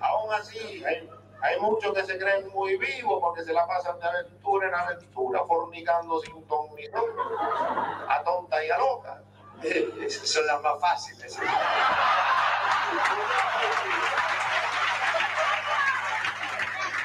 Aún 0.00 0.32
así, 0.32 0.84
hay, 0.84 1.08
hay 1.42 1.60
muchos 1.60 1.92
que 1.92 2.04
se 2.04 2.18
creen 2.18 2.48
muy 2.50 2.76
vivos 2.76 3.20
porque 3.20 3.42
se 3.42 3.52
la 3.52 3.66
pasan 3.66 3.98
de 3.98 4.06
aventura 4.06 4.68
en 4.68 4.74
aventura, 4.74 5.44
fornicando 5.44 6.20
sin 6.20 6.40
ton 6.46 6.68
ni 6.76 6.84
a 6.86 8.22
tonta 8.22 8.64
y 8.64 8.70
a 8.70 8.78
loca. 8.78 9.22
Esas 10.06 10.28
son 10.28 10.46
las 10.46 10.60
más 10.62 10.80
fáciles. 10.80 11.36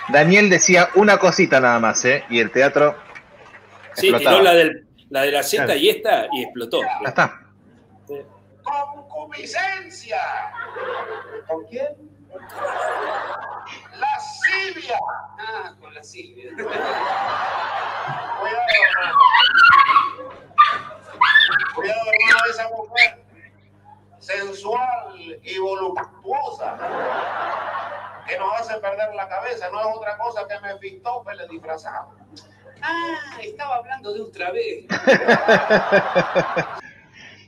Daniel 0.10 0.50
decía 0.50 0.90
una 0.96 1.18
cosita 1.18 1.60
nada 1.60 1.80
más, 1.80 2.04
¿eh? 2.06 2.24
Y 2.30 2.40
el 2.40 2.50
teatro 2.52 2.96
Sí, 3.94 4.08
explotaba. 4.10 4.38
tiró 4.38 4.44
la, 4.44 4.54
del, 4.54 4.88
la 5.10 5.22
de 5.24 5.32
la 5.32 5.44
Z 5.44 5.66
Claro. 5.66 5.80
y 5.80 5.90
esta 5.90 6.28
y 6.32 6.44
explotó. 6.44 6.82
Ya 6.82 7.10
está. 7.10 7.42
Concupiscencia. 8.64 10.22
¿Con 11.48 11.66
quién? 11.66 11.88
La 13.96 14.20
Silvia. 14.20 14.98
Ah, 15.40 15.74
con 15.80 15.94
la 15.94 16.04
Silvia. 16.04 16.52
Cuidado. 16.56 16.74
Cuidado, 21.78 22.00
hermano, 22.12 22.40
esa 22.50 22.70
mujer 22.70 23.24
sensual 24.20 25.40
y 25.44 25.60
voluptuosa 25.60 26.76
que 28.28 28.38
nos 28.38 28.60
hace 28.60 28.80
perder 28.80 29.14
la 29.16 29.30
cabeza. 29.30 29.70
No 29.72 29.80
es 29.82 29.96
otra 29.96 30.18
cosa 30.18 30.42
que 30.48 30.60
Mefistófeles 30.60 31.48
disfrazado. 31.50 32.16
Ah, 32.82 33.38
estaba 33.42 33.76
hablando 33.76 34.12
de 34.14 34.22
otra 34.22 34.52
vez. 34.52 34.86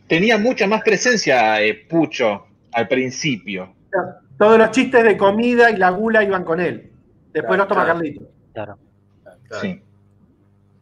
Tenía 0.07 0.37
mucha 0.37 0.67
más 0.67 0.81
presencia 0.83 1.61
eh, 1.61 1.85
Pucho 1.89 2.45
al 2.71 2.87
principio. 2.87 3.73
Todos 4.37 4.57
los 4.59 4.71
chistes 4.71 5.03
de 5.03 5.17
comida 5.17 5.71
y 5.71 5.77
la 5.77 5.89
gula 5.89 6.23
iban 6.23 6.43
con 6.43 6.59
él. 6.59 6.91
Después 7.33 7.57
Claro, 7.57 7.57
los 7.57 7.67
toma 7.67 7.83
claro. 7.83 7.99
Carlito. 7.99 8.21
Claro. 8.53 8.77
Claro. 9.47 9.61
Sí. 9.61 9.83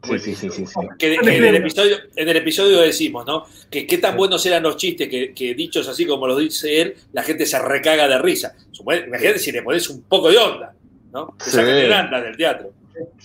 Sí, 0.07 0.19
sí, 0.19 0.35
sí, 0.35 0.49
sí, 0.49 0.65
sí. 0.65 0.73
Que, 0.97 1.17
que 1.17 1.37
en, 1.37 1.43
el 1.45 1.55
episodio, 1.55 1.97
en 2.15 2.29
el 2.29 2.37
episodio 2.37 2.79
decimos, 2.81 3.25
¿no? 3.25 3.45
Que 3.69 3.85
qué 3.87 3.97
tan 3.97 4.15
buenos 4.17 4.45
eran 4.45 4.63
los 4.63 4.77
chistes 4.77 5.07
que, 5.09 5.33
que 5.33 5.53
dichos 5.55 5.87
así 5.87 6.05
como 6.05 6.27
los 6.27 6.39
dice 6.39 6.81
él, 6.81 6.95
la 7.13 7.23
gente 7.23 7.45
se 7.45 7.59
recaga 7.59 8.07
de 8.07 8.17
risa. 8.19 8.55
Imagínate 8.79 9.39
si 9.39 9.51
le 9.51 9.61
pones 9.63 9.89
un 9.89 10.03
poco 10.03 10.29
de 10.29 10.37
onda, 10.37 10.73
¿no? 11.11 11.35
Te 11.37 11.51
Sí. 11.51 11.59
el 11.59 11.93
anda 11.93 12.21
del 12.21 12.35
teatro. 12.37 12.71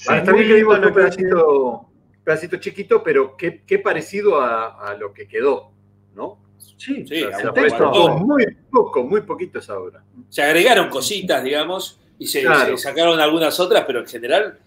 Ah, 0.08 0.18
está 0.18 0.32
bien 0.32 0.48
que 0.48 0.54
lindo 0.54 0.70
un 0.70 0.80
que 0.82 0.88
pedacito, 0.92 1.86
pedacito 2.24 2.56
chiquito, 2.58 3.02
pero 3.02 3.36
qué, 3.36 3.62
qué 3.66 3.78
parecido 3.78 4.40
a, 4.40 4.90
a 4.90 4.94
lo 4.96 5.12
que 5.14 5.26
quedó, 5.26 5.70
¿no? 6.14 6.38
Sí, 6.76 7.04
Sí, 7.06 7.22
O 7.22 7.28
sea, 7.30 7.52
fue 7.52 7.62
texto. 7.62 8.18
muy 8.18 8.44
poco, 8.70 9.04
muy 9.04 9.20
poquito 9.22 9.60
esa 9.60 9.78
obra. 9.78 10.02
Se 10.28 10.42
agregaron 10.42 10.88
cositas, 10.88 11.42
digamos, 11.44 11.98
y 12.18 12.26
se, 12.26 12.42
Claro. 12.42 12.76
se 12.76 12.82
sacaron 12.84 13.20
algunas 13.20 13.58
otras, 13.60 13.84
pero 13.86 14.00
en 14.00 14.06
general 14.08 14.58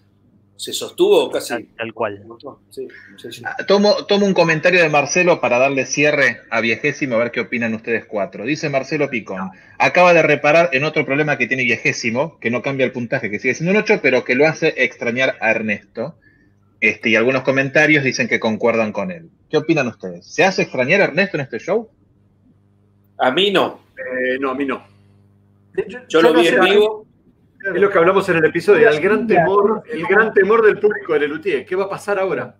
se 0.56 0.72
sostuvo 0.72 1.30
casi. 1.30 1.48
Tal, 1.50 1.66
tal 1.76 1.94
cual. 1.94 2.18
un 2.22 2.28
montón. 2.28 2.56
Sí, 2.70 2.88
sí, 3.18 3.32
sí. 3.32 3.42
Ah, 3.44 3.56
Tomo, 3.66 4.06
tomo 4.06 4.26
un 4.26 4.34
comentario 4.34 4.80
de 4.82 4.88
Marcelo 4.88 5.40
para 5.40 5.58
darle 5.58 5.84
cierre 5.86 6.40
a 6.50 6.60
Viejésimo, 6.60 7.14
a 7.14 7.18
ver 7.18 7.30
qué 7.30 7.40
opinan 7.40 7.74
ustedes 7.74 8.06
cuatro. 8.06 8.44
Dice 8.44 8.70
Marcelo 8.70 9.10
Picón, 9.10 9.50
acaba 9.78 10.14
de 10.14 10.22
reparar 10.22 10.70
en 10.72 10.84
otro 10.84 11.04
problema 11.04 11.36
que 11.36 11.46
tiene 11.46 11.64
Viejésimo, 11.64 12.38
que 12.40 12.50
no 12.50 12.62
cambia 12.62 12.86
el 12.86 12.92
puntaje, 12.92 13.30
que 13.30 13.38
sigue 13.38 13.54
siendo 13.54 13.72
un 13.72 13.78
8, 13.78 14.00
pero 14.02 14.24
que 14.24 14.34
lo 14.34 14.46
hace 14.46 14.74
extrañar 14.78 15.36
a 15.40 15.50
Ernesto. 15.50 16.16
Este, 16.80 17.10
y 17.10 17.16
algunos 17.16 17.42
comentarios 17.42 18.04
dicen 18.04 18.28
que 18.28 18.40
concuerdan 18.40 18.92
con 18.92 19.10
él. 19.10 19.30
¿Qué 19.50 19.56
opinan 19.56 19.88
ustedes? 19.88 20.26
¿Se 20.26 20.44
hace 20.44 20.62
extrañar 20.62 21.00
a 21.00 21.04
Ernesto 21.04 21.36
en 21.36 21.42
este 21.42 21.58
show? 21.58 21.90
A 23.18 23.30
mí 23.30 23.50
no. 23.50 23.80
Eh, 23.96 24.38
no, 24.38 24.50
a 24.50 24.54
mí 24.54 24.64
no. 24.64 24.86
Yo 26.08 26.22
lo 26.22 26.32
no 26.32 26.40
vi 26.40 26.46
sé, 26.46 26.54
en 26.54 26.60
vivo. 26.64 27.05
Es 27.74 27.80
lo 27.80 27.90
que 27.90 27.98
hablamos 27.98 28.28
en 28.28 28.36
el 28.36 28.44
episodio, 28.44 28.88
el 28.88 29.00
gran 29.00 29.26
temor, 29.26 29.82
el 29.90 30.04
gran 30.06 30.32
temor 30.32 30.64
del 30.64 30.78
público 30.78 31.14
de 31.14 31.20
Lelutier. 31.20 31.64
¿Qué 31.66 31.74
va 31.74 31.84
a 31.84 31.88
pasar 31.88 32.18
ahora? 32.18 32.56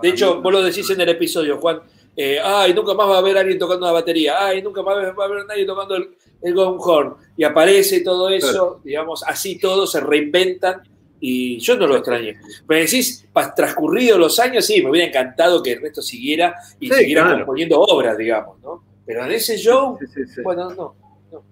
De 0.00 0.08
hecho, 0.08 0.40
vos 0.40 0.52
lo 0.52 0.62
decís 0.62 0.88
en 0.90 1.00
el 1.00 1.08
episodio, 1.08 1.58
Juan. 1.58 1.80
eh, 2.16 2.38
ay, 2.42 2.72
nunca 2.74 2.94
más 2.94 3.08
va 3.08 3.16
a 3.16 3.18
haber 3.18 3.36
alguien 3.36 3.58
tocando 3.58 3.84
una 3.86 3.92
batería. 3.92 4.34
Ay, 4.46 4.62
nunca 4.62 4.82
más 4.82 4.96
va 4.96 5.22
a 5.22 5.26
haber 5.26 5.44
nadie 5.46 5.66
tocando 5.66 5.96
el, 5.96 6.10
el 6.42 6.54
gong 6.54 6.76
horn. 6.80 7.14
Y 7.36 7.44
aparece 7.44 8.00
todo 8.00 8.28
eso, 8.28 8.80
digamos, 8.84 9.22
así 9.24 9.58
todos 9.58 9.92
se 9.92 10.00
reinventan. 10.00 10.82
Y 11.20 11.58
yo 11.58 11.76
no 11.76 11.88
lo 11.88 11.96
extrañé. 11.96 12.36
Me 12.68 12.76
decís, 12.80 13.26
transcurridos 13.56 14.18
los 14.20 14.38
años, 14.38 14.64
sí, 14.64 14.80
me 14.82 14.90
hubiera 14.90 15.08
encantado 15.08 15.60
que 15.62 15.72
Ernesto 15.72 16.00
siguiera 16.00 16.54
y 16.78 16.88
Sí, 16.88 16.94
siguiera 16.94 17.22
claro. 17.22 17.38
componiendo 17.38 17.80
obras, 17.80 18.16
digamos, 18.16 18.60
¿no? 18.62 18.84
Pero 19.04 19.24
en 19.24 19.32
ese 19.32 19.56
show, 19.58 19.98
Sí, 19.98 20.06
sí, 20.06 20.26
sí. 20.32 20.42
bueno, 20.42 20.70
no. 20.70 20.94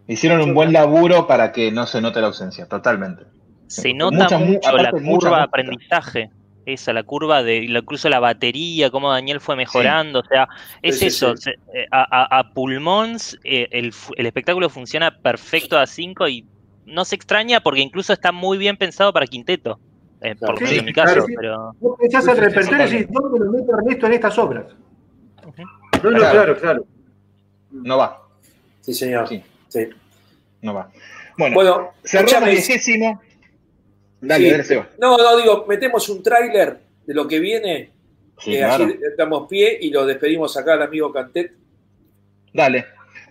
Hicieron 0.06 0.40
un 0.40 0.54
buen 0.54 0.72
laburo 0.72 1.26
para 1.26 1.52
que 1.52 1.72
no 1.72 1.86
se 1.86 2.00
note 2.00 2.20
la 2.20 2.28
ausencia, 2.28 2.66
totalmente. 2.66 3.24
Se 3.66 3.92
nota 3.92 4.24
Mucha 4.24 4.38
mucho 4.38 4.76
la 4.76 4.92
mucha 4.92 5.18
curva 5.18 5.36
de 5.38 5.42
aprendizaje. 5.44 6.30
Esa, 6.64 6.92
la 6.92 7.04
curva 7.04 7.42
de 7.44 7.58
incluso 7.58 8.08
la 8.08 8.18
batería, 8.18 8.90
cómo 8.90 9.12
Daniel 9.12 9.40
fue 9.40 9.54
mejorando. 9.54 10.20
O 10.20 10.24
sea, 10.24 10.48
es 10.82 10.98
Sí, 10.98 11.06
eso. 11.06 11.36
sí. 11.36 11.50
eh, 11.72 11.86
a, 11.92 12.38
a- 12.40 12.52
eh, 13.44 13.68
el, 13.70 13.92
el 14.16 14.26
espectáculo 14.26 14.68
funciona 14.68 15.10
perfecto 15.22 15.78
a 15.78 15.86
5 15.86 16.26
y 16.28 16.48
no 16.84 17.04
se 17.04 17.14
extraña 17.14 17.60
porque 17.60 17.80
incluso 17.80 18.12
está 18.12 18.32
muy 18.32 18.58
bien 18.58 18.76
pensado 18.76 19.12
para 19.12 19.26
quinteto. 19.26 19.80
Eh, 20.20 20.34
por 20.34 20.50
lo 20.50 20.56
Sí, 20.56 20.64
menos 20.64 20.78
en 20.78 20.84
mi 20.86 20.92
claro. 20.92 21.14
caso, 21.14 21.26
pero. 21.36 21.72
Vos 21.78 21.96
pensás 22.00 22.24
Sí, 22.24 22.30
el 22.30 22.36
sí, 22.36 22.42
sí, 22.42 22.48
repertorio 22.48 22.84
y 22.84 22.88
sí, 22.88 22.96
decís, 22.96 23.12
¿dónde 23.12 23.38
lo 23.44 23.52
mete 23.52 23.72
Ernesto 23.72 24.06
en 24.06 24.12
estas 24.12 24.38
obras? 24.38 24.66
No, 26.02 26.10
no, 26.10 26.18
Claro. 26.18 26.30
claro, 26.32 26.56
claro. 26.58 26.86
No 27.70 27.98
va, 27.98 28.22
Sí, 28.80 28.94
señor. 28.94 29.28
Sí. 29.84 29.88
No 30.62 30.74
va. 30.74 30.90
Bueno, 31.38 31.54
Bueno, 31.54 31.90
cerramos 32.04 32.48
Viejésimo. 32.50 33.20
Dale, 34.20 34.44
Sí. 34.44 34.50
dale, 34.50 34.64
Seba. 34.64 34.88
No, 34.98 35.16
no, 35.18 35.36
digo, 35.36 35.66
metemos 35.68 36.08
un 36.08 36.22
tráiler 36.22 36.78
de 37.06 37.14
lo 37.14 37.28
que 37.28 37.38
viene, 37.38 37.90
Sí, 38.38 38.54
eh, 38.56 38.58
claro. 38.60 38.88
damos 39.16 39.48
pie 39.48 39.78
y 39.80 39.90
lo 39.90 40.06
despedimos 40.06 40.56
acá 40.56 40.72
al 40.74 40.82
amigo 40.82 41.12
Cantet. 41.12 41.52
Dale. 42.52 42.86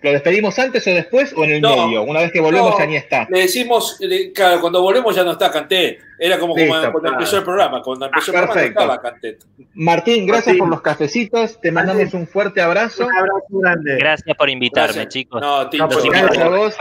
¿Lo 0.06 0.12
despedimos 0.12 0.56
antes 0.60 0.86
o 0.86 0.90
después 0.90 1.32
o 1.36 1.42
en 1.42 1.50
el 1.50 1.60
No, 1.60 1.86
medio? 1.86 2.04
Una 2.04 2.20
vez 2.20 2.30
que 2.30 2.38
volvemos 2.40 2.70
no. 2.70 2.78
ya 2.78 2.86
ni 2.86 2.94
está. 2.94 3.26
Le 3.28 3.40
decimos, 3.40 3.96
le- 3.98 4.30
claro, 4.32 4.60
cuando 4.60 4.80
volvemos 4.80 5.16
ya 5.16 5.24
no 5.24 5.32
está 5.32 5.50
Cantet. 5.50 5.98
Era 6.16 6.38
como, 6.38 6.56
Listo, 6.56 6.70
cuando 6.70 7.00
claro. 7.00 7.16
empezó 7.16 7.38
el 7.38 7.42
programa. 7.42 7.82
Cuando 7.82 8.06
empezó 8.06 8.30
el 8.30 8.32
programa 8.34 8.54
no 8.54 8.54
Perfecto. 8.54 8.80
estaba 8.80 9.02
Cantet. 9.02 9.44
Martín, 9.74 10.26
gracias 10.26 10.46
Martín. 10.46 10.58
por 10.60 10.68
los 10.68 10.80
cafecitos. 10.82 11.60
Te 11.60 11.72
mandamos 11.72 12.14
un 12.14 12.28
fuerte 12.28 12.60
abrazo. 12.62 13.04
Un 13.06 13.16
abrazo 13.16 13.44
grande. 13.50 13.96
Gracias 13.98 14.36
por 14.36 14.48
invitarme, 14.48 14.92
Gracias. 14.94 15.12
chicos. 15.12 15.40
No, 15.42 15.68
Tito, 15.68 15.82
No, 15.82 15.88
por 15.90 16.02
un 16.02 16.08
Gracias 16.10 16.38
a 16.38 16.48
vos. 16.48 16.76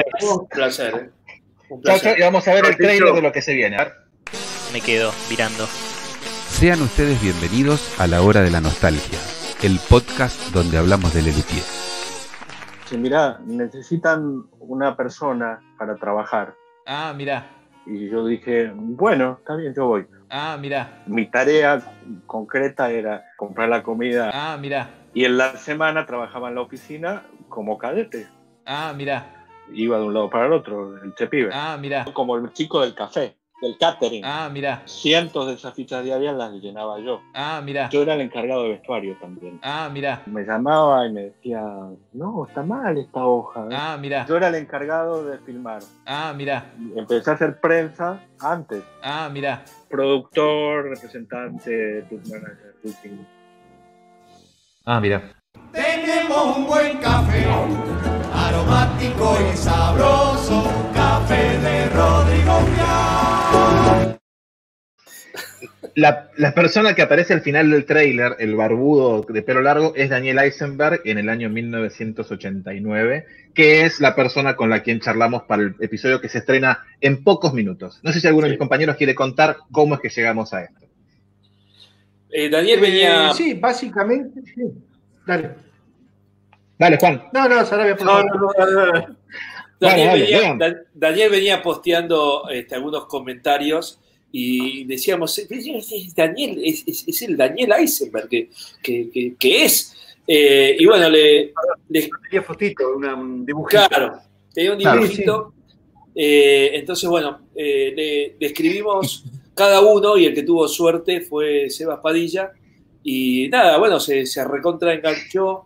placer. 0.51 0.93
¿eh? 0.95 1.09
Un 1.69 1.81
Chao, 1.81 1.95
chao, 1.95 2.01
placer. 2.03 2.19
y 2.19 2.21
vamos 2.21 2.47
a 2.47 2.53
ver 2.53 2.65
el 2.65 2.77
trailer 2.77 3.11
de 3.13 3.21
lo 3.23 3.31
que 3.31 3.41
se 3.41 3.53
viene. 3.55 3.75
A 3.77 3.85
ver. 3.85 3.93
Me 4.71 4.81
quedo 4.81 5.11
mirando. 5.31 5.67
Sean 6.49 6.79
ustedes 6.83 7.19
bienvenidos 7.23 7.89
a 7.99 8.05
La 8.05 8.21
Hora 8.21 8.41
de 8.41 8.51
la 8.51 8.61
Nostalgia, 8.61 9.19
el 9.63 9.79
podcast 9.89 10.39
donde 10.53 10.77
hablamos 10.77 11.11
de 11.13 11.23
Lelutier. 11.23 11.63
Che, 12.87 12.97
mirá, 12.97 13.39
necesitan 13.45 14.43
una 14.59 14.95
persona 14.95 15.59
para 15.77 15.95
trabajar. 15.95 16.53
Ah, 16.85 17.13
mira. 17.15 17.45
Y 17.87 18.09
yo 18.09 18.25
dije, 18.25 18.71
bueno, 18.75 19.37
está 19.39 19.55
bien, 19.55 19.73
yo 19.75 19.87
voy. 19.87 20.05
Ah, 20.29 20.57
mira. 20.59 21.03
Mi 21.07 21.25
tarea 21.25 21.81
concreta 22.27 22.91
era 22.91 23.23
comprar 23.37 23.69
la 23.69 23.81
comida 23.83 24.29
Ah, 24.33 24.57
mira. 24.59 24.87
y 25.13 25.25
en 25.25 25.37
la 25.37 25.55
semana 25.57 26.05
trabajaba 26.05 26.49
en 26.49 26.55
la 26.55 26.61
oficina 26.61 27.23
como 27.49 27.77
cadete. 27.77 28.27
Ah, 28.65 28.93
mira. 28.95 29.25
Iba 29.73 29.97
de 29.97 30.03
un 30.05 30.13
lado 30.13 30.29
para 30.29 30.45
el 30.45 30.53
otro, 30.53 30.95
el 31.01 31.15
chepibe. 31.15 31.49
Ah, 31.53 31.77
mira. 31.79 32.05
Como 32.13 32.35
el 32.37 32.51
chico 32.53 32.81
del 32.81 32.93
café, 32.93 33.35
del 33.65 33.77
catering. 33.77 34.23
Ah, 34.23 34.49
mira. 34.51 34.83
Cientos 34.85 35.47
de 35.47 35.53
esas 35.53 35.73
fichas 35.73 36.03
diarias 36.03 36.35
las 36.35 36.53
llenaba 36.53 36.99
yo. 36.99 37.21
Ah, 37.33 37.61
mira. 37.63 37.89
Yo 37.89 38.03
era 38.03 38.13
el 38.13 38.21
encargado 38.21 38.63
de 38.63 38.69
vestuario 38.69 39.17
también. 39.19 39.59
Ah, 39.63 39.89
mira. 39.91 40.21
Me 40.27 40.43
llamaba 40.43 41.05
y 41.07 41.11
me 41.11 41.21
decía, 41.23 41.61
no, 42.13 42.45
está 42.47 42.63
mal 42.63 42.97
esta 42.97 43.25
hoja. 43.25 43.61
¿eh". 43.61 43.75
Ah, 43.75 43.97
mira. 43.99 44.25
Yo 44.27 44.37
era 44.37 44.47
el 44.49 44.55
encargado 44.55 45.25
de 45.25 45.39
filmar. 45.39 45.81
Ah, 46.05 46.33
mira. 46.35 46.71
Empecé 46.95 47.31
a 47.31 47.33
hacer 47.33 47.59
prensa 47.59 48.19
antes. 48.39 48.83
Ah, 49.01 49.29
mira. 49.31 49.63
Productor, 49.89 50.89
representante, 50.89 52.03
tour 52.03 52.21
manager, 52.29 52.75
booking. 52.83 53.27
Ah, 54.85 54.99
mira. 54.99 55.31
Tenemos 55.71 56.57
un 56.57 56.67
buen 56.67 56.97
café, 56.99 57.45
aromático 58.33 59.37
y 59.51 59.57
sabroso, 59.57 60.63
café 60.93 61.57
de 61.57 61.89
Rodrigo. 61.89 63.24
La, 65.95 66.29
la 66.35 66.53
persona 66.53 66.93
que 66.93 67.01
aparece 67.01 67.31
al 67.33 67.39
final 67.41 67.71
del 67.71 67.85
tráiler, 67.85 68.35
el 68.39 68.55
barbudo 68.55 69.21
de 69.29 69.41
pelo 69.41 69.61
largo, 69.61 69.93
es 69.95 70.09
Daniel 70.09 70.39
Eisenberg 70.39 70.99
en 71.05 71.17
el 71.19 71.29
año 71.29 71.49
1989, 71.49 73.25
que 73.53 73.85
es 73.85 74.01
la 74.01 74.13
persona 74.13 74.57
con 74.57 74.69
la 74.69 74.81
quien 74.83 74.99
charlamos 74.99 75.43
para 75.43 75.63
el 75.63 75.75
episodio 75.79 76.19
que 76.19 76.27
se 76.27 76.39
estrena 76.39 76.79
en 76.99 77.23
pocos 77.23 77.53
minutos. 77.53 78.01
No 78.03 78.11
sé 78.11 78.19
si 78.19 78.27
alguno 78.27 78.45
de 78.47 78.51
mis 78.51 78.59
compañeros 78.59 78.97
quiere 78.97 79.15
contar 79.15 79.55
cómo 79.71 79.95
es 79.95 80.01
que 80.01 80.09
llegamos 80.09 80.53
a 80.53 80.63
esto. 80.63 80.85
Eh, 82.29 82.49
Daniel 82.49 82.81
venía. 82.81 83.29
Eh, 83.29 83.33
sí, 83.33 83.53
básicamente. 83.53 84.41
sí. 84.53 84.63
Dale. 85.25 85.51
Dale, 86.77 86.97
Juan. 86.97 87.23
No, 87.31 87.47
no, 87.47 87.63
Sarabia, 87.65 87.95
por 87.95 88.05
No, 88.05 88.11
favor. 88.11 88.35
no, 88.35 88.65
no, 88.65 88.85
no, 88.85 88.91
no. 89.07 89.15
Daniel, 89.79 90.07
dale, 90.09 90.21
venía, 90.57 90.83
Daniel 90.93 91.29
venía 91.29 91.61
posteando 91.61 92.47
este, 92.49 92.75
algunos 92.75 93.05
comentarios 93.05 93.99
y 94.31 94.83
decíamos, 94.85 95.37
"Eh, 95.39 95.47
es 95.49 96.15
Daniel, 96.15 96.61
es, 96.63 96.83
es- 96.87 97.07
es 97.07 97.21
el 97.23 97.37
Daniel 97.37 97.71
Eisenberg 97.77 98.27
que, 98.29 98.49
que- 98.81 99.09
que- 99.11 99.35
que 99.39 99.63
es. 99.65 99.93
Eh, 100.27 100.75
y 100.79 100.85
bueno, 100.85 101.09
le, 101.09 101.53
le- 101.89 102.09
Tenía 102.29 102.41
fotito, 102.43 102.95
una, 102.95 103.15
un 103.15 103.45
dibujito. 103.45 103.87
claro, 103.87 104.19
tenía 104.53 104.71
un 104.73 104.79
Claro. 104.79 105.01
dibujito. 105.01 105.53
Eh, 106.15 106.71
entonces, 106.73 107.09
bueno, 107.09 107.41
eh, 107.55 107.93
le, 107.95 108.35
le 108.39 108.47
escribimos 108.47 109.23
cada 109.53 109.81
uno 109.81 110.17
y 110.17 110.25
el 110.25 110.33
que 110.33 110.43
tuvo 110.43 110.67
suerte 110.67 111.21
fue 111.21 111.69
Sebas 111.69 111.99
Padilla. 111.99 112.51
Y 113.03 113.47
nada, 113.49 113.77
bueno, 113.77 113.99
se, 113.99 114.25
se 114.25 114.43
recontra 114.45 114.93
enganchó. 114.93 115.65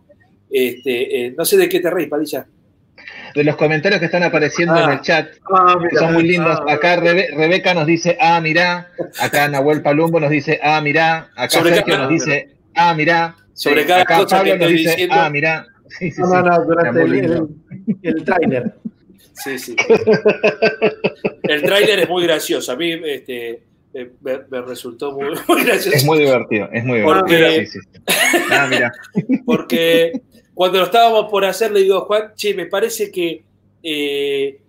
Este, 0.50 1.26
eh, 1.26 1.34
no 1.36 1.44
sé 1.44 1.56
de 1.56 1.68
qué 1.68 1.80
te 1.80 1.88
reís, 1.90 2.08
Padilla. 2.08 2.46
De 3.34 3.44
los 3.44 3.56
comentarios 3.56 4.00
que 4.00 4.06
están 4.06 4.22
apareciendo 4.22 4.74
Ah. 4.74 4.84
en 4.84 4.90
el 4.90 5.00
chat, 5.02 5.28
Ah, 5.52 5.76
que 5.88 5.96
son 5.96 6.12
muy 6.14 6.24
lindos. 6.24 6.58
ah, 6.68 6.72
Acá 6.72 6.96
Rebe- 6.96 7.28
Rebeca 7.36 7.74
nos 7.74 7.86
dice, 7.86 8.16
ah, 8.20 8.40
mirá. 8.40 8.88
Acá 9.20 9.48
Nahuel 9.48 9.82
Palumbo 9.82 10.18
nos 10.20 10.30
dice, 10.30 10.58
ah, 10.62 10.80
mirá. 10.80 11.28
Acá 11.36 11.50
Sobre 11.58 11.74
Sergio 11.74 11.94
cada- 11.94 12.04
nos 12.04 12.10
dice, 12.12 12.48
ah, 12.74 12.94
mirá. 12.94 13.36
Sobre 13.54 13.84
cada 13.86 14.02
acá 14.02 14.16
cosa 14.18 14.42
que 14.42 14.50
Pablo 14.50 14.64
nos 14.64 14.72
dice, 14.72 14.90
diciendo. 14.90 15.14
ah, 15.18 15.30
mirá. 15.30 15.66
Sí, 15.98 16.10
sí, 16.12 16.20
No, 16.22 16.28
no, 16.28 16.42
no, 16.42 16.64
durante 16.64 17.02
el, 17.02 17.14
el, 17.14 17.48
el 18.02 18.24
tráiler. 18.24 18.74
Sí, 19.34 19.58
sí. 19.58 19.74
El 21.42 21.62
tráiler 21.62 21.98
es 22.00 22.08
muy 22.08 22.22
gracioso. 22.24 22.72
A 22.72 22.76
mí 22.76 22.92
este, 23.04 23.64
eh, 23.94 24.12
me, 24.20 24.38
me 24.50 24.60
resultó 24.62 25.12
muy, 25.12 25.34
muy 25.48 25.64
gracioso. 25.64 25.96
Es 25.96 26.04
muy 26.04 26.18
divertido, 26.20 26.68
es 26.72 26.84
muy 26.84 27.02
Porque- 27.02 27.36
divertido. 27.36 27.66
Sí, 27.66 27.80
sí, 27.80 27.88
sí. 27.92 28.38
Ah, 28.52 28.66
mira. 28.70 28.92
Porque 29.44 30.12
cuando 30.60 30.76
lo 30.76 30.84
estábamos 30.84 31.30
por 31.30 31.42
hacer, 31.46 31.70
le 31.72 31.80
digo, 31.80 32.02
Juan, 32.02 32.34
che, 32.36 32.52
me 32.52 32.66
parece 32.66 33.10
que 33.10 33.42
eh, 33.82 34.60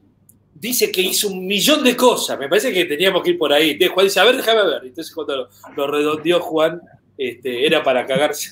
dice 0.56 0.90
que 0.90 1.02
hizo 1.02 1.28
un 1.28 1.46
millón 1.46 1.84
de 1.84 1.98
cosas. 1.98 2.40
Me 2.40 2.48
parece 2.48 2.72
que 2.72 2.86
teníamos 2.86 3.22
que 3.22 3.32
ir 3.32 3.38
por 3.38 3.52
ahí. 3.52 3.72
Entonces 3.72 3.94
Juan 3.94 4.06
dice, 4.06 4.20
a 4.22 4.24
ver, 4.24 4.38
déjame 4.38 4.64
ver. 4.70 4.82
Entonces 4.86 5.14
cuando 5.14 5.36
lo, 5.36 5.50
lo 5.76 5.88
redondeó 5.88 6.40
Juan, 6.40 6.82
este, 7.18 7.66
era 7.68 7.84
para 7.84 8.06
cagarse. 8.06 8.52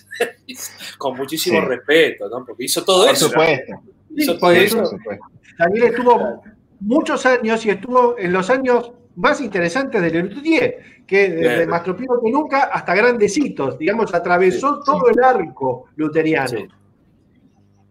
Con 0.98 1.16
muchísimo 1.16 1.62
Sí. 1.62 1.66
respeto, 1.66 2.28
¿no? 2.28 2.44
Porque 2.46 2.66
hizo 2.66 2.84
todo 2.84 3.06
Por 3.06 3.14
eso. 3.14 3.30
supuesto. 3.30 3.74
Hizo 4.18 4.34
Sí, 4.34 4.38
todo 4.38 4.52
eso. 4.52 4.78
por 4.80 4.88
supuesto. 4.88 5.26
Daniel 5.58 5.84
estuvo 5.86 6.44
muchos 6.82 7.26
años 7.26 7.66
y 7.66 7.70
estuvo 7.70 8.18
en 8.20 8.34
los 8.34 8.50
años 8.50 8.92
más 9.16 9.40
interesantes 9.40 10.02
del 10.02 10.12
Lelutier, 10.12 10.78
que 11.08 11.30
desde 11.30 11.56
Bien. 11.60 11.70
más 11.70 11.84
que 11.84 11.94
nunca 12.34 12.64
hasta 12.64 12.94
grandecitos, 12.94 13.78
digamos, 13.80 14.14
atravesó 14.14 14.82
todo 14.84 15.08
el 15.08 15.24
arco 15.24 15.86
luteriano. 15.96 16.79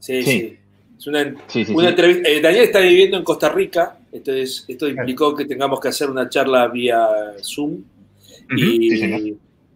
Sí. 0.00 0.22
Sí. 0.22 0.56
Es 0.98 1.06
una, 1.06 1.34
Sí, 1.46 1.64
sí, 1.64 1.72
una 1.72 1.84
sí. 1.84 1.88
entrevista. 1.90 2.28
eh, 2.28 2.40
Daniel 2.40 2.64
está 2.64 2.80
viviendo 2.80 3.16
en 3.16 3.24
Costa 3.24 3.48
Rica, 3.50 3.98
entonces 4.12 4.64
esto 4.66 4.88
implicó 4.88 5.34
que 5.34 5.44
tengamos 5.44 5.78
que 5.80 5.88
hacer 5.88 6.10
una 6.10 6.28
charla 6.28 6.66
vía 6.68 7.06
Zoom. 7.42 7.82
Y 8.56 8.90
sí, 8.90 8.96
señor. 8.98 9.20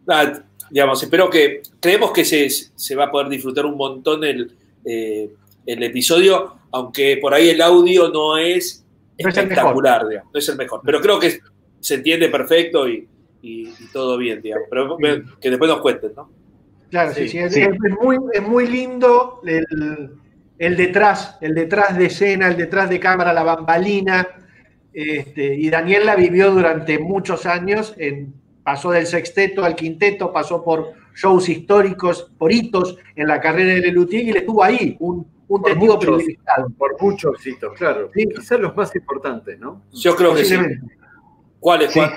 nada, 0.06 0.44
digamos, 0.70 1.02
espero 1.02 1.28
que 1.30 1.60
creemos 1.78 2.10
que 2.12 2.24
se, 2.24 2.48
se 2.50 2.94
va 2.96 3.04
a 3.04 3.10
poder 3.10 3.28
disfrutar 3.28 3.66
un 3.66 3.76
montón 3.76 4.24
el, 4.24 4.50
eh, 4.84 5.30
el 5.66 5.82
episodio, 5.82 6.54
aunque 6.72 7.18
por 7.20 7.34
ahí 7.34 7.50
el 7.50 7.60
audio 7.62 8.08
no 8.08 8.36
es 8.38 8.84
No 9.18 9.28
es 9.28 9.36
el 9.36 9.42
espectacular, 9.44 10.08
digamos, 10.08 10.32
no 10.32 10.38
es 10.38 10.48
el 10.48 10.56
mejor, 10.56 10.80
pero 10.84 11.00
creo 11.00 11.20
que 11.20 11.38
se 11.80 11.94
entiende 11.96 12.28
perfecto 12.30 12.88
y, 12.88 13.06
y- 13.42 13.68
y 13.68 13.86
todo 13.92 14.16
bien, 14.16 14.40
digamos, 14.42 14.66
pero 14.70 14.96
que 15.40 15.50
después 15.50 15.68
nos 15.70 15.80
cuenten, 15.80 16.12
¿no? 16.16 16.30
Claro, 16.92 17.12
sí, 17.14 17.22
Sí, 17.22 17.28
sí, 17.30 17.38
es, 17.38 17.54
sí. 17.54 17.60
es 17.62 17.70
muy, 18.02 18.18
es 18.34 18.42
muy 18.42 18.66
lindo 18.68 19.40
el, 19.46 20.10
el 20.58 20.76
detrás, 20.76 21.38
el 21.40 21.54
detrás 21.54 21.96
de 21.96 22.04
escena, 22.06 22.48
el 22.48 22.56
detrás 22.56 22.88
de 22.90 23.00
cámara, 23.00 23.32
la 23.32 23.42
bambalina. 23.42 24.28
Este, 24.92 25.54
y 25.54 25.70
Daniel 25.70 26.04
la 26.04 26.16
vivió 26.16 26.50
durante 26.50 26.98
muchos 26.98 27.46
años, 27.46 27.94
en, 27.96 28.34
pasó 28.62 28.90
del 28.90 29.06
sexteto 29.06 29.64
al 29.64 29.74
quinteto, 29.74 30.32
pasó 30.34 30.62
por 30.62 30.92
shows 31.16 31.48
históricos, 31.48 32.30
por 32.36 32.52
hitos 32.52 32.98
en 33.16 33.26
la 33.26 33.40
carrera 33.40 33.72
de 33.72 33.80
Lelutier 33.80 34.24
y 34.24 34.30
él 34.30 34.36
estuvo 34.36 34.62
ahí, 34.62 34.96
un, 35.00 35.26
un 35.48 35.60
Por 35.62 35.70
testigo 35.70 35.94
muchos. 35.94 36.16
privilegiado. 36.18 36.68
Por 36.76 37.00
muchos 37.02 37.46
hitos, 37.46 37.72
claro. 37.78 38.10
Sí. 38.14 38.28
Quizás 38.28 38.60
los 38.60 38.76
más 38.76 38.94
importantes, 38.94 39.58
¿no? 39.58 39.82
Yo 39.92 40.14
creo 40.14 40.34
que 40.34 40.44
sí. 40.44 40.54
Posiblemente. 40.56 40.94
¿Cuál 41.58 41.82
es, 41.82 41.92
Sí. 41.92 42.00
Juan? 42.00 42.12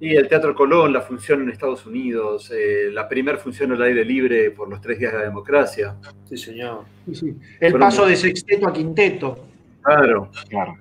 Y 0.00 0.14
el 0.14 0.28
Teatro 0.28 0.54
Colón, 0.54 0.92
la 0.92 1.00
función 1.00 1.42
en 1.42 1.50
Estados 1.50 1.84
Unidos, 1.84 2.52
eh, 2.54 2.88
la 2.92 3.08
primera 3.08 3.36
función 3.38 3.72
al 3.72 3.82
aire 3.82 4.04
libre 4.04 4.52
por 4.52 4.68
los 4.68 4.80
tres 4.80 4.98
días 5.00 5.12
de 5.12 5.18
la 5.18 5.24
democracia. 5.24 5.96
Sí, 6.24 6.36
señor. 6.36 6.84
Sí, 7.06 7.14
sí. 7.16 7.26
El 7.60 7.70
Fueron 7.72 7.80
paso 7.80 8.06
de 8.06 8.14
sexteto 8.16 8.68
a 8.68 8.72
quinteto. 8.72 9.44
Claro. 9.82 10.30
Claro, 10.48 10.76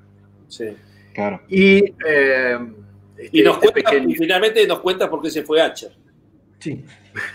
Sí. 0.47 0.65
claro. 1.13 1.41
Y, 1.47 1.78
eh, 2.05 2.59
este- 3.18 3.38
Y, 3.39 3.41
nos 3.41 3.55
este 3.55 3.72
cuenta, 3.72 3.89
pequeño- 3.91 4.09
y 4.09 4.15
finalmente 4.15 4.68
nos 4.68 4.80
cuenta 4.82 5.09
por 5.09 5.22
qué 5.22 5.30
se 5.32 5.41
fue 5.43 5.61
Acher. 5.61 5.91
Sí. 6.59 6.84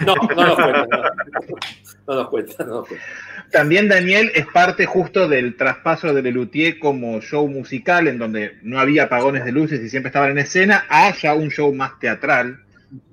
No, 0.06 0.14
no 0.14 0.46
nos 0.46 0.54
cuenta. 0.54 0.86
No, 0.86 0.98
no 2.06 2.14
nos 2.14 2.28
cuenta, 2.28 2.64
no 2.64 2.76
nos 2.76 2.88
cuenta. 2.88 3.06
También 3.50 3.88
Daniel 3.88 4.30
es 4.34 4.46
parte 4.46 4.86
justo 4.86 5.28
del 5.28 5.56
traspaso 5.56 6.12
de 6.14 6.22
Lelutier 6.22 6.78
como 6.78 7.20
show 7.20 7.46
musical, 7.48 8.08
en 8.08 8.18
donde 8.18 8.56
no 8.62 8.78
había 8.80 9.04
apagones 9.04 9.44
de 9.44 9.52
luces 9.52 9.80
y 9.82 9.88
siempre 9.90 10.08
estaban 10.08 10.30
en 10.30 10.38
escena, 10.38 10.84
a 10.88 11.14
ya 11.14 11.34
un 11.34 11.50
show 11.50 11.72
más 11.74 11.98
teatral. 11.98 12.60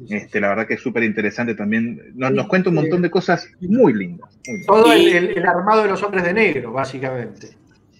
Este, 0.10 0.42
la 0.42 0.50
verdad 0.50 0.68
que 0.68 0.74
es 0.74 0.82
súper 0.82 1.04
interesante 1.04 1.56
también. 1.56 2.12
Nos, 2.16 2.32
nos 2.32 2.48
cuenta 2.48 2.70
un 2.70 2.76
montón 2.76 3.02
de 3.02 3.10
cosas 3.10 3.50
muy 3.62 3.94
lindas. 3.94 4.30
muy 4.46 4.58
lindas. 4.58 4.66
Todo 4.68 4.92
el, 4.94 5.02
Y- 5.02 5.10
el- 5.12 5.38
el 5.38 5.46
armado 5.46 5.84
de 5.84 5.90
los 5.90 6.04
hombres 6.04 6.24
de 6.24 6.34
negro, 6.34 6.72
básicamente. 6.74 7.50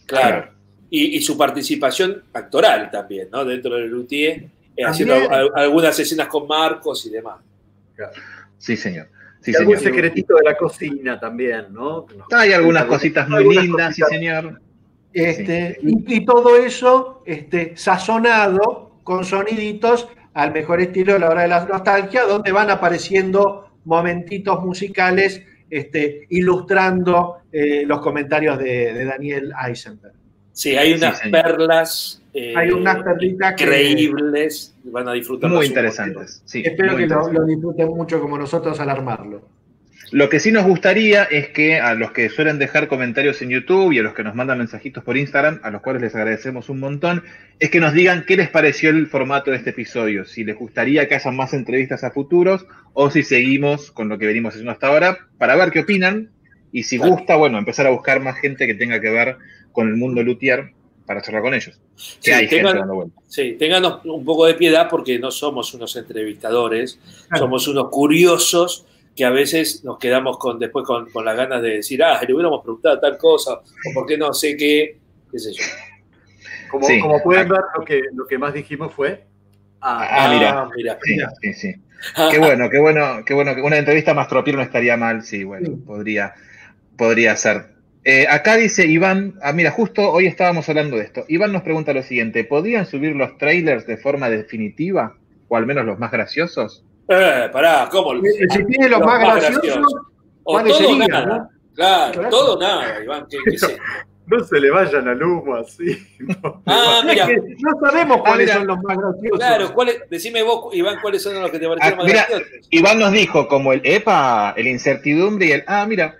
Claro. 0.06 0.50
Y, 0.90 1.18
y 1.18 1.22
su 1.22 1.38
participación 1.38 2.24
actoral 2.34 2.90
también, 2.92 3.30
¿no? 3.32 3.46
Dentro 3.46 3.76
del 3.76 3.90
Luthier, 3.90 4.46
eh, 4.76 4.84
haciendo 4.86 5.16
algunas 5.56 5.98
escenas 6.00 6.28
con 6.28 6.48
Marcos 6.48 7.06
y 7.06 7.12
demás. 7.12 7.38
Sí, 8.58 8.76
señor. 8.76 9.08
Sí, 9.42 9.52
y 9.52 9.56
algún 9.56 9.78
señor. 9.78 9.96
secretito 9.96 10.36
de 10.36 10.44
la 10.44 10.58
cocina 10.58 11.20
también, 11.20 11.72
¿no? 11.72 12.06
Hay 12.32 12.52
algunas 12.52 12.86
cositas 12.86 13.30
muy 13.30 13.40
algunas 13.40 13.64
lindas, 13.64 13.96
sí, 13.96 14.02
señor. 14.10 14.62
Este, 15.14 15.78
y, 15.82 16.16
y 16.18 16.26
todo 16.26 16.58
eso 16.58 17.24
este, 17.26 17.76
sazonado 17.76 19.00
con 19.04 19.24
soniditos 19.24 20.08
al 20.34 20.54
mejor 20.54 20.82
estilo 20.82 21.14
de 21.14 21.20
la 21.20 21.30
hora 21.30 21.42
de 21.44 21.48
la 21.48 21.66
nostalgia, 21.66 22.24
donde 22.24 22.52
van 22.52 22.70
apareciendo 22.70 23.72
momentitos 23.86 24.64
musicales 24.64 25.42
este, 25.70 26.28
ilustrando 26.30 27.38
eh, 27.52 27.84
los 27.86 28.02
comentarios 28.02 28.58
de, 28.60 28.94
de 28.94 29.06
Daniel 29.06 29.54
Eisenberg. 29.66 30.19
Sí, 30.60 30.76
hay 30.76 30.92
unas 30.92 31.20
Sí, 31.20 31.30
perlas 31.30 32.22
eh, 32.34 32.54
Hay 32.54 32.70
unas 32.72 33.02
perlitas 33.02 33.56
que- 33.56 33.64
increíbles, 33.64 34.76
van 34.84 35.08
a 35.08 35.14
disfrutar. 35.14 35.50
Muy 35.50 35.66
interesantes. 35.68 36.42
Sí, 36.44 36.62
Espero 36.66 36.92
muy 36.92 37.04
que 37.04 37.08
lo, 37.08 37.46
disfruten 37.46 37.88
mucho 37.88 38.20
como 38.20 38.38
nosotros 38.38 38.78
al 38.82 38.90
armarlo. 38.90 39.48
Lo 40.12 40.28
que 40.28 40.42
sí 40.42 40.52
nos 40.52 40.66
gustaría 40.66 41.24
es 41.24 41.48
que 41.50 41.80
a 41.80 41.94
los 41.94 42.12
que 42.12 42.28
suelen 42.30 42.60
dejar 42.60 42.90
comentarios 42.90 43.42
en 43.42 43.52
YouTube 43.52 43.94
y 43.94 44.00
a 44.00 44.04
los 44.04 44.14
que 44.14 44.24
nos 44.24 44.36
mandan 44.36 44.58
mensajitos 44.58 45.02
por 45.02 45.16
Instagram, 45.16 45.62
a 45.64 45.72
los 45.72 45.82
cuales 45.82 46.02
les 46.02 46.14
agradecemos 46.14 46.68
un 46.68 46.82
montón, 46.82 47.24
es 47.58 47.70
que 47.70 47.80
nos 47.80 47.94
digan 47.94 48.26
qué 48.28 48.36
les 48.36 48.50
pareció 48.50 48.90
el 48.90 49.08
formato 49.08 49.52
de 49.52 49.58
este 49.58 49.70
episodio, 49.70 50.26
si 50.26 50.44
les 50.44 50.58
gustaría 50.58 51.08
que 51.08 51.16
hayan 51.16 51.38
más 51.38 51.54
entrevistas 51.54 52.04
a 52.04 52.12
futuros 52.12 52.66
o 52.94 53.10
si 53.10 53.24
seguimos 53.24 53.92
con 53.92 54.10
lo 54.10 54.18
que 54.18 54.26
venimos 54.26 54.54
haciendo 54.56 54.72
hasta 54.74 54.88
ahora, 54.88 55.20
para 55.38 55.56
ver 55.56 55.72
qué 55.72 55.80
opinan 55.80 56.30
y 56.72 56.84
si 56.84 56.98
Claro. 56.98 57.14
gusta, 57.14 57.36
bueno, 57.36 57.58
empezar 57.58 57.88
a 57.88 57.92
buscar 57.92 58.20
más 58.22 58.38
gente 58.40 58.68
que 58.68 58.76
tenga 58.76 59.00
que 59.02 59.10
ver 59.10 59.38
con 59.72 59.88
el 59.88 59.96
mundo 59.96 60.22
luthier 60.24 60.72
para 61.06 61.22
charlar 61.22 61.42
con 61.42 61.54
ellos. 61.54 61.80
Sí, 61.96 62.32
hay 62.32 62.48
tengan- 62.48 62.66
gente 62.74 62.80
dando 62.80 62.96
vueltas. 62.96 63.24
Sí, 63.28 63.56
ténganos 63.58 64.06
un 64.06 64.24
poco 64.24 64.46
de 64.46 64.54
piedad 64.54 64.88
porque 64.90 65.18
no 65.20 65.32
somos 65.32 65.74
unos 65.74 65.96
entrevistadores, 65.96 67.00
Claro. 67.30 67.46
somos 67.46 67.68
unos 67.68 67.90
curiosos 67.90 68.86
que 69.16 69.26
a 69.26 69.32
veces 69.32 69.84
nos 69.84 69.98
quedamos 69.98 70.38
con 70.38 70.60
después 70.60 70.86
con, 70.86 71.10
con 71.12 71.26
las 71.26 71.36
ganas 71.36 71.62
de 71.62 71.70
decir, 71.78 72.02
ah, 72.04 72.22
le 72.26 72.34
hubiéramos 72.34 72.62
preguntado 72.64 73.00
tal 73.00 73.18
cosa, 73.18 73.56
o 73.56 73.94
por 73.94 74.06
qué 74.06 74.18
no 74.18 74.32
sé 74.34 74.56
qué, 74.56 74.98
qué 75.32 75.40
sé 75.40 75.52
yo. 75.54 75.64
Como, 76.70 76.86
Sí. 76.86 77.00
como 77.00 77.22
pueden 77.24 77.50
ver, 77.50 77.62
lo 77.78 77.84
que, 77.84 78.02
lo 78.14 78.28
que 78.28 78.38
más 78.38 78.54
dijimos 78.54 78.94
fue. 78.94 79.24
Ah, 79.82 80.08
Ah, 80.10 80.34
mira. 80.34 80.70
mira. 80.76 81.30
Sí, 81.42 81.54
sí, 81.54 81.74
sí. 81.74 81.82
Qué 82.32 82.38
bueno, 82.40 82.70
qué 82.70 82.80
bueno, 82.80 83.24
qué 83.26 83.34
bueno. 83.34 83.54
que 83.56 83.62
Una 83.62 83.78
entrevista 83.78 84.14
más 84.14 84.28
tropiel 84.30 84.56
no 84.56 84.62
estaría 84.62 84.96
mal, 84.96 85.22
sí, 85.24 85.44
bueno, 85.44 85.68
Sí. 85.68 85.76
podría, 85.86 86.34
podría 87.00 87.36
ser. 87.36 87.70
Eh, 88.04 88.28
acá 88.30 88.56
dice 88.56 88.86
Iván, 88.86 89.36
ah, 89.42 89.52
mira, 89.54 89.72
justo 89.72 90.12
hoy 90.12 90.28
estábamos 90.28 90.70
hablando 90.70 90.98
de 90.98 91.04
esto. 91.04 91.26
Iván 91.28 91.52
nos 91.52 91.64
pregunta 91.64 91.94
lo 91.94 92.04
siguiente: 92.04 92.44
¿podrían 92.44 92.86
subir 92.86 93.16
los 93.16 93.38
trailers 93.40 93.88
de 93.88 93.98
forma 93.98 94.30
definitiva? 94.30 95.16
O 95.48 95.58
al 95.58 95.66
menos 95.66 95.84
los 95.86 95.98
más 95.98 96.12
graciosos. 96.12 96.86
Eh, 97.08 97.50
pará, 97.52 97.90
¿cómo? 97.92 98.22
Si 98.22 98.66
tiene 98.66 98.88
los, 98.88 99.00
más 99.02 99.20
graciosos, 99.42 99.84
O 100.44 100.54
¿cuáles 100.54 100.78
todo 100.78 100.88
o 100.88 100.92
serían, 100.92 101.08
nada. 101.10 101.26
no? 101.26 101.50
Claro, 101.74 102.14
Claro. 102.14 102.30
todo 102.30 102.56
o 102.56 102.60
nada, 102.60 103.04
Iván. 103.04 103.26
¿qué, 103.30 103.38
qué 103.50 103.58
no 104.28 104.44
se 104.44 104.60
le 104.60 104.70
vayan 104.70 105.08
al 105.08 105.24
humo 105.24 105.56
así. 105.56 105.98
No. 106.20 106.62
Ah, 106.68 107.00
Es 107.00 107.06
mira, 107.06 107.26
que 107.26 107.36
no 107.38 107.72
sabemos 107.82 108.18
cuáles 108.22 108.46
mira. 108.46 108.58
son 108.60 108.68
los 108.68 108.78
más 108.84 108.98
graciosos. 108.98 109.40
claro, 109.40 109.74
¿cuáles- 109.74 110.04
decime 110.10 110.44
vos, 110.44 110.74
Iván, 110.76 110.98
cuáles 111.02 111.24
son 111.24 111.42
los 111.42 111.50
que 111.50 111.58
te 111.58 111.68
parecieron 111.68 112.00
Ah, 112.00 112.04
más 112.04 112.06
mira. 112.12 112.28
graciosos. 112.30 112.68
Iván 112.70 113.00
nos 113.00 113.12
dijo 113.12 113.48
como 113.48 113.74
el 113.74 113.82
EPA, 113.84 114.54
el 114.56 114.68
incertidumbre 114.68 115.48
y 115.48 115.52
el. 115.54 115.64
Ah, 115.66 115.86
mira, 115.88 116.16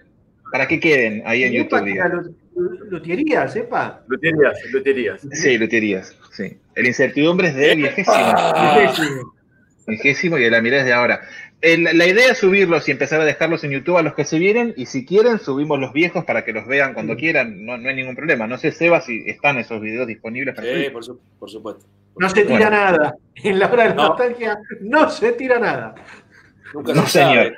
para 0.52 0.68
que 0.68 0.80
queden 0.80 1.24
ahí 1.26 1.44
en 1.44 1.54
YouTube. 1.54 1.80
que 1.84 1.92
diga. 1.92 2.08
la 2.08 2.16
lu- 2.16 2.36
Lutería, 2.90 3.48
sepa. 3.48 4.02
Luterías, 4.08 4.58
luterías. 4.74 5.22
Sí, 5.32 5.58
luterías, 5.58 6.18
sí. 6.32 6.58
El 6.76 6.88
incertidumbre 6.88 7.48
es 7.50 7.56
de 7.56 7.76
viejésimo. 7.76 8.16
Ah. 8.18 8.94
Vigésimo 9.88 10.38
y 10.38 10.44
de 10.44 10.52
la 10.52 10.62
mirada 10.62 10.84
de 10.84 10.94
ahora. 10.94 11.22
El- 11.62 11.84
la 11.98 12.06
idea 12.06 12.32
es 12.32 12.38
subirlos 12.38 12.88
y 12.88 12.92
empezar 12.92 13.20
a 13.22 13.26
dejarlos 13.26 13.64
en 13.64 13.72
YouTube 13.72 13.98
a 13.98 14.02
los 14.02 14.14
que 14.14 14.24
se 14.26 14.40
vienen 14.40 14.74
y 14.78 14.86
si 14.86 15.06
quieren 15.06 15.40
subimos 15.40 15.80
los 15.80 15.94
viejos 15.94 16.24
para 16.26 16.44
que 16.46 16.54
los 16.54 16.68
vean 16.68 16.94
cuando 16.94 17.16
quieran, 17.18 17.66
no, 17.66 17.78
no 17.78 17.90
hay 17.90 17.96
ningún 17.96 18.16
problema. 18.16 18.46
No 18.48 18.58
sé, 18.58 18.72
Seba, 18.72 19.02
si 19.02 19.24
están 19.28 19.58
esos 19.58 19.82
videos 19.82 20.08
disponibles 20.08 20.54
para 20.56 20.68
Sí, 20.74 20.90
por, 20.92 21.04
su- 21.04 21.20
por 21.40 21.50
supuesto. 21.50 21.86
No 22.18 22.30
se 22.30 22.44
tira 22.44 22.70
Bueno. 22.70 22.70
nada. 22.72 23.16
En 23.36 23.58
la 23.60 23.68
hora 23.72 23.84
de 23.84 23.90
la 23.90 23.96
No. 23.96 24.08
nostalgia 24.10 24.58
no 24.82 25.10
se 25.10 25.32
tira 25.34 25.60
nada. 25.60 25.96
Nunca 26.74 26.94
No, 26.94 27.06
se 27.08 27.20
sabe. 27.20 27.56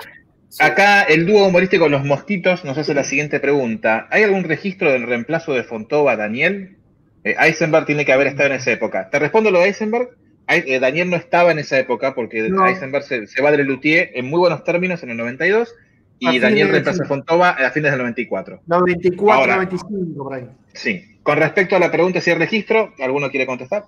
Sí. 0.52 0.62
Acá 0.62 1.04
el 1.04 1.26
dúo 1.26 1.48
humorístico 1.48 1.88
Los 1.88 2.04
Mosquitos 2.04 2.66
nos 2.66 2.78
hace 2.78 2.94
la 2.94 3.06
siguiente 3.06 3.40
pregunta. 3.40 4.08
¿Hay 4.12 4.24
algún 4.24 4.44
registro 4.44 4.92
del 4.92 5.04
reemplazo 5.04 5.54
de 5.54 5.64
Fontova 5.64 6.12
a 6.12 6.16
Daniel? 6.18 6.76
Eh, 7.24 7.36
Eisenberg 7.40 7.86
tiene 7.86 8.04
que 8.04 8.12
haber 8.12 8.28
estado 8.28 8.50
en 8.50 8.56
esa 8.56 8.72
época. 8.72 9.10
Te 9.10 9.18
respondo 9.18 9.50
lo 9.50 9.60
de 9.62 9.68
Eisenberg. 9.68 10.10
Ei- 10.48 10.64
eh, 10.68 10.80
Daniel 10.82 11.10
no 11.10 11.16
estaba 11.16 11.52
en 11.54 11.60
esa 11.60 11.80
época 11.80 12.14
porque 12.14 12.50
No. 12.50 12.68
Eisenberg 12.68 13.06
se, 13.06 13.28
se 13.28 13.42
va 13.42 13.52
de 13.52 13.58
Lelutier 13.60 14.10
en 14.14 14.26
muy 14.26 14.40
buenos 14.40 14.66
términos 14.66 15.02
en 15.04 15.12
el 15.12 15.18
92 15.18 15.74
y 16.20 16.38
Daniel 16.40 16.68
reemplaza 16.70 17.04
a 17.04 17.08
Fontova 17.08 17.52
a 17.52 17.72
fines 17.72 17.92
del 17.92 18.00
94. 18.02 18.62
94, 18.68 19.32
Ahora. 19.34 19.56
95, 19.56 20.24
por 20.24 20.34
ahí. 20.34 20.46
Sí. 20.74 21.16
Con 21.24 21.38
respecto 21.38 21.78
a 21.78 21.80
la 21.80 21.90
pregunta 21.92 22.20
si 22.20 22.30
hay 22.30 22.38
registro, 22.38 22.94
¿alguno 23.00 23.30
quiere 23.32 23.46
contestar? 23.46 23.86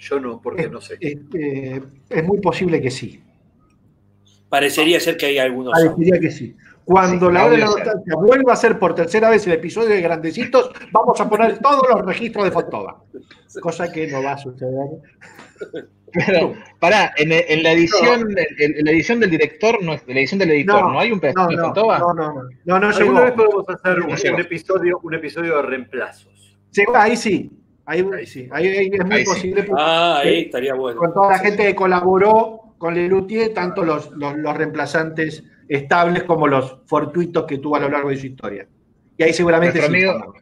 Yo 0.00 0.18
no, 0.18 0.40
porque 0.42 0.68
no 0.68 0.80
sé. 0.80 0.96
Este, 1.00 1.80
es 2.10 2.24
muy 2.24 2.40
posible 2.40 2.80
que 2.80 2.90
sí. 2.90 3.22
Parecería 4.48 4.98
ser 5.00 5.16
que 5.16 5.26
hay 5.26 5.38
algunos. 5.38 5.72
Parecería 5.72 6.18
que 6.20 6.30
sí. 6.30 6.56
Cuando 6.84 7.28
Sí, 7.28 7.34
la 7.34 7.44
hora 7.44 7.50
de 7.52 7.58
la 7.58 7.66
nostalgia 7.66 8.14
vuelva 8.16 8.52
a 8.54 8.56
ser 8.56 8.78
por 8.78 8.94
tercera 8.94 9.28
vez 9.28 9.46
el 9.46 9.52
episodio 9.52 9.90
de 9.90 10.00
Grandecitos, 10.00 10.70
vamos 10.90 11.20
a 11.20 11.28
poner 11.28 11.58
todos 11.58 11.82
los 11.90 12.06
registros 12.06 12.46
de 12.46 12.50
Fontova. 12.50 13.02
Cosa 13.60 13.92
que 13.92 14.06
no 14.06 14.22
va 14.22 14.32
a 14.32 14.38
suceder. 14.38 14.88
Pero, 16.26 16.54
pará, 16.80 17.12
en, 17.18 17.30
en 17.32 17.62
la 17.62 17.72
edición, 17.72 18.30
en, 18.30 18.74
en 18.78 18.84
la 18.86 18.90
edición 18.92 19.20
del 19.20 19.30
director, 19.30 19.82
no 19.82 19.92
en 19.92 20.00
la 20.06 20.14
edición 20.14 20.38
del 20.38 20.50
editor, 20.52 20.80
¿no, 20.82 20.92
No, 20.94 21.00
hay 21.00 21.12
un 21.12 21.20
pedacito 21.20 21.42
No, 21.42 21.48
de 21.50 21.56
no, 21.56 21.62
Fontova? 21.64 21.98
no, 21.98 22.14
no, 22.14 22.32
no. 22.32 22.42
No, 22.64 22.78
no 22.80 22.86
Alguna 22.88 23.20
vez 23.20 23.34
llegó. 23.36 23.50
podemos 23.52 23.68
hacer 23.68 24.00
un, 24.32 24.40
episodio, 24.40 25.00
un 25.02 25.14
episodio 25.14 25.56
de 25.56 25.62
reemplazos. 25.62 26.56
Llegó, 26.72 26.96
Ahí 26.96 27.16
sí. 27.16 27.50
Ahí, 27.84 28.06
sí. 28.26 28.48
Ahí, 28.50 28.66
ahí 28.68 28.90
es 28.92 29.04
muy 29.04 29.16
Ahí 29.16 29.24
sí. 29.26 29.30
posible. 29.32 29.62
porque- 29.64 29.82
Ah, 29.84 30.18
ahí 30.20 30.40
estaría 30.44 30.74
bueno. 30.74 30.98
con 30.98 31.12
toda 31.12 31.32
la 31.32 31.38
gente 31.38 31.64
que 31.64 31.74
colaboró 31.74 32.60
con 32.78 32.94
Lelutier, 32.94 33.52
tanto 33.52 33.84
los, 33.84 34.10
los, 34.12 34.36
los 34.38 34.56
reemplazantes 34.56 35.42
estables 35.68 36.22
como 36.22 36.46
los 36.46 36.78
fortuitos 36.86 37.44
que 37.44 37.58
tuvo 37.58 37.76
a 37.76 37.80
lo 37.80 37.88
largo 37.88 38.08
de 38.10 38.16
su 38.16 38.26
historia. 38.26 38.66
Y 39.16 39.22
ahí 39.24 39.32
seguramente 39.32 39.78
Nuestro 39.80 39.98
sí. 39.98 40.04
amigo- 40.06 40.34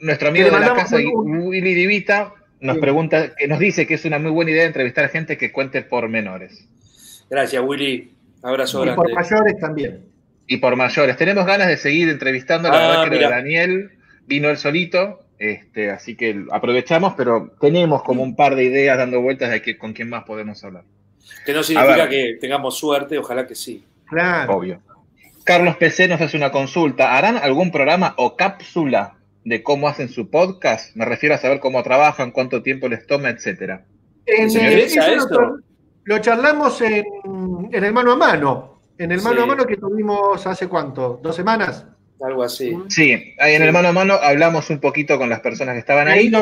Nuestro 0.00 0.28
amigo 0.28 0.48
Le 0.48 0.54
de 0.54 0.60
la 0.60 0.74
casa, 0.74 0.96
un- 0.96 1.46
Willy 1.46 1.72
Divita, 1.74 2.34
nos 2.60 2.74
Sí. 2.76 2.80
pregunta, 2.82 3.34
que 3.34 3.48
nos 3.48 3.58
dice 3.58 3.86
que 3.86 3.94
es 3.94 4.04
una 4.04 4.18
muy 4.18 4.30
buena 4.30 4.50
idea 4.50 4.64
entrevistar 4.64 5.04
a 5.04 5.08
gente 5.08 5.38
que 5.38 5.52
cuente 5.52 5.80
pormenores. 5.82 6.68
Gracias, 7.30 7.62
Willy. 7.64 8.12
Abrazo 8.42 8.84
Y 8.84 8.90
por 8.94 9.12
mayores 9.12 9.58
también. 9.58 10.02
Y 10.46 10.58
por 10.58 10.76
mayores. 10.76 11.16
Tenemos 11.16 11.46
ganas 11.46 11.68
de 11.68 11.76
seguir 11.76 12.08
entrevistando. 12.08 12.68
La 12.68 12.74
Ah, 12.76 12.88
verdad 12.88 13.04
que 13.04 13.06
lo 13.08 13.12
de 13.14 13.18
mira. 13.18 13.30
Daniel 13.30 13.90
vino 14.26 14.48
él 14.50 14.56
solito. 14.58 15.20
Este, 15.38 15.90
así 15.90 16.14
que 16.16 16.44
aprovechamos, 16.50 17.14
pero 17.16 17.52
tenemos 17.60 18.02
como 18.02 18.22
un 18.22 18.36
par 18.36 18.54
de 18.54 18.64
ideas 18.64 18.96
dando 18.96 19.20
vueltas 19.20 19.50
de 19.50 19.60
que, 19.62 19.76
con 19.76 19.92
quién 19.92 20.08
más 20.08 20.24
podemos 20.24 20.62
hablar. 20.64 20.84
Que 21.44 21.52
no 21.52 21.62
significa 21.62 22.08
que 22.08 22.38
tengamos 22.40 22.78
suerte, 22.78 23.18
ojalá 23.18 23.46
que 23.46 23.54
sí. 23.54 23.84
Claro. 24.06 24.56
Obvio. 24.56 24.80
Carlos 25.44 25.76
PC 25.76 26.08
nos 26.08 26.20
hace 26.20 26.36
una 26.36 26.50
consulta. 26.50 27.16
¿Harán 27.16 27.36
algún 27.36 27.70
programa 27.70 28.14
o 28.16 28.36
cápsula 28.36 29.14
de 29.44 29.62
cómo 29.62 29.88
hacen 29.88 30.08
su 30.08 30.28
podcast? 30.28 30.94
Me 30.96 31.04
refiero 31.04 31.34
a 31.34 31.38
saber 31.38 31.60
cómo 31.60 31.82
trabajan, 31.82 32.32
cuánto 32.32 32.62
tiempo 32.62 32.88
les 32.88 33.06
toma, 33.06 33.30
etcétera. 33.30 33.84
En, 34.26 34.50
¿Se 34.50 34.58
eh, 34.60 34.64
interesa 34.64 35.06
eso 35.06 35.22
esto? 35.22 35.40
Lo, 35.40 35.56
lo 36.04 36.18
charlamos 36.18 36.80
en, 36.80 37.04
en 37.72 37.84
el 37.84 37.92
mano 37.92 38.12
a 38.12 38.16
mano. 38.16 38.80
En 38.98 39.12
el 39.12 39.20
mano 39.20 39.36
Sí. 39.36 39.42
a 39.42 39.46
mano 39.46 39.66
que 39.66 39.76
tuvimos 39.76 40.46
hace 40.46 40.68
cuánto, 40.68 41.20
dos 41.22 41.36
semanas. 41.36 41.86
Algo 42.20 42.42
así. 42.42 42.76
Sí, 42.88 43.34
ahí 43.38 43.54
en 43.54 43.62
el 43.62 43.72
mano 43.72 43.88
a 43.88 43.92
mano 43.92 44.14
hablamos 44.14 44.70
un 44.70 44.80
poquito 44.80 45.18
con 45.18 45.28
las 45.28 45.40
personas 45.40 45.74
que 45.74 45.80
estaban 45.80 46.08
Ahí 46.08 46.32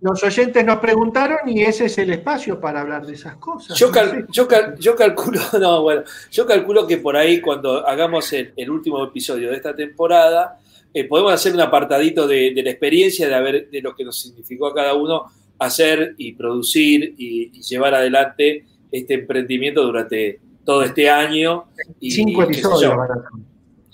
los 0.00 0.22
oyentes 0.22 0.64
nos 0.64 0.78
preguntaron 0.78 1.38
y 1.48 1.62
ese 1.62 1.86
es 1.86 1.98
el 1.98 2.10
espacio 2.10 2.60
para 2.60 2.82
hablar 2.82 3.04
de 3.06 3.14
esas 3.14 3.36
cosas. 3.36 3.76
Yo, 3.76 3.90
cal- 3.90 4.26
yo, 4.30 4.46
cal- 4.46 4.76
yo 4.78 4.94
calculo, 4.94 5.40
no, 5.60 5.82
bueno, 5.82 6.02
yo 6.30 6.46
calculo 6.46 6.86
que 6.86 6.98
por 6.98 7.16
ahí 7.16 7.40
cuando 7.40 7.86
hagamos 7.86 8.32
el, 8.32 8.52
el 8.56 8.70
último 8.70 9.02
episodio 9.04 9.50
de 9.50 9.56
esta 9.56 9.74
temporada, 9.74 10.58
eh, 10.94 11.04
podemos 11.04 11.32
hacer 11.32 11.52
un 11.52 11.60
apartadito 11.60 12.26
de, 12.26 12.52
de 12.54 12.62
la 12.62 12.70
experiencia 12.70 13.28
de, 13.28 13.34
haber, 13.34 13.70
de 13.70 13.82
lo 13.82 13.94
que 13.96 14.04
nos 14.04 14.20
significó 14.20 14.68
a 14.68 14.74
cada 14.74 14.94
uno 14.94 15.24
hacer 15.58 16.14
y 16.16 16.32
producir 16.34 17.14
y, 17.18 17.50
y 17.58 17.62
llevar 17.62 17.94
adelante 17.94 18.64
este 18.92 19.14
emprendimiento 19.14 19.82
durante 19.82 20.38
todo 20.64 20.82
este 20.84 21.10
año. 21.10 21.64
Y, 22.00 22.10
Cinco 22.12 22.42
y 22.42 22.44
episodios. 22.44 22.96
van 22.96 23.10
a 23.10 23.14
ser. 23.14 23.24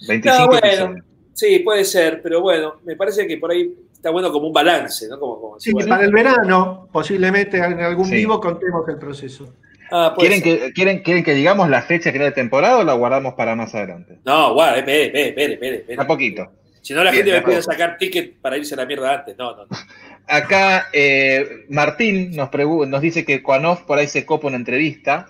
25 0.07 0.39
No, 0.39 0.47
bueno, 0.49 0.67
episodios. 0.67 1.05
sí, 1.33 1.59
puede 1.61 1.85
ser, 1.85 2.21
pero 2.23 2.43
bueno, 2.43 2.75
me 2.85 2.95
parece 2.95 3.27
que 3.27 3.39
por 3.39 3.51
ahí 3.51 3.75
está 4.05 4.11
bueno 4.11 4.31
como 4.31 4.49
un 4.49 4.53
balance, 4.53 5.09
¿no? 5.09 5.19
Como, 5.19 5.41
como 5.41 5.59
Sí, 5.59 5.73
bueno, 5.73 5.89
para 5.89 6.05
el 6.05 6.13
verano, 6.13 6.91
posiblemente 6.93 7.57
en 7.57 7.81
algún 7.81 8.05
Sí. 8.05 8.17
vivo 8.17 8.39
contemos 8.39 8.87
el 8.87 8.99
proceso. 8.99 9.55
ah, 9.91 10.15
¿Quieren 10.19 10.43
ser. 10.43 10.59
que, 10.61 10.73
quieren, 10.75 11.03
¿Quieren 11.03 11.25
que 11.25 11.33
digamos 11.33 11.71
la 11.71 11.81
fecha 11.81 12.11
que 12.13 12.19
era 12.19 12.27
de 12.27 12.33
temporada 12.33 12.77
o 12.79 12.85
la 12.85 12.93
guardamos 12.93 13.33
para 13.33 13.57
más 13.57 13.75
adelante? 13.75 14.19
No, 14.27 14.53
guarda, 14.53 14.77
espere, 14.77 15.07
espere, 15.07 15.29
espere, 15.29 15.53
espere, 15.55 15.77
espere. 15.77 16.03
A 16.03 16.07
poquito. 16.07 16.53
Si 16.83 16.93
no, 16.93 17.03
la 17.03 17.13
Bien, 17.13 17.25
gente 17.25 17.39
me 17.39 17.43
puede 17.47 17.63
sacar 17.63 17.97
ticket 17.97 18.37
para 18.43 18.59
irse 18.59 18.75
a 18.75 18.77
la 18.77 18.85
mierda 18.85 19.15
antes. 19.15 19.39
No, 19.39 19.57
no, 19.57 19.65
no. 19.65 19.69
Acá 20.29 20.89
eh, 20.93 21.65
Martín 21.71 22.37
nos, 22.37 22.51
nos 22.53 23.01
dice 23.01 23.25
que 23.25 23.43
Cuanoff 23.43 23.83
por 23.85 23.99
ahí 23.99 24.07
se 24.07 24.27
copa 24.27 24.49
una 24.49 24.57
entrevista. 24.57 25.29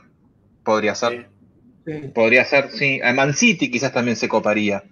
Podría 0.64 0.97
ser. 0.97 1.29
Sí. 1.87 1.93
Podría 2.12 2.45
ser, 2.45 2.70
sí. 2.72 3.01
A 3.05 3.12
Man 3.12 3.35
City 3.35 3.70
quizás 3.70 3.93
también 3.93 4.16
se 4.16 4.29
coparía. 4.29 4.83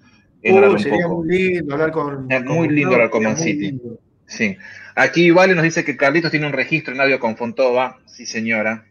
Un 0.45 0.78
sería 0.78 1.05
poco. 1.05 1.22
muy 1.22 1.28
lindo 1.28 1.74
hablar 1.74 1.93
con. 1.93 2.30
Es 2.30 2.43
con 2.45 2.57
muy 2.57 2.68
lindo 2.68 2.93
hablar 2.95 3.11
con 3.11 3.22
Man 3.22 3.36
City. 3.36 3.80
Sí. 4.26 4.57
Aquí 4.95 5.30
Vale 5.30 5.55
nos 5.55 5.64
dice 5.64 5.84
que 5.84 5.97
Carlitos 5.97 6.30
tiene 6.30 6.47
un 6.47 6.53
registro 6.53 6.95
en 6.95 7.01
audio 7.01 7.18
con 7.20 7.36
Fontova. 7.36 7.99
Sí, 8.07 8.26
señora. 8.26 8.84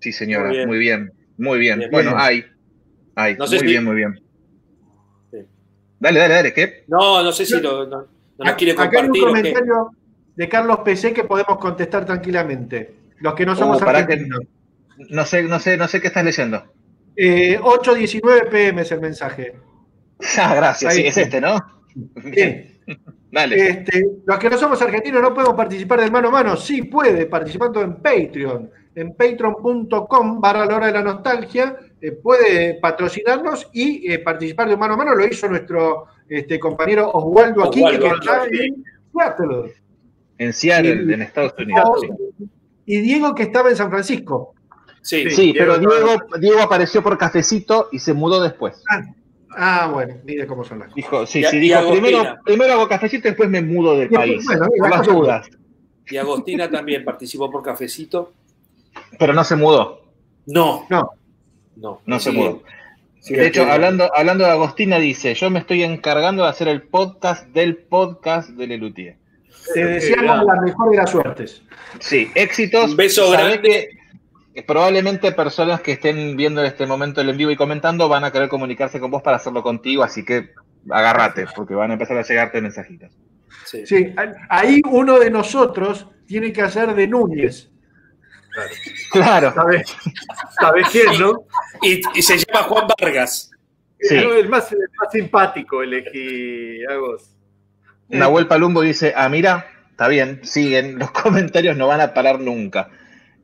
Sí, 0.00 0.12
señora. 0.12 0.48
Muy 0.48 0.56
bien. 0.56 0.68
Muy 0.68 0.78
bien. 0.78 1.12
Muy 1.38 1.58
bien. 1.58 1.78
Bien, 1.78 1.90
bueno, 1.90 2.10
bien. 2.10 2.20
hay. 2.22 2.44
Hay. 3.14 3.36
No 3.36 3.46
sé 3.46 3.56
muy 3.56 3.60
si- 3.60 3.66
bien, 3.66 3.84
muy 3.84 3.96
bien. 3.96 4.20
Sí. 5.30 5.38
Dale, 5.98 6.20
dale, 6.20 6.34
dale. 6.34 6.52
¿Qué? 6.52 6.84
No, 6.88 7.22
no 7.22 7.32
sé 7.32 7.44
si 7.46 7.60
lo, 7.60 7.86
no, 7.86 8.00
no 8.00 8.08
nos 8.38 8.54
quiere 8.54 8.72
Acá 8.72 8.82
hay 8.82 8.88
un 8.88 8.92
compartir 9.10 9.22
o 9.22 9.26
qué. 9.26 9.30
comentario 9.52 9.90
de 10.36 10.48
Carlos 10.48 10.78
PC 10.84 11.12
que 11.12 11.24
podemos 11.24 11.58
contestar 11.58 12.04
tranquilamente. 12.04 12.94
Los 13.18 13.34
que 13.34 13.44
no 13.46 13.54
somos 13.56 13.82
Oh, 13.82 14.06
que-. 14.06 14.26
No 15.10 15.24
sé, 15.24 15.42
no 15.44 15.58
sé, 15.58 15.76
no 15.76 15.88
sé 15.88 16.00
qué 16.00 16.08
estás 16.08 16.24
leyendo. 16.24 16.62
Eh, 17.16 17.58
8.19 17.60 18.48
pm 18.50 18.82
es 18.82 18.92
el 18.92 19.00
mensaje. 19.00 19.54
Ah, 20.38 20.54
gracias. 20.54 20.92
Ahí 20.92 21.02
Sí, 21.02 21.06
es 21.08 21.16
este, 21.16 21.40
¿no? 21.40 21.56
Bien. 22.24 22.78
Dale. 23.32 23.68
Este, 23.68 24.04
los 24.26 24.38
que 24.38 24.50
no 24.50 24.58
somos 24.58 24.80
argentinos 24.82 25.22
no 25.22 25.32
podemos 25.32 25.54
participar 25.56 26.00
del 26.00 26.10
mano 26.10 26.28
a 26.28 26.32
mano. 26.32 26.56
Sí 26.56 26.82
puede, 26.82 27.26
participando 27.26 27.80
en 27.80 27.96
Patreon. 27.96 28.70
En 28.94 29.14
patreon.com 29.14 30.40
barra 30.40 30.66
la 30.66 30.76
hora 30.76 30.86
de 30.86 30.92
la 30.92 31.02
nostalgia. 31.02 31.76
eh, 32.00 32.12
puede 32.12 32.74
patrocinarnos 32.80 33.68
y 33.72 34.10
eh, 34.10 34.18
participar 34.20 34.68
de 34.68 34.76
mano 34.76 34.94
a 34.94 34.96
mano. 34.96 35.14
Lo 35.14 35.26
hizo 35.26 35.48
nuestro 35.48 36.06
este, 36.28 36.58
compañero 36.58 37.10
Oswaldo 37.12 37.64
aquí, 37.64 37.82
Oswaldo, 37.82 38.00
que 38.08 38.14
está 38.14 38.44
sí. 38.50 38.58
en 38.58 38.84
Seattle. 39.12 39.74
En 40.38 40.52
Seattle, 40.52 41.04
y- 41.08 41.12
en 41.12 41.22
Estados 41.22 41.54
Unidos. 41.58 42.00
Y 42.86 43.00
Diego, 43.00 43.34
que 43.34 43.44
estaba 43.44 43.68
en 43.70 43.76
San 43.76 43.90
Francisco. 43.90 44.54
Sí, 45.02 45.30
Sí, 45.30 45.54
pero 45.56 45.78
Diego- 45.78 45.94
Diego, 45.94 46.18
Diego 46.40 46.60
apareció 46.62 47.02
por 47.02 47.16
cafecito 47.16 47.88
y 47.92 47.98
se 48.00 48.12
mudó 48.12 48.42
después. 48.42 48.82
Ah, 48.90 49.02
bueno, 49.92 50.14
mire 50.24 50.46
cómo 50.46 50.64
son 50.64 50.78
las 50.78 50.88
cosas. 50.88 50.96
Dijo, 50.96 51.26
sí, 51.26 51.40
Y 51.40 51.44
sí, 51.44 51.56
y 51.56 51.60
dijo, 51.60 51.78
Agostina. 51.78 52.02
primero, 52.08 52.38
primero 52.44 52.72
hago 52.74 52.88
cafecito 52.88 53.28
y 53.28 53.30
después 53.30 53.48
me 53.50 53.60
mudo 53.62 53.96
del 53.98 54.10
Y 54.10 54.14
país. 54.14 54.44
bueno, 54.44 54.66
y 54.74 54.78
por 54.78 54.90
las 54.90 54.98
las 54.98 55.06
dudas. 55.08 55.50
Y 56.08 56.16
Agostina 56.16 56.70
también 56.70 57.04
participó 57.04 57.50
por 57.50 57.62
cafecito. 57.62 58.32
Pero 59.18 59.32
no 59.32 59.44
se 59.44 59.56
mudó. 59.56 60.02
No, 60.46 60.86
No, 60.88 61.10
no. 61.76 62.00
No 62.06 62.20
se 62.20 62.32
mudó. 62.32 62.62
De 63.28 63.46
hecho, 63.46 63.64
hablando, 63.70 64.10
hablando 64.16 64.44
de 64.44 64.50
Agostina, 64.50 64.98
dice, 64.98 65.34
yo 65.34 65.50
me 65.50 65.58
estoy 65.58 65.82
encargando 65.82 66.42
de 66.44 66.48
hacer 66.48 66.68
el 66.68 66.82
podcast 66.82 67.46
del 67.48 67.76
podcast 67.76 68.48
de 68.50 68.66
Lelutier. 68.66 69.16
te 69.74 69.84
deseamos 69.84 70.46
la 70.46 70.60
mejor 70.62 70.90
de 70.90 70.96
las 70.96 71.10
suertes. 71.10 71.62
Sí, 71.98 72.30
éxitos. 72.34 72.90
Un 72.92 72.96
beso 72.96 73.30
Sabés 73.30 73.60
grande. 73.60 73.90
Probablemente 74.66 75.32
personas 75.32 75.80
que 75.80 75.92
estén 75.92 76.36
viendo 76.36 76.60
en 76.60 76.66
este 76.66 76.86
momento 76.86 77.20
el 77.20 77.30
en 77.30 77.36
vivo 77.36 77.50
y 77.50 77.56
comentando 77.56 78.08
van 78.08 78.24
a 78.24 78.32
querer 78.32 78.48
comunicarse 78.48 79.00
con 79.00 79.10
vos 79.10 79.22
para 79.22 79.36
hacerlo 79.36 79.62
contigo, 79.62 80.02
así 80.02 80.24
que 80.24 80.50
agárrate, 80.88 81.46
porque 81.54 81.74
van 81.74 81.90
a 81.90 81.94
empezar 81.94 82.16
a 82.16 82.22
llegarte 82.22 82.60
mensajitos. 82.60 83.12
Sí. 83.66 83.86
Sí, 83.86 84.14
ahí 84.48 84.80
uno 84.90 85.18
de 85.18 85.30
nosotros 85.30 86.08
tiene 86.26 86.52
que 86.52 86.62
hacer 86.62 86.94
de 86.94 87.06
Núñez. 87.06 87.70
Claro. 89.12 89.52
¿Sabes, 89.54 89.96
¿Sabes 90.60 90.88
quién, 90.90 91.18
no? 91.18 91.44
Y, 91.82 92.00
y 92.14 92.22
se 92.22 92.38
llama 92.38 92.64
Juan 92.64 92.86
Vargas. 92.98 93.50
Sí. 94.00 94.16
No, 94.16 94.34
el, 94.34 94.48
más, 94.48 94.72
el 94.72 94.78
más 94.98 95.12
simpático 95.12 95.82
elegí, 95.82 96.84
Agos. 96.86 97.36
Nahuel 98.08 98.48
Palumbo 98.48 98.80
dice, 98.80 99.12
ah, 99.16 99.28
mira, 99.28 99.66
está 99.90 100.08
bien, 100.08 100.40
siguen, 100.42 100.98
los 100.98 101.10
comentarios 101.12 101.76
no 101.76 101.86
van 101.86 102.00
a 102.00 102.12
parar 102.14 102.40
nunca. 102.40 102.90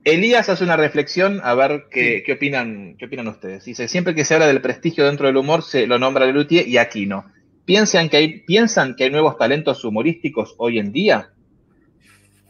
Elías 0.07 0.49
hace 0.49 0.63
una 0.63 0.77
reflexión 0.77 1.41
a 1.43 1.55
ver 1.55 1.87
qué, 1.91 2.23
qué 2.25 2.35
opinan, 2.35 2.97
qué 2.97 3.07
opinan 3.07 3.27
ustedes. 3.27 3.65
Dice, 3.65 3.89
siempre 3.89 4.15
que 4.15 4.25
se 4.25 4.35
habla 4.35 4.47
del 4.47 4.61
prestigio 4.61 5.05
dentro 5.05 5.27
del 5.27 5.37
humor, 5.37 5.63
se 5.65 5.87
lo 5.87 5.99
nombra 5.99 6.27
Lelutier 6.27 6.67
y 6.69 6.79
aquí 6.79 7.07
no. 7.07 7.25
¿Piensan 7.65 8.09
que, 8.09 8.17
hay, 8.17 8.41
¿Piensan 8.43 8.95
que 8.95 9.03
hay 9.05 9.11
nuevos 9.11 9.37
talentos 9.37 9.85
humorísticos 9.85 10.55
hoy 10.59 10.79
en 10.79 10.93
día? 10.93 11.31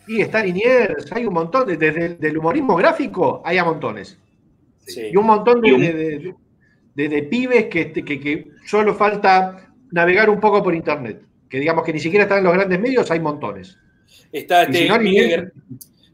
Y 0.07 0.21
está 0.21 0.45
Liniers, 0.45 1.11
hay 1.13 1.25
un 1.25 1.33
montón, 1.33 1.67
de- 1.67 1.79
desde 1.79 2.05
el 2.07 2.19
del 2.19 2.37
humorismo 2.39 2.77
gráfico 2.77 3.43
hay 3.45 3.57
a 3.57 3.65
montones. 3.65 4.19
Sí. 4.87 5.09
Y 5.13 5.17
un 5.17 5.27
montón 5.27 5.63
de, 5.63 5.69
Y 5.69 5.73
un- 5.73 5.81
de- 5.81 5.93
de- 5.95 6.35
de- 6.95 7.09
de 7.09 7.23
pibes 7.23 7.65
que, 7.67 7.81
este, 7.81 8.05
que, 8.05 8.21
que 8.21 8.49
solo 8.67 8.95
falta 8.95 9.71
navegar 9.93 10.29
un 10.29 10.41
poco 10.41 10.63
por 10.63 10.75
internet. 10.75 11.23
Que 11.49 11.59
digamos 11.59 11.85
que 11.85 11.93
ni 11.95 12.01
siquiera 12.01 12.25
están 12.25 12.39
en 12.39 12.45
los 12.45 12.53
grandes 12.53 12.79
medios, 12.79 13.11
hay 13.11 13.21
montones. 13.21 13.79
Está 14.31 14.65
este 14.65 14.83
si 14.83 14.89
no, 14.89 14.99
Miguel, 14.99 15.31
Liniers- 15.31 15.53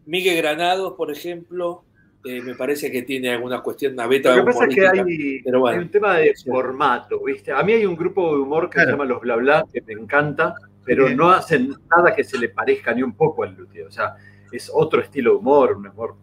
Miguel 0.07 0.37
Granados, 0.39 0.95
por 0.95 1.11
ejemplo. 1.11 1.85
eh, 2.25 2.41
me 2.41 2.55
parece 2.55 2.89
que 2.93 3.03
tiene 3.03 3.31
alguna 3.31 3.61
cuestión, 3.63 3.95
una 3.95 4.07
beta 4.07 4.31
Lo 4.37 4.45
que 4.45 4.53
pasa 4.53 4.67
es 4.67 4.75
que 4.77 4.87
hay, 4.87 5.43
pero 5.43 5.59
bueno. 5.59 5.77
hay 5.79 5.85
un 5.85 5.91
tema 5.91 6.19
de 6.19 6.33
formato, 6.47 7.21
¿viste? 7.25 7.51
A 7.51 7.65
mí 7.65 7.73
hay 7.73 7.85
un 7.85 7.97
grupo 7.97 8.37
de 8.37 8.41
humor 8.43 8.71
que 8.71 8.75
Claro. 8.75 8.87
se 8.87 8.93
llama 8.93 9.05
Los 9.07 9.21
Bla 9.23 9.35
Bla, 9.37 9.65
que 9.73 9.83
me 9.83 9.95
encanta, 9.95 10.55
pero 10.85 11.07
Bien. 11.07 11.17
no 11.17 11.31
hacen 11.31 11.75
nada 11.91 12.15
que 12.15 12.23
se 12.23 12.39
le 12.39 12.49
parezca 12.51 12.95
ni 12.95 13.03
un 13.03 13.15
poco 13.15 13.43
al 13.43 13.57
Luthier. 13.57 13.87
O 13.89 13.91
sea, 13.91 14.15
es 14.53 14.71
otro 14.73 15.01
estilo 15.01 15.33
de 15.33 15.37
humor, 15.39 15.73
un 15.77 15.89
humor 15.89 16.15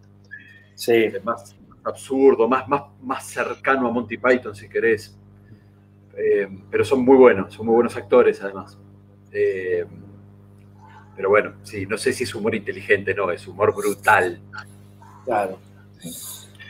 Sí. 0.75 1.07
más 1.25 1.53
absurdo, 1.83 2.47
más, 2.47 2.65
más, 2.69 2.83
más 3.01 3.25
cercano 3.27 3.87
a 3.87 3.91
Monty 3.91 4.17
Python, 4.17 4.55
si 4.55 4.69
querés. 4.69 5.17
Eh, 6.15 6.47
pero 6.71 6.85
son 6.85 7.03
muy 7.03 7.17
buenos, 7.17 7.53
son 7.53 7.65
muy 7.65 7.75
buenos 7.75 7.97
actores, 7.97 8.41
además. 8.41 8.79
Eh, 9.33 9.85
pero 11.19 11.27
bueno, 11.31 11.51
sí, 11.63 11.85
no 11.85 11.97
sé 11.97 12.13
si 12.13 12.23
es 12.23 12.33
humor 12.33 12.55
inteligente, 12.55 13.13
no, 13.13 13.29
es 13.29 13.45
humor 13.45 13.75
brutal. 13.75 14.39
Claro. 15.25 15.59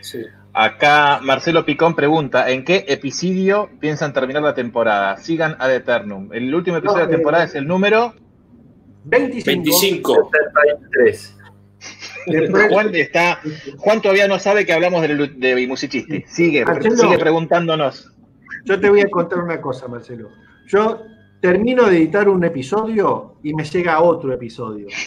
Sí. 0.02 0.24
Acá 0.54 1.20
Marcelo 1.22 1.64
Picón 1.64 1.96
pregunta, 1.96 2.50
¿en 2.50 2.66
qué 2.66 2.84
episodio 2.88 3.70
piensan 3.80 4.12
terminar 4.12 4.42
la 4.42 4.56
temporada? 4.56 5.18
Sigan 5.18 5.56
ad 5.60 5.72
eternum. 5.72 6.34
El 6.34 6.52
último 6.56 6.78
episodio 6.78 7.02
No, 7.02 7.06
de 7.06 7.12
la 7.12 7.16
temporada 7.16 7.44
eh, 7.44 7.46
es 7.46 7.54
el 7.54 7.68
número... 7.68 8.16
25. 9.04 9.62
25. 9.62 10.30
73. 10.32 11.38
Después- 12.26 12.68
Juan 12.72 12.96
está... 12.96 13.42
Juan 13.78 14.02
todavía 14.02 14.28
no 14.28 14.40
sabe 14.40 14.66
que 14.66 14.74
hablamos 14.74 15.04
de, 15.04 15.16
de 15.16 15.68
Musichisti. 15.68 16.24
Sigue, 16.28 16.66
Marcelo. 16.66 16.96
sigue 16.98 17.20
preguntándonos. 17.20 18.12
Yo 18.66 18.80
te 18.80 18.90
voy 18.90 19.02
a 19.02 19.10
contar 19.12 19.38
una 19.44 19.62
cosa, 19.62 19.88
Marcelo. 19.88 20.32
Yo 20.66 21.06
termino 21.42 21.86
de 21.88 21.98
editar 21.98 22.28
un 22.30 22.44
episodio 22.44 23.36
y 23.44 23.54
me 23.54 23.64
llega 23.64 24.02
otro 24.02 24.34
episodio. 24.34 24.88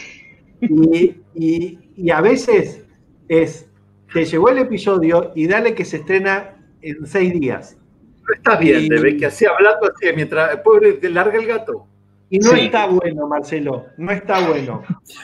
Y, 0.65 1.17
y- 1.35 1.79
y 1.97 2.09
a 2.09 2.21
veces 2.21 2.85
es, 3.27 3.67
te 4.13 4.23
llegó 4.23 4.47
el 4.47 4.59
episodio 4.59 5.33
y 5.35 5.45
dale 5.45 5.75
que 5.75 5.83
se 5.83 5.97
estrena 5.97 6.55
en 6.81 7.05
seis 7.05 7.33
días. 7.37 7.75
No 8.21 8.33
estás 8.33 8.59
bien, 8.61 8.85
Y- 8.85 8.87
de 8.87 9.17
que 9.17 9.25
así 9.25 9.45
hablando 9.45 9.91
así, 9.93 10.07
mientras 10.15 10.55
pobre 10.61 10.93
te 10.93 11.09
larga 11.09 11.37
el 11.37 11.47
gato. 11.47 11.85
Y 12.29 12.39
no 12.39 12.51
Sí. 12.51 12.61
está 12.61 12.85
bueno, 12.87 13.27
Marcelo, 13.27 13.87
no 13.97 14.09
está 14.13 14.47
bueno. 14.47 14.83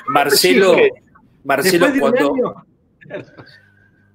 Marcelo, 0.09 0.75
Marcelo 1.45 1.89
de 1.89 1.99
cuando, 2.01 2.33
año, 2.33 2.55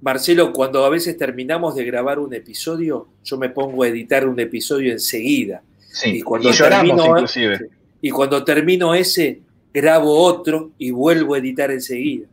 Marcelo, 0.02 0.52
cuando 0.52 0.84
a 0.84 0.90
veces 0.90 1.16
terminamos 1.16 1.74
de 1.74 1.84
grabar 1.86 2.18
un 2.18 2.34
episodio, 2.34 3.08
yo 3.24 3.38
me 3.38 3.48
pongo 3.48 3.82
a 3.84 3.88
editar 3.88 4.28
un 4.28 4.38
episodio 4.38 4.92
enseguida. 4.92 5.62
Sí, 5.94 6.10
Y 6.18 6.22
cuando 6.22 6.50
y 6.50 6.52
lloramos 6.52 6.96
termino- 6.96 7.06
inclusive. 7.18 7.58
Y 8.00 8.10
cuando 8.10 8.42
termino 8.44 8.94
ese, 8.94 9.40
grabo 9.72 10.18
otro 10.18 10.72
y 10.76 10.90
vuelvo 10.90 11.34
a 11.34 11.38
editar 11.38 11.70
enseguida. 11.70 12.26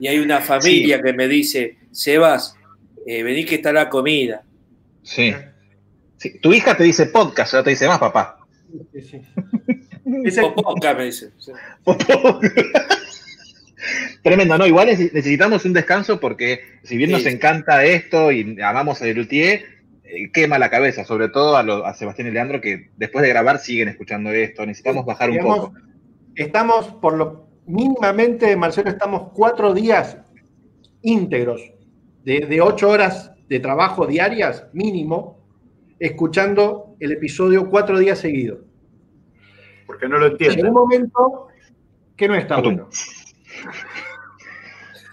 Y 0.00 0.06
hay 0.08 0.18
una 0.18 0.40
familia 0.52 1.02
que 1.02 1.12
me 1.12 1.28
dice, 1.28 1.76
Sebas, 1.92 2.54
eh, 3.06 3.22
vení 3.22 3.44
que 3.44 3.56
está 3.56 3.72
la 3.72 3.88
comida. 3.90 4.42
Sí. 5.02 5.34
Sí, 6.16 6.38
Tu 6.40 6.52
hija 6.54 6.76
te 6.76 6.84
dice 6.84 7.06
podcast, 7.06 7.52
ya 7.52 7.62
te 7.62 7.70
dice 7.70 7.86
más 7.86 7.98
papá. 7.98 8.38
sí, 8.94 9.02
sí. 9.02 9.20
Popoca, 10.40 10.94
me 10.94 11.04
dice. 11.04 11.30
Tremendo, 14.22 14.58
¿no? 14.58 14.66
Igual 14.66 14.88
neces- 14.88 15.12
necesitamos 15.12 15.64
un 15.64 15.72
descanso 15.72 16.18
porque 16.18 16.60
si 16.82 16.96
bien 16.96 17.10
Sí. 17.10 17.16
nos 17.16 17.26
encanta 17.26 17.84
esto 17.84 18.32
y 18.32 18.56
amamos 18.62 19.00
a 19.00 19.04
Lelutier, 19.04 19.60
eh, 19.60 19.66
quema 20.32 20.58
la 20.58 20.70
cabeza, 20.70 21.04
sobre 21.04 21.28
todo 21.28 21.56
a, 21.56 21.62
lo- 21.62 21.84
a 21.86 21.94
Sebastián 21.94 22.28
y 22.28 22.30
Leandro 22.32 22.60
que 22.60 22.90
después 22.96 23.22
de 23.22 23.28
grabar 23.28 23.58
siguen 23.58 23.88
escuchando 23.88 24.30
esto. 24.30 24.64
Necesitamos 24.66 25.04
bajar 25.04 25.30
un 25.30 25.38
poco. 25.38 25.72
Estamos, 26.34 26.86
por 27.00 27.14
lo 27.14 27.48
mínimamente, 27.66 28.54
Marcelo, 28.56 28.88
estamos 28.90 29.30
cuatro 29.34 29.74
días 29.74 30.18
íntegros, 31.02 31.60
de, 32.24 32.40
de 32.40 32.60
ocho 32.60 32.88
horas 32.90 33.32
de 33.48 33.60
trabajo 33.60 34.06
diarias, 34.06 34.66
mínimo, 34.72 35.38
escuchando 35.98 36.94
el 37.00 37.12
episodio 37.12 37.68
cuatro 37.70 37.98
días 37.98 38.18
seguidos. 38.18 38.60
Porque 39.86 40.08
no 40.08 40.18
lo 40.18 40.26
En 40.26 40.32
entienden. 40.32 40.66
un 40.68 40.72
momento 40.74 41.48
que 42.16 42.28
no 42.28 42.34
está 42.34 42.60
bueno. 42.60 42.88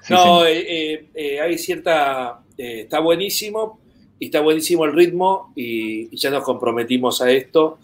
Sí, 0.02 0.14
no, 0.14 0.41
sí. 0.41 0.48
eh, 0.52 0.66
eh, 0.68 1.10
eh, 1.16 1.41
hay 1.41 1.58
cierta. 1.58 2.41
eh, 2.58 2.82
está 2.82 3.00
buenísimo 3.00 3.80
y 4.20 4.26
está 4.28 4.39
buenísimo 4.41 4.86
el 4.86 4.93
ritmo 4.93 5.51
y, 5.55 6.13
y 6.13 6.18
ya 6.18 6.30
nos 6.30 6.43
comprometimos 6.43 7.22
a 7.22 7.30
esto 7.32 7.78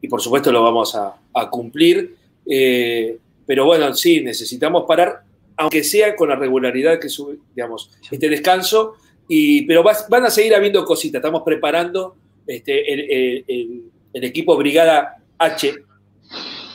y 0.00 0.08
por 0.08 0.20
supuesto 0.22 0.52
lo 0.52 0.62
vamos 0.62 0.94
a, 0.94 1.14
a 1.34 1.50
cumplir. 1.50 2.14
eh, 2.46 3.18
pero 3.46 3.64
bueno, 3.66 3.92
sí, 3.94 4.20
necesitamos 4.20 4.84
parar, 4.86 5.22
aunque 5.56 5.84
sea 5.84 6.16
con 6.16 6.28
la 6.30 6.36
regularidad 6.36 6.98
que 6.98 7.08
sube, 7.08 7.36
digamos, 7.54 7.90
este 8.10 8.28
descanso 8.28 8.94
Y, 9.28 9.62
pero 9.62 9.82
vas- 9.82 10.06
van 10.10 10.24
a 10.26 10.30
seguir 10.30 10.54
habiendo 10.54 10.84
cositas. 10.84 11.18
Estamos 11.20 11.42
preparando 11.44 12.14
este, 12.46 12.92
el, 12.92 13.00
el- 13.10 13.44
el- 13.48 13.82
el 14.12 14.24
equipo 14.24 14.54
Brigada 14.56 15.16
H, 15.38 15.74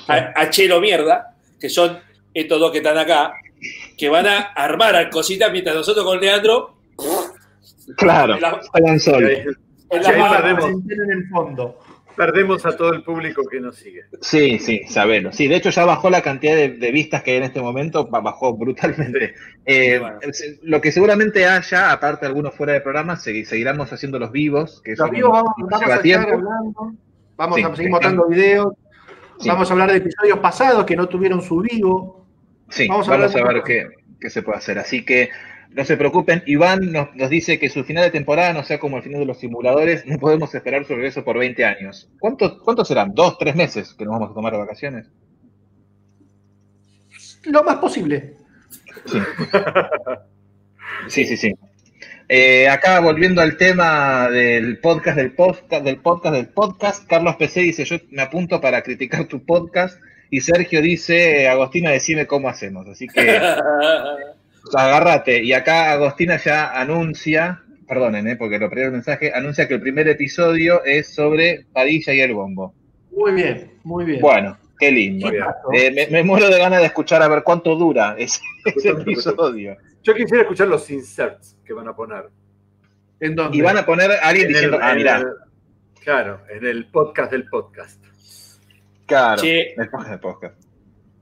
a- 0.07 0.33
H 0.35 0.67
lo 0.67 0.81
mierda, 0.81 1.35
que 1.59 1.69
son 1.69 1.99
estos 2.33 2.59
dos 2.59 2.71
que 2.71 2.79
están 2.79 2.97
acá, 2.97 3.33
que 3.97 4.09
van 4.09 4.25
a 4.27 4.39
armar 4.39 5.09
cositas 5.11 5.51
mientras 5.51 5.75
nosotros 5.75 6.03
con 6.05 6.19
Leandro. 6.19 6.75
Claro, 7.97 8.37
juegan 8.71 8.99
solos. 8.99 9.31
perdemos, 9.89 10.65
en 10.69 11.11
el 11.11 11.27
fondo. 11.29 11.79
perdemos 12.15 12.65
a 12.65 12.75
todo 12.75 12.93
el 12.93 13.03
público 13.03 13.43
que 13.49 13.59
nos 13.61 13.77
sigue. 13.77 14.01
Sí, 14.21 14.59
sí, 14.59 14.81
sabelo. 14.87 15.31
Sí, 15.31 15.47
de 15.47 15.55
hecho 15.55 15.69
ya 15.69 15.85
bajó 15.85 16.09
la 16.09 16.21
cantidad 16.21 16.53
de, 16.55 16.69
de 16.69 16.91
vistas 16.91 17.23
que 17.23 17.31
hay 17.31 17.37
en 17.37 17.43
este 17.43 17.61
momento, 17.61 18.07
ba- 18.07 18.19
bajó 18.19 18.55
brutalmente. 18.57 19.33
Eh, 19.65 19.99
bueno. 19.99 20.17
es- 20.21 20.59
Lo 20.63 20.81
que 20.81 20.91
seguramente 20.91 21.45
haya, 21.45 21.91
aparte 21.91 22.21
de 22.25 22.27
algunos 22.27 22.53
fuera 22.55 22.73
de 22.73 22.81
programa, 22.81 23.15
segui- 23.15 23.45
seguiremos 23.45 23.91
haciendo 23.93 24.19
los 24.19 24.31
vivos, 24.31 24.81
que 24.83 24.95
Los 24.95 25.09
vivos 25.11 25.31
vamos, 25.31 25.51
vamos 25.57 25.81
a 25.81 25.85
estar 25.85 26.01
tiempo. 26.01 26.29
hablando, 26.33 26.93
vamos 27.37 27.55
Sí, 27.57 27.63
a 27.63 27.67
seguir 27.69 27.85
sí. 27.85 27.89
mostrando 27.89 28.27
videos, 28.27 28.73
Sí. 29.39 29.47
vamos 29.47 29.69
a 29.69 29.73
hablar 29.73 29.91
de 29.91 29.97
episodios 29.97 30.39
pasados 30.39 30.85
que 30.85 30.95
no 30.97 31.07
tuvieron 31.07 31.41
su 31.41 31.61
vivo. 31.61 32.25
Sí, 32.69 32.87
Vamos 32.87 33.07
vamos 33.07 33.33
a 33.33 33.37
a, 33.37 33.41
hablar 33.41 33.53
de 33.55 33.59
ver 33.61 33.63
qué, 33.63 33.95
qué 34.19 34.29
se 34.29 34.41
puede 34.43 34.57
hacer. 34.57 34.77
Así 34.77 35.05
que 35.05 35.29
no 35.69 35.85
se 35.85 35.97
preocupen. 35.97 36.43
Iván 36.45 36.91
nos, 36.91 37.15
nos 37.15 37.29
dice 37.29 37.59
que 37.59 37.69
su 37.69 37.83
final 37.83 38.03
de 38.03 38.11
temporada 38.11 38.53
no 38.53 38.63
sea 38.63 38.79
como 38.79 38.97
el 38.97 39.03
final 39.03 39.19
de 39.19 39.25
los 39.25 39.39
simuladores. 39.39 40.05
No 40.05 40.17
podemos 40.17 40.53
esperar 40.53 40.85
su 40.85 40.95
regreso 40.95 41.23
por 41.23 41.37
20 41.37 41.63
años. 41.65 42.09
¿Cuántos 42.19 42.61
cuántos 42.63 42.87
serán? 42.87 43.13
¿Dos, 43.13 43.37
tres 43.37 43.55
meses 43.55 43.93
que 43.93 44.05
nos 44.05 44.13
vamos 44.13 44.31
a 44.31 44.33
tomar 44.33 44.53
de 44.53 44.59
vacaciones? 44.59 45.07
Lo 47.43 47.63
más 47.63 47.77
posible. 47.77 48.35
Sí, 51.07 51.25
sí, 51.25 51.37
sí. 51.37 51.53
Eh, 52.27 52.67
acá 52.69 52.99
volviendo 52.99 53.41
al 53.41 53.57
tema 53.57 54.29
del 54.29 54.79
podcast, 54.79 55.17
del 55.17 55.31
podcast, 55.31 55.83
del 55.83 55.97
podcast, 55.97 56.35
del 56.35 56.47
podcast, 56.49 57.07
Carlos 57.07 57.35
PC 57.37 57.61
dice, 57.61 57.85
yo 57.85 57.97
me 58.11 58.21
apunto 58.21 58.61
para 58.61 58.83
criticar 58.83 59.25
tu 59.25 59.43
podcast, 59.43 59.99
y 60.29 60.41
Sergio 60.41 60.81
dice, 60.81 61.47
Agostina, 61.47 61.89
decime 61.89 62.27
cómo 62.27 62.47
hacemos. 62.47 62.87
Así 62.87 63.07
que 63.07 63.39
agárrate. 64.73 65.43
Y 65.43 65.53
acá 65.53 65.91
Agostina 65.91 66.37
ya 66.37 66.79
anuncia, 66.79 67.61
perdonen, 67.87 68.27
eh, 68.27 68.35
porque 68.35 68.59
lo 68.59 68.69
perdí 68.69 68.83
el 68.83 68.91
mensaje, 68.91 69.31
anuncia 69.33 69.67
que 69.67 69.75
el 69.75 69.81
primer 69.81 70.07
episodio 70.07 70.83
es 70.83 71.13
sobre 71.13 71.65
Padilla 71.73 72.13
y 72.13 72.19
el 72.21 72.33
bombo. 72.33 72.73
Muy 73.11 73.33
bien, 73.33 73.71
muy 73.83 74.05
bien. 74.05 74.21
Bueno, 74.21 74.57
qué 74.77 74.91
lindo. 74.91 75.29
Eh, 75.73 75.91
me, 75.91 76.07
me 76.07 76.23
muero 76.23 76.49
de 76.49 76.57
ganas 76.59 76.79
de 76.79 76.85
escuchar 76.87 77.21
a 77.21 77.27
ver 77.27 77.43
cuánto 77.43 77.75
dura 77.75 78.15
ese, 78.17 78.41
ese 78.65 78.89
episodio. 78.89 79.75
Yo 80.03 80.13
quisiera 80.13 80.43
escuchar 80.43 80.67
los 80.67 80.89
inserts 80.89 81.57
que 81.65 81.73
van 81.73 81.87
a 81.87 81.95
poner. 81.95 82.29
¿En 83.19 83.35
dónde? 83.35 83.57
Y 83.57 83.61
van 83.61 83.77
a 83.77 83.85
poner 83.85 84.11
a 84.11 84.15
alguien 84.29 84.47
En 84.47 84.51
el- 84.51 84.53
diciendo, 84.55 84.79
ah, 84.81 84.91
en 84.91 84.97
mira, 84.97 85.17
el- 85.17 85.25
claro, 86.01 86.41
en 86.49 86.65
el 86.65 86.85
podcast 86.89 87.31
del 87.31 87.45
podcast. 87.49 88.01
claro, 89.05 89.41
Che. 89.41 89.73
el 89.73 89.89
podcast 89.89 90.09
del 90.11 90.19
podcast. 90.19 90.55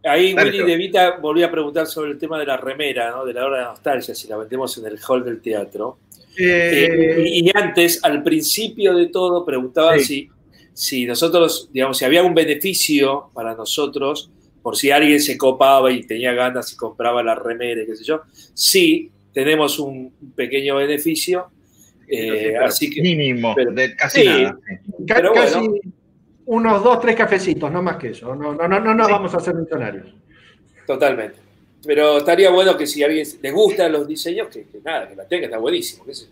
Ahí 0.07 0.33
Dale, 0.33 0.49
Willy 0.49 0.57
Seba. 0.59 0.69
De 0.69 0.75
Vita 0.77 1.17
volvió 1.21 1.45
a 1.45 1.51
preguntar 1.51 1.87
sobre 1.87 2.11
el 2.11 2.17
tema 2.17 2.39
de 2.39 2.45
la 2.45 2.57
remera, 2.57 3.11
¿no? 3.11 3.25
de 3.25 3.33
la 3.33 3.45
hora 3.45 3.59
de 3.59 3.63
nostalgia, 3.65 4.15
si 4.15 4.27
la 4.27 4.37
vendemos 4.37 4.77
en 4.77 4.85
el 4.85 4.97
hall 5.07 5.23
del 5.23 5.41
teatro. 5.41 5.99
Eh, 6.39 6.87
Eh, 6.89 7.23
y, 7.25 7.51
antes, 7.57 8.03
al 8.03 8.21
principio 8.23 8.95
de 8.95 9.07
todo, 9.07 9.43
preguntaba 9.45 9.97
Sí. 9.97 10.03
si, 10.05 10.29
si 10.73 11.05
nosotros, 11.05 11.69
digamos, 11.73 11.97
si 11.97 12.05
había 12.05 12.23
un 12.23 12.33
beneficio 12.35 13.29
para 13.33 13.55
nosotros, 13.55 14.29
por 14.61 14.75
si 14.77 14.91
alguien 14.91 15.19
se 15.19 15.37
copaba 15.37 15.91
y 15.91 16.03
tenía 16.05 16.33
ganas 16.33 16.71
y 16.73 16.75
compraba 16.75 17.23
la 17.23 17.33
remera, 17.35 17.81
y 17.81 17.85
qué 17.87 17.95
sé 17.95 18.03
yo. 18.03 18.21
Sí, 18.53 19.09
tenemos 19.33 19.79
un 19.79 20.11
pequeño 20.35 20.75
beneficio. 20.75 21.47
eh, 22.09 22.55
así 22.63 22.89
que, 22.89 23.01
Mínimo, 23.01 23.53
pero- 23.53 23.71
de 23.71 23.93
casi 23.95 24.21
sí. 24.21 24.27
nada. 24.27 24.57
pero 25.07 25.33
casi 25.33 25.59
bueno. 25.59 25.73
Unos 26.47 26.83
dos, 26.83 26.99
tres 27.01 27.15
cafecitos, 27.15 27.71
no 27.71 27.81
más 27.81 27.97
que 27.97 28.09
eso. 28.09 28.35
No, 28.35 28.53
no, 28.55 28.67
no, 28.67 28.79
no 28.79 28.93
nos 28.93 29.07
Sí. 29.07 29.13
vamos 29.13 29.33
a 29.33 29.37
hacer 29.37 29.53
millonarios. 29.55 30.07
Totalmente. 30.85 31.37
Pero 31.85 32.17
estaría 32.17 32.49
bueno 32.49 32.75
que 32.75 32.87
si 32.87 33.03
a 33.03 33.05
alguien 33.05 33.25
les 33.41 33.53
gustan 33.53 33.91
los 33.91 34.07
diseños, 34.07 34.47
que, 34.47 34.63
que 34.63 34.79
nada, 34.83 35.07
que 35.07 35.15
la 35.15 35.25
tenga, 35.27 35.45
está 35.45 35.57
buenísimo. 35.57 36.05
qué 36.05 36.13
sé 36.13 36.25
yo. 36.25 36.31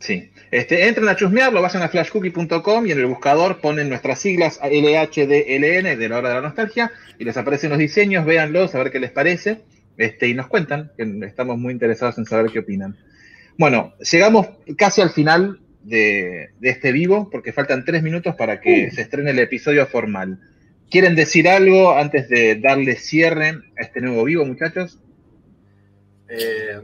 Sí. 0.00 0.30
Este, 0.50 0.86
entren 0.88 1.08
a 1.08 1.16
chusmearlo, 1.16 1.60
vayan 1.60 1.82
a 1.82 1.88
flashcookie.com 1.88 2.86
y 2.86 2.92
en 2.92 2.98
el 2.98 3.06
buscador 3.06 3.60
ponen 3.60 3.88
nuestras 3.88 4.18
siglas 4.20 4.58
LHDLN 4.62 5.98
de 5.98 6.08
la 6.08 6.18
hora 6.18 6.28
de 6.28 6.34
la 6.36 6.40
nostalgia 6.40 6.92
y 7.18 7.24
les 7.24 7.36
aparecen 7.36 7.70
los 7.70 7.78
diseños, 7.78 8.24
véanlos, 8.24 8.74
a 8.74 8.78
ver 8.78 8.90
qué 8.92 9.00
les 9.00 9.10
parece 9.10 9.60
este, 9.96 10.28
y 10.28 10.34
nos 10.34 10.46
cuentan, 10.46 10.92
que 10.96 11.02
estamos 11.26 11.58
muy 11.58 11.72
interesados 11.72 12.16
en 12.18 12.26
saber 12.26 12.50
qué 12.52 12.60
opinan. 12.60 12.96
Bueno, 13.58 13.92
llegamos 14.10 14.46
casi 14.76 15.00
al 15.00 15.10
final 15.10 15.58
de, 15.88 16.50
de 16.58 16.68
este 16.70 16.92
vivo 16.92 17.28
porque 17.30 17.52
faltan 17.52 17.84
tres 17.84 18.02
minutos 18.02 18.34
para 18.36 18.60
que 18.60 18.90
se 18.90 19.02
estrene 19.02 19.30
el 19.30 19.38
episodio 19.38 19.86
formal. 19.86 20.38
¿Quieren 20.90 21.14
decir 21.14 21.48
algo 21.48 21.96
antes 21.96 22.28
de 22.28 22.56
darle 22.56 22.96
cierre 22.96 23.48
a 23.78 23.82
este 23.82 24.00
nuevo 24.00 24.24
vivo, 24.24 24.44
muchachos? 24.44 24.98
Eh, 26.28 26.80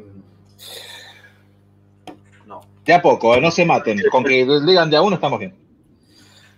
no. 2.46 2.60
De 2.84 2.92
a 2.92 3.00
poco, 3.00 3.34
eh, 3.34 3.40
no 3.40 3.50
se 3.50 3.64
maten. 3.64 4.00
Con 4.10 4.24
que 4.24 4.44
digan 4.66 4.90
de 4.90 4.96
a 4.96 5.02
uno 5.02 5.14
estamos 5.16 5.38
bien. 5.38 5.54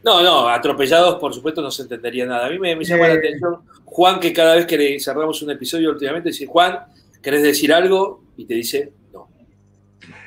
No, 0.05 0.23
no, 0.23 0.49
atropellados, 0.49 1.17
por 1.17 1.35
supuesto, 1.35 1.61
no 1.63 1.71
se 1.71 1.83
entendería 1.83 2.27
nada. 2.27 2.47
A 2.47 2.51
mí 2.51 2.59
me, 2.59 2.77
me 2.77 2.85
llama 2.85 3.07
Eh. 3.07 3.09
la 3.09 3.15
atención 3.15 3.57
Juan, 3.85 4.21
que 4.21 4.33
cada 4.33 4.55
vez 4.57 4.67
que 4.67 4.77
le 4.77 5.01
cerramos 5.01 5.43
un 5.43 5.51
episodio 5.51 5.91
últimamente, 5.91 6.29
dice, 6.29 6.47
Juan, 6.47 6.79
¿querés 7.23 7.43
decir 7.43 7.73
algo? 7.73 8.23
Y 8.37 8.45
te 8.45 8.55
dice, 8.55 8.93
no. 9.13 9.29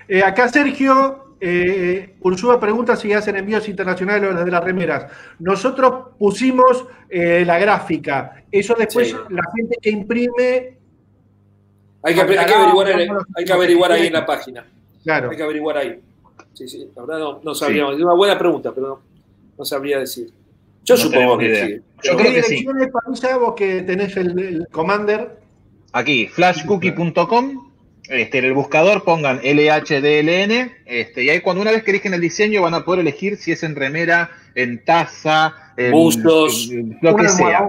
Eh, 0.07 0.23
acá 0.23 0.49
Sergio 0.49 1.28
eh, 1.41 2.15
Ursúa 2.21 2.59
pregunta 2.59 2.95
si 2.95 3.11
hacen 3.13 3.35
envíos 3.37 3.67
internacionales 3.69 4.29
o 4.29 4.33
las 4.33 4.45
de 4.45 4.51
las 4.51 4.63
remeras. 4.63 5.11
Nosotros 5.39 6.09
pusimos 6.17 6.85
eh, 7.09 7.43
la 7.45 7.57
gráfica. 7.59 8.43
Eso 8.51 8.75
después 8.77 9.09
Sí. 9.09 9.15
la 9.29 9.41
gente 9.55 9.77
que 9.81 9.89
imprime, 9.89 10.77
Hay 12.01 12.13
que, 12.15 12.21
hay 12.21 12.27
que 12.27 12.35
Mandará, 12.35 12.55
averiguar, 12.61 12.89
en- 13.01 13.07
vamos, 13.09 13.23
hay 13.35 13.45
que 13.45 13.53
averiguar 13.53 13.91
ahí 13.91 14.07
en 14.07 14.13
la 14.13 14.25
página. 14.25 14.65
claro. 15.03 15.29
Hay 15.31 15.37
que 15.37 15.43
averiguar 15.43 15.77
ahí. 15.77 15.99
Sí, 16.53 16.67
sí, 16.67 16.89
la 16.95 17.01
verdad 17.03 17.19
no, 17.19 17.39
no 17.43 17.55
sabríamos. 17.55 17.95
Es 17.95 18.01
una 18.03 18.13
buena 18.13 18.37
pregunta, 18.37 18.71
pero 18.73 18.87
no, 18.87 18.99
no 19.57 19.65
sabría 19.65 19.99
decir. 19.99 20.29
Yo 20.83 20.95
No 20.95 21.01
supongo 21.01 21.37
que 21.37 21.45
idea. 21.45 21.65
sí. 21.67 21.73
Yo 21.75 21.81
Pero- 22.01 22.17
creo 22.17 22.33
¿Qué 22.33 22.41
que 22.41 22.43
sí. 22.43 22.65
Pavilla, 22.91 23.37
vos 23.37 23.53
que 23.55 23.81
tenés 23.83 24.15
el, 24.17 24.39
el 24.39 24.67
Commander? 24.71 25.37
Aquí, 25.93 26.27
flashcookie.com. 26.27 27.68
Este, 28.09 28.39
en 28.39 28.45
el 28.45 28.53
buscador 28.53 29.03
pongan 29.03 29.39
LHDLN. 29.43 30.71
Este, 30.85 31.23
y 31.23 31.29
ahí 31.29 31.41
cuando 31.41 31.61
una 31.61 31.71
vez 31.71 31.83
que 31.83 31.91
eligen 31.91 32.13
el 32.13 32.21
diseño 32.21 32.61
van 32.61 32.73
a 32.73 32.83
poder 32.83 33.01
elegir 33.01 33.37
si 33.37 33.51
es 33.51 33.63
en 33.63 33.75
remera, 33.75 34.31
en 34.55 34.83
taza, 34.83 35.53
en, 35.77 35.91
Buzos, 35.91 36.69
en 36.71 36.97
lo 37.01 37.15
que 37.15 37.23
Un 37.23 37.29
sea. 37.29 37.67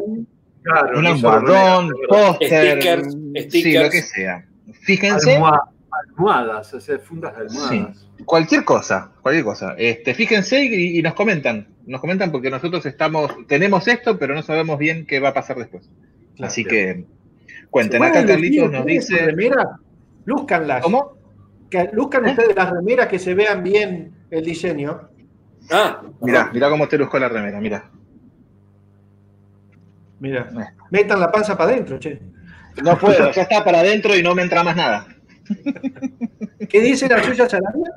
Claro, 0.62 0.98
Un 0.98 1.06
almohadón, 1.06 1.90
póster, 2.08 2.78
Stickers, 2.82 3.16
sí, 3.50 3.72
lo 3.74 3.90
que 3.90 4.02
sea. 4.02 4.44
Fíjense, 4.82 5.36
Almoha- 5.38 5.68
almohadas, 5.90 6.74
o 6.74 6.80
sea, 6.80 6.98
fundas 6.98 7.34
de 7.36 7.42
almohadas. 7.42 8.06
cualquier 8.24 8.64
cosa, 8.64 9.10
cualquier 9.22 9.44
cosa. 9.44 9.74
Este, 9.78 10.14
fíjense 10.14 10.62
y, 10.64 10.98
y 10.98 11.02
nos 11.02 11.14
comentan, 11.14 11.66
nos 11.86 12.00
comentan 12.00 12.30
porque 12.30 12.50
nosotros 12.50 12.84
estamos, 12.86 13.30
tenemos 13.46 13.88
esto, 13.88 14.18
pero 14.18 14.34
no 14.34 14.42
sabemos 14.42 14.78
bien 14.78 15.06
qué 15.06 15.18
va 15.20 15.30
a 15.30 15.34
pasar 15.34 15.56
después. 15.58 15.88
Así 16.40 16.64
que 16.64 17.04
cuenten. 17.70 18.02
Acá 18.02 18.12
¿Pueden 18.12 18.28
Carlitos 18.28 18.70
nos 18.70 18.86
dice. 18.86 19.16
remeras? 19.16 19.66
Lúzcanlas. 20.24 20.82
¿Cómo? 20.82 21.16
Que 21.70 21.88
luzcan 21.92 22.26
¿Eh? 22.26 22.30
ustedes 22.30 22.54
las 22.56 22.70
remeras 22.70 23.08
que 23.08 23.18
se 23.18 23.34
vean 23.34 23.62
bien 23.62 24.12
el 24.30 24.44
diseño. 24.44 25.08
Ah, 25.70 26.02
Mirá, 26.20 26.50
mirá 26.52 26.68
cómo 26.68 26.88
te 26.88 26.98
luzco 26.98 27.18
la 27.18 27.28
remera, 27.28 27.60
mirá. 27.60 27.90
Mira, 30.18 30.50
Eh. 30.52 30.76
metan 30.90 31.20
la 31.20 31.30
panza 31.30 31.56
para 31.56 31.70
adentro, 31.72 31.98
che. 31.98 32.20
No 32.82 32.96
puedo, 32.98 33.30
ya 33.32 33.42
está 33.42 33.64
para 33.64 33.80
adentro 33.80 34.16
y 34.16 34.22
no 34.22 34.34
me 34.34 34.42
entra 34.42 34.62
más 34.62 34.76
nada. 34.76 35.06
¿Qué 36.68 36.80
dice 36.80 37.08
la 37.08 37.22
suya 37.22 37.48
Salarial? 37.48 37.92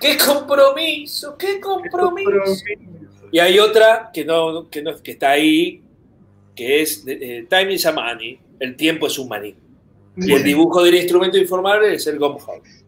¡Qué 0.00 0.16
compromiso! 0.18 1.36
¡Qué 1.38 1.60
compromiso! 1.60 2.64
Y 3.32 3.38
hay 3.38 3.58
otra 3.58 4.10
que 4.12 4.24
no, 4.24 4.68
que 4.68 4.82
no 4.82 4.96
que 5.02 5.12
está 5.12 5.30
ahí, 5.30 5.82
que 6.54 6.82
es 6.82 7.04
eh, 7.06 7.46
Time 7.48 7.72
is 7.72 7.86
a 7.86 7.92
money, 7.92 8.38
el 8.60 8.76
tiempo 8.76 9.06
es 9.06 9.18
un 9.18 9.28
maní. 9.28 9.56
Y 10.16 10.32
el 10.32 10.42
dibujo 10.44 10.82
del 10.84 10.94
instrumento 10.96 11.38
informable 11.38 11.94
es 11.94 12.06
el 12.06 12.18
Gom 12.18 12.38
House. 12.38 12.84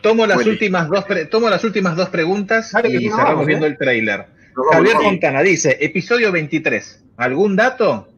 Tomo 0.00 0.26
las, 0.26 0.44
últimas 0.44 0.88
dos 0.88 1.04
tomo 1.30 1.48
las 1.48 1.62
últimas 1.64 1.94
dos 1.96 2.08
preguntas 2.08 2.72
que 2.82 2.88
y 2.88 2.92
nos 3.06 3.16
cerramos 3.16 3.32
vamos, 3.34 3.46
viendo 3.46 3.66
¿eh? 3.66 3.70
el 3.70 3.78
tráiler. 3.78 4.26
Vamos, 4.56 4.72
Javier 4.72 4.94
vamos. 4.94 5.10
Fontana 5.10 5.42
dice, 5.42 5.76
episodio 5.80 6.32
23. 6.32 7.04
¿Algún 7.18 7.54
dato? 7.54 8.08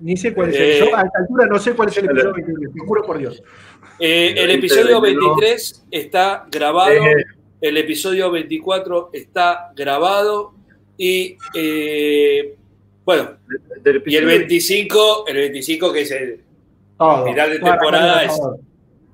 Ni 0.00 0.16
sé 0.16 0.34
cuál 0.34 0.50
es 0.50 0.56
Eh, 0.56 0.78
el. 0.80 0.84
Yo 0.88 0.96
a 0.96 1.02
esta 1.02 1.18
altura 1.20 1.46
no 1.46 1.58
sé 1.58 1.72
cuál 1.74 1.88
es 1.88 1.96
el 1.96 2.04
episodio 2.06 2.34
23, 2.34 2.72
te 2.74 2.80
juro 2.80 3.02
por 3.02 3.18
Dios. 3.18 3.42
Eh, 4.00 4.34
el 4.36 4.50
episodio 4.50 5.00
veintidós. 5.00 5.36
23 5.40 5.84
está 5.92 6.46
grabado, 6.50 6.90
Eh. 6.92 7.24
el 7.60 7.76
episodio 7.78 8.30
24 8.30 9.10
está 9.12 9.70
grabado 9.76 10.52
y 10.98 11.36
eh, 11.54 12.56
bueno, 13.04 13.30
Del 13.82 14.02
y 14.06 14.16
el 14.16 14.24
episodio- 14.24 14.26
25, 14.28 15.24
el 15.28 15.36
25 15.36 15.92
que 15.92 16.00
es 16.02 16.10
el 16.10 16.40
Todo. 16.98 17.26
Final 17.26 17.50
de 17.50 17.58
temporada 17.58 18.22
es-. 18.24 18.40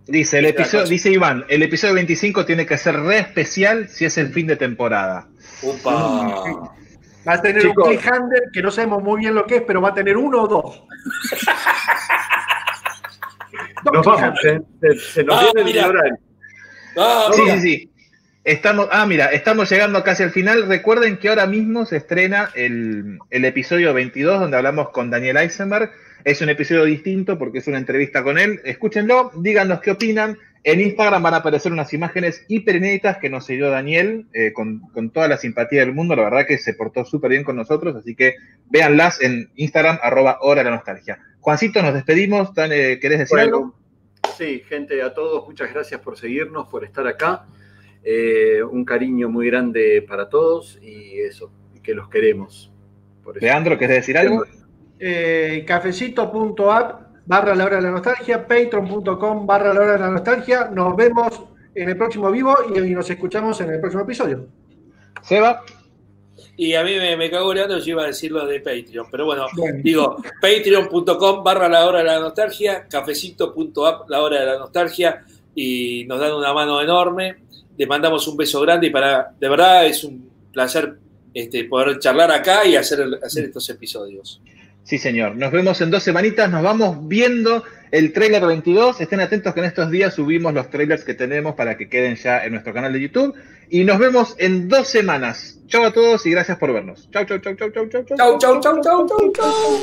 Dice, 0.07 0.39
el 0.41 0.47
episodio, 0.47 0.87
dice 0.87 1.11
Iván, 1.11 1.45
el 1.49 1.63
episodio 1.63 1.95
25 1.95 2.45
tiene 2.45 2.67
que 2.67 2.77
ser 2.77 2.97
re 3.01 3.19
especial 3.19 3.89
si 3.89 4.05
es 4.05 4.19
el 4.19 4.33
fin 4.33 4.47
de 4.49 4.57
temporada. 4.57 5.29
Upa. 5.63 6.73
Va 7.29 7.33
a 7.35 7.43
tener 7.43 7.63
Chicos. 7.63 7.85
un 7.87 7.91
cliffhanger 7.95 8.43
que 8.53 8.63
no 8.63 8.71
sabemos 8.71 9.03
muy 9.03 9.21
bien 9.21 9.35
lo 9.35 9.47
que 9.47 9.57
es, 9.57 9.63
pero 9.67 9.81
va 9.81 9.91
a 9.91 9.95
tener 9.95 10.17
uno 10.17 10.43
o 10.43 10.49
dos. 10.49 10.83
Dos 13.83 13.95
Nos 13.95 14.05
vamos, 14.07 14.39
se, 14.43 14.61
se- 14.81 14.99
se 14.99 15.25
nos 15.25 15.37
Ah, 15.43 15.47
viene 15.55 15.71
el 15.71 15.85
horario. 15.85 16.19
Ah, 16.99 17.31
Sí, 17.35 17.43
sí, 17.51 17.61
sí. 17.61 17.91
Estamos, 18.45 18.89
ah, 18.91 19.07
mira, 19.07 19.27
estamos 19.27 19.71
llegando 19.71 20.03
casi 20.03 20.23
al 20.23 20.31
final. 20.31 20.67
Recuerden 20.67 21.19
que 21.19 21.29
ahora 21.29 21.47
mismo 21.47 21.85
se 21.87 21.97
estrena 21.99 22.51
el, 22.55 23.19
el 23.31 23.45
episodio 23.45 23.93
22 23.95 24.41
donde 24.41 24.57
hablamos 24.57 24.91
con 24.91 25.11
Daniel 25.11 25.37
Eisenberg. 25.39 25.91
Es 26.25 26.41
un 26.43 26.49
episodio 26.51 26.85
distinto 26.85 27.39
porque 27.39 27.59
es 27.59 27.67
una 27.67 27.79
entrevista 27.79 28.23
con 28.23 28.39
él. 28.39 28.61
Escúchenlo, 28.65 29.31
díganos 29.37 29.81
qué 29.81 29.93
opinan. 29.93 30.37
En 30.63 30.81
Instagram 30.81 31.23
van 31.23 31.35
a 31.35 31.39
aparecer 31.39 31.73
unas 31.73 31.93
imágenes 31.95 32.45
hiper 32.49 32.77
inéditas 32.77 33.17
que 33.17 33.31
nos 33.31 33.47
dio 33.47 33.71
Daniel 33.71 34.27
eh, 34.35 34.53
con, 34.53 34.81
con 34.93 35.11
toda 35.11 35.27
la 35.27 35.39
simpatía 35.39 35.81
del 35.81 35.95
mundo. 35.95 36.15
La 36.15 36.25
verdad 36.25 36.47
que 36.47 36.59
se 36.59 36.75
portó 36.75 37.07
súper 37.07 37.31
bien 37.31 37.45
con 37.45 37.57
nosotros, 37.57 37.97
así 37.97 38.15
que 38.15 38.35
véanlas 38.69 39.23
en 39.23 39.51
Instagram, 39.57 39.99
arroba 40.03 40.39
hora 40.43 40.63
la 40.63 40.71
nostalgia. 40.71 41.19
Juancito, 41.41 41.83
nos 41.83 41.95
despedimos. 41.95 42.53
Tan, 42.53 42.73
eh, 42.73 42.99
¿Querés 43.01 43.21
decir 43.21 43.37
Bueno, 43.39 43.57
algo? 43.57 43.75
Sí, 44.37 44.63
gente, 44.69 45.03
a 45.03 45.15
todos, 45.15 45.47
muchas 45.47 45.73
gracias 45.73 46.01
por 46.01 46.19
seguirnos, 46.19 46.69
por 46.69 46.85
estar 46.85 47.07
acá. 47.07 47.47
Eh, 48.03 48.63
un 48.63 48.85
cariño 48.85 49.29
muy 49.29 49.47
grande 49.47 50.05
para 50.07 50.29
todos 50.29 50.79
y 50.83 51.21
eso, 51.21 51.51
que 51.83 51.95
los 51.95 52.09
queremos. 52.09 52.71
Por 53.23 53.39
eso. 53.39 53.45
Leandro, 53.45 53.79
¿querés 53.79 53.97
decir 53.97 54.19
algo? 54.19 54.45
Eh, 55.03 55.65
cafecito.app 55.67 57.25
barra 57.25 57.55
la 57.55 57.65
hora 57.65 57.77
de 57.77 57.83
la 57.83 57.91
nostalgia, 57.91 58.47
patreon.com 58.47 59.47
barra 59.47 59.73
la 59.73 59.81
hora 59.81 59.93
de 59.93 59.99
la 59.99 60.11
nostalgia. 60.11 60.69
Nos 60.71 60.95
vemos 60.95 61.43
en 61.75 61.89
el 61.89 61.97
próximo 61.97 62.31
vivo 62.31 62.55
y, 62.75 62.79
y 62.79 62.91
nos 62.91 63.09
escuchamos 63.09 63.61
en 63.63 63.71
el 63.71 63.81
próximo 63.81 64.03
episodio. 64.03 64.47
Seba. 65.23 65.65
Y 66.57 66.75
a 66.75 66.85
mí 66.85 66.95
me, 66.97 67.17
me 67.17 67.31
cago 67.31 67.55
Leandro, 67.55 67.79
yo 67.79 67.93
iba 67.93 68.03
a 68.03 68.07
decir 68.09 68.31
lo 68.33 68.47
de 68.47 68.61
Patreon, 68.61 69.07
pero 69.11 69.25
bueno, 69.25 69.47
digo, 69.83 70.17
patreon.com 70.41 71.43
barra 71.43 71.69
la 71.69 71.87
hora 71.87 72.01
de 72.01 72.05
la 72.05 72.21
nostalgia, 72.21 72.87
cafecito.app 72.87 74.11
la 74.11 74.21
hora 74.21 74.41
de 74.41 74.47
la 74.47 74.59
nostalgia, 74.59 75.25
y 75.55 76.05
nos 76.07 76.21
dan 76.21 76.33
una 76.33 76.53
mano 76.53 76.81
enorme, 76.81 77.37
les 77.77 77.89
mandamos 77.89 78.27
un 78.29 78.37
beso 78.37 78.61
grande 78.61 78.89
y 78.89 78.91
para, 78.91 79.33
de 79.39 79.49
verdad 79.49 79.87
es 79.87 80.05
un 80.05 80.31
placer 80.53 80.99
este, 81.33 81.65
poder 81.65 81.99
charlar 81.99 82.31
acá 82.31 82.67
y 82.67 82.77
hacer, 82.77 83.07
hacer 83.23 83.45
estos 83.45 83.69
episodios. 83.71 84.41
Sí, 84.83 84.99
señor. 84.99 85.37
Nos 85.37 85.53
vemos 85.53 85.81
en 85.81 85.91
dos 85.91 86.03
semanitas. 86.03 86.51
Nos 86.51 86.63
vamos 86.63 87.07
viendo 87.07 87.63
el 87.91 88.13
trailer 88.13 88.45
22. 88.45 89.01
Estén 89.01 89.21
atentos 89.21 89.55
que 89.55 89.61
en 89.61 89.67
estos 89.67 89.91
días 89.91 90.15
subimos 90.15 90.53
los 90.55 90.71
trailers 90.71 91.05
que 91.05 91.15
tenemos 91.15 91.55
para 91.55 91.77
que 91.77 91.89
queden 91.89 92.17
ya 92.17 92.45
en 92.45 92.53
nuestro 92.53 92.73
canal 92.73 92.93
de 92.93 93.01
YouTube. 93.01 93.35
Y 93.69 93.85
nos 93.85 93.99
vemos 93.99 94.35
en 94.39 94.69
dos 94.69 94.89
semanas. 94.89 95.59
Chau 95.69 95.85
a 95.85 95.93
todos 95.93 96.27
y 96.27 96.31
gracias 96.31 96.59
por 96.59 96.73
vernos. 96.73 97.09
Chau, 97.13 97.25
chau, 97.25 97.39
chau, 97.39 97.55
chau, 97.55 97.71
chau, 97.71 97.89
chau. 97.89 98.05
Chau, 98.05 98.39
chau, 98.39 98.61
chau, 98.61 98.81
chau, 98.83 99.07
chau, 99.07 99.33
chau. 99.33 99.81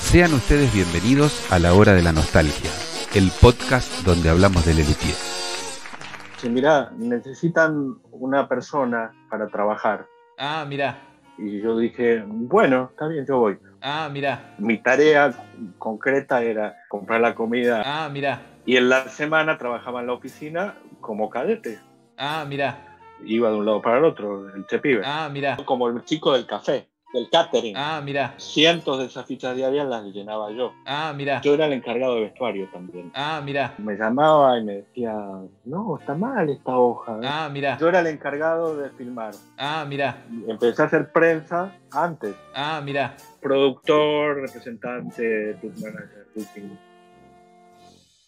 Sean 0.00 0.32
ustedes 0.32 0.72
bienvenidos 0.72 1.50
a 1.50 1.58
la 1.58 1.74
hora 1.74 1.92
de 1.92 2.02
la 2.02 2.12
nostalgia, 2.12 2.70
el 3.14 3.32
podcast 3.40 3.90
donde 4.04 4.28
hablamos 4.28 4.64
de 4.64 4.74
Lelutier. 4.74 5.16
Sí, 6.36 6.48
mira, 6.48 6.92
necesitan 6.96 7.96
una 8.12 8.48
persona 8.48 9.12
para 9.28 9.48
trabajar. 9.48 10.06
Ah, 10.38 10.64
mira. 10.68 11.13
Y 11.38 11.60
yo 11.60 11.76
dije, 11.76 12.22
bueno, 12.26 12.88
está 12.92 13.08
bien, 13.08 13.26
yo 13.26 13.38
voy. 13.38 13.58
Ah, 13.80 14.08
mira. 14.12 14.54
Mi 14.58 14.78
tarea 14.78 15.32
concreta 15.78 16.42
era 16.42 16.76
comprar 16.88 17.20
la 17.20 17.34
comida 17.34 17.82
Ah, 17.84 18.08
mira. 18.10 18.40
y 18.64 18.76
en 18.76 18.88
la 18.88 19.08
semana 19.08 19.58
trabajaba 19.58 20.00
en 20.00 20.06
la 20.06 20.12
oficina 20.14 20.74
como 21.00 21.28
cadete. 21.28 21.80
Ah, 22.16 22.44
mira. 22.48 22.78
Iba 23.24 23.50
de 23.50 23.56
un 23.56 23.66
lado 23.66 23.82
para 23.82 23.98
el 23.98 24.04
otro, 24.04 24.54
el 24.54 24.66
chepibe. 24.66 25.02
Ah, 25.04 25.28
mira. 25.32 25.56
Como 25.64 25.88
el 25.88 26.04
chico 26.04 26.32
del 26.32 26.46
café, 26.46 26.88
del 27.14 27.30
catering. 27.30 27.74
Ah, 27.76 28.02
mira. 28.04 28.34
Cientos 28.38 28.98
de 28.98 29.06
esas 29.06 29.24
fichas 29.24 29.56
diarias 29.56 29.86
las 29.86 30.04
llenaba 30.06 30.50
yo. 30.50 30.74
Ah, 30.84 31.14
mira. 31.16 31.40
Yo 31.40 31.54
era 31.54 31.66
el 31.66 31.72
encargado 31.72 32.16
de 32.16 32.22
vestuario 32.22 32.68
también. 32.72 33.12
Ah, 33.14 33.40
mira. 33.42 33.74
Me 33.78 33.94
llamaba 33.94 34.58
y 34.58 34.64
me 34.64 34.72
decía, 34.78 35.14
no, 35.64 35.98
está 35.98 36.14
mal 36.14 36.50
esta 36.50 36.76
hoja. 36.76 37.12
¿eh". 37.22 37.26
Ah, 37.26 37.48
mira. 37.50 37.78
Yo 37.78 37.88
era 37.88 38.00
el 38.00 38.08
encargado 38.08 38.76
de 38.76 38.90
filmar. 38.90 39.32
Ah, 39.56 39.86
mira. 39.88 40.24
Empecé 40.48 40.82
a 40.82 40.86
hacer 40.86 41.12
prensa 41.12 41.72
antes. 41.92 42.34
Ah, 42.52 42.82
mira. 42.84 43.16
Productor, 43.40 44.40
representante, 44.40 45.56
manager. 45.62 46.26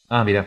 Ah, 0.08 0.22
mira. 0.22 0.46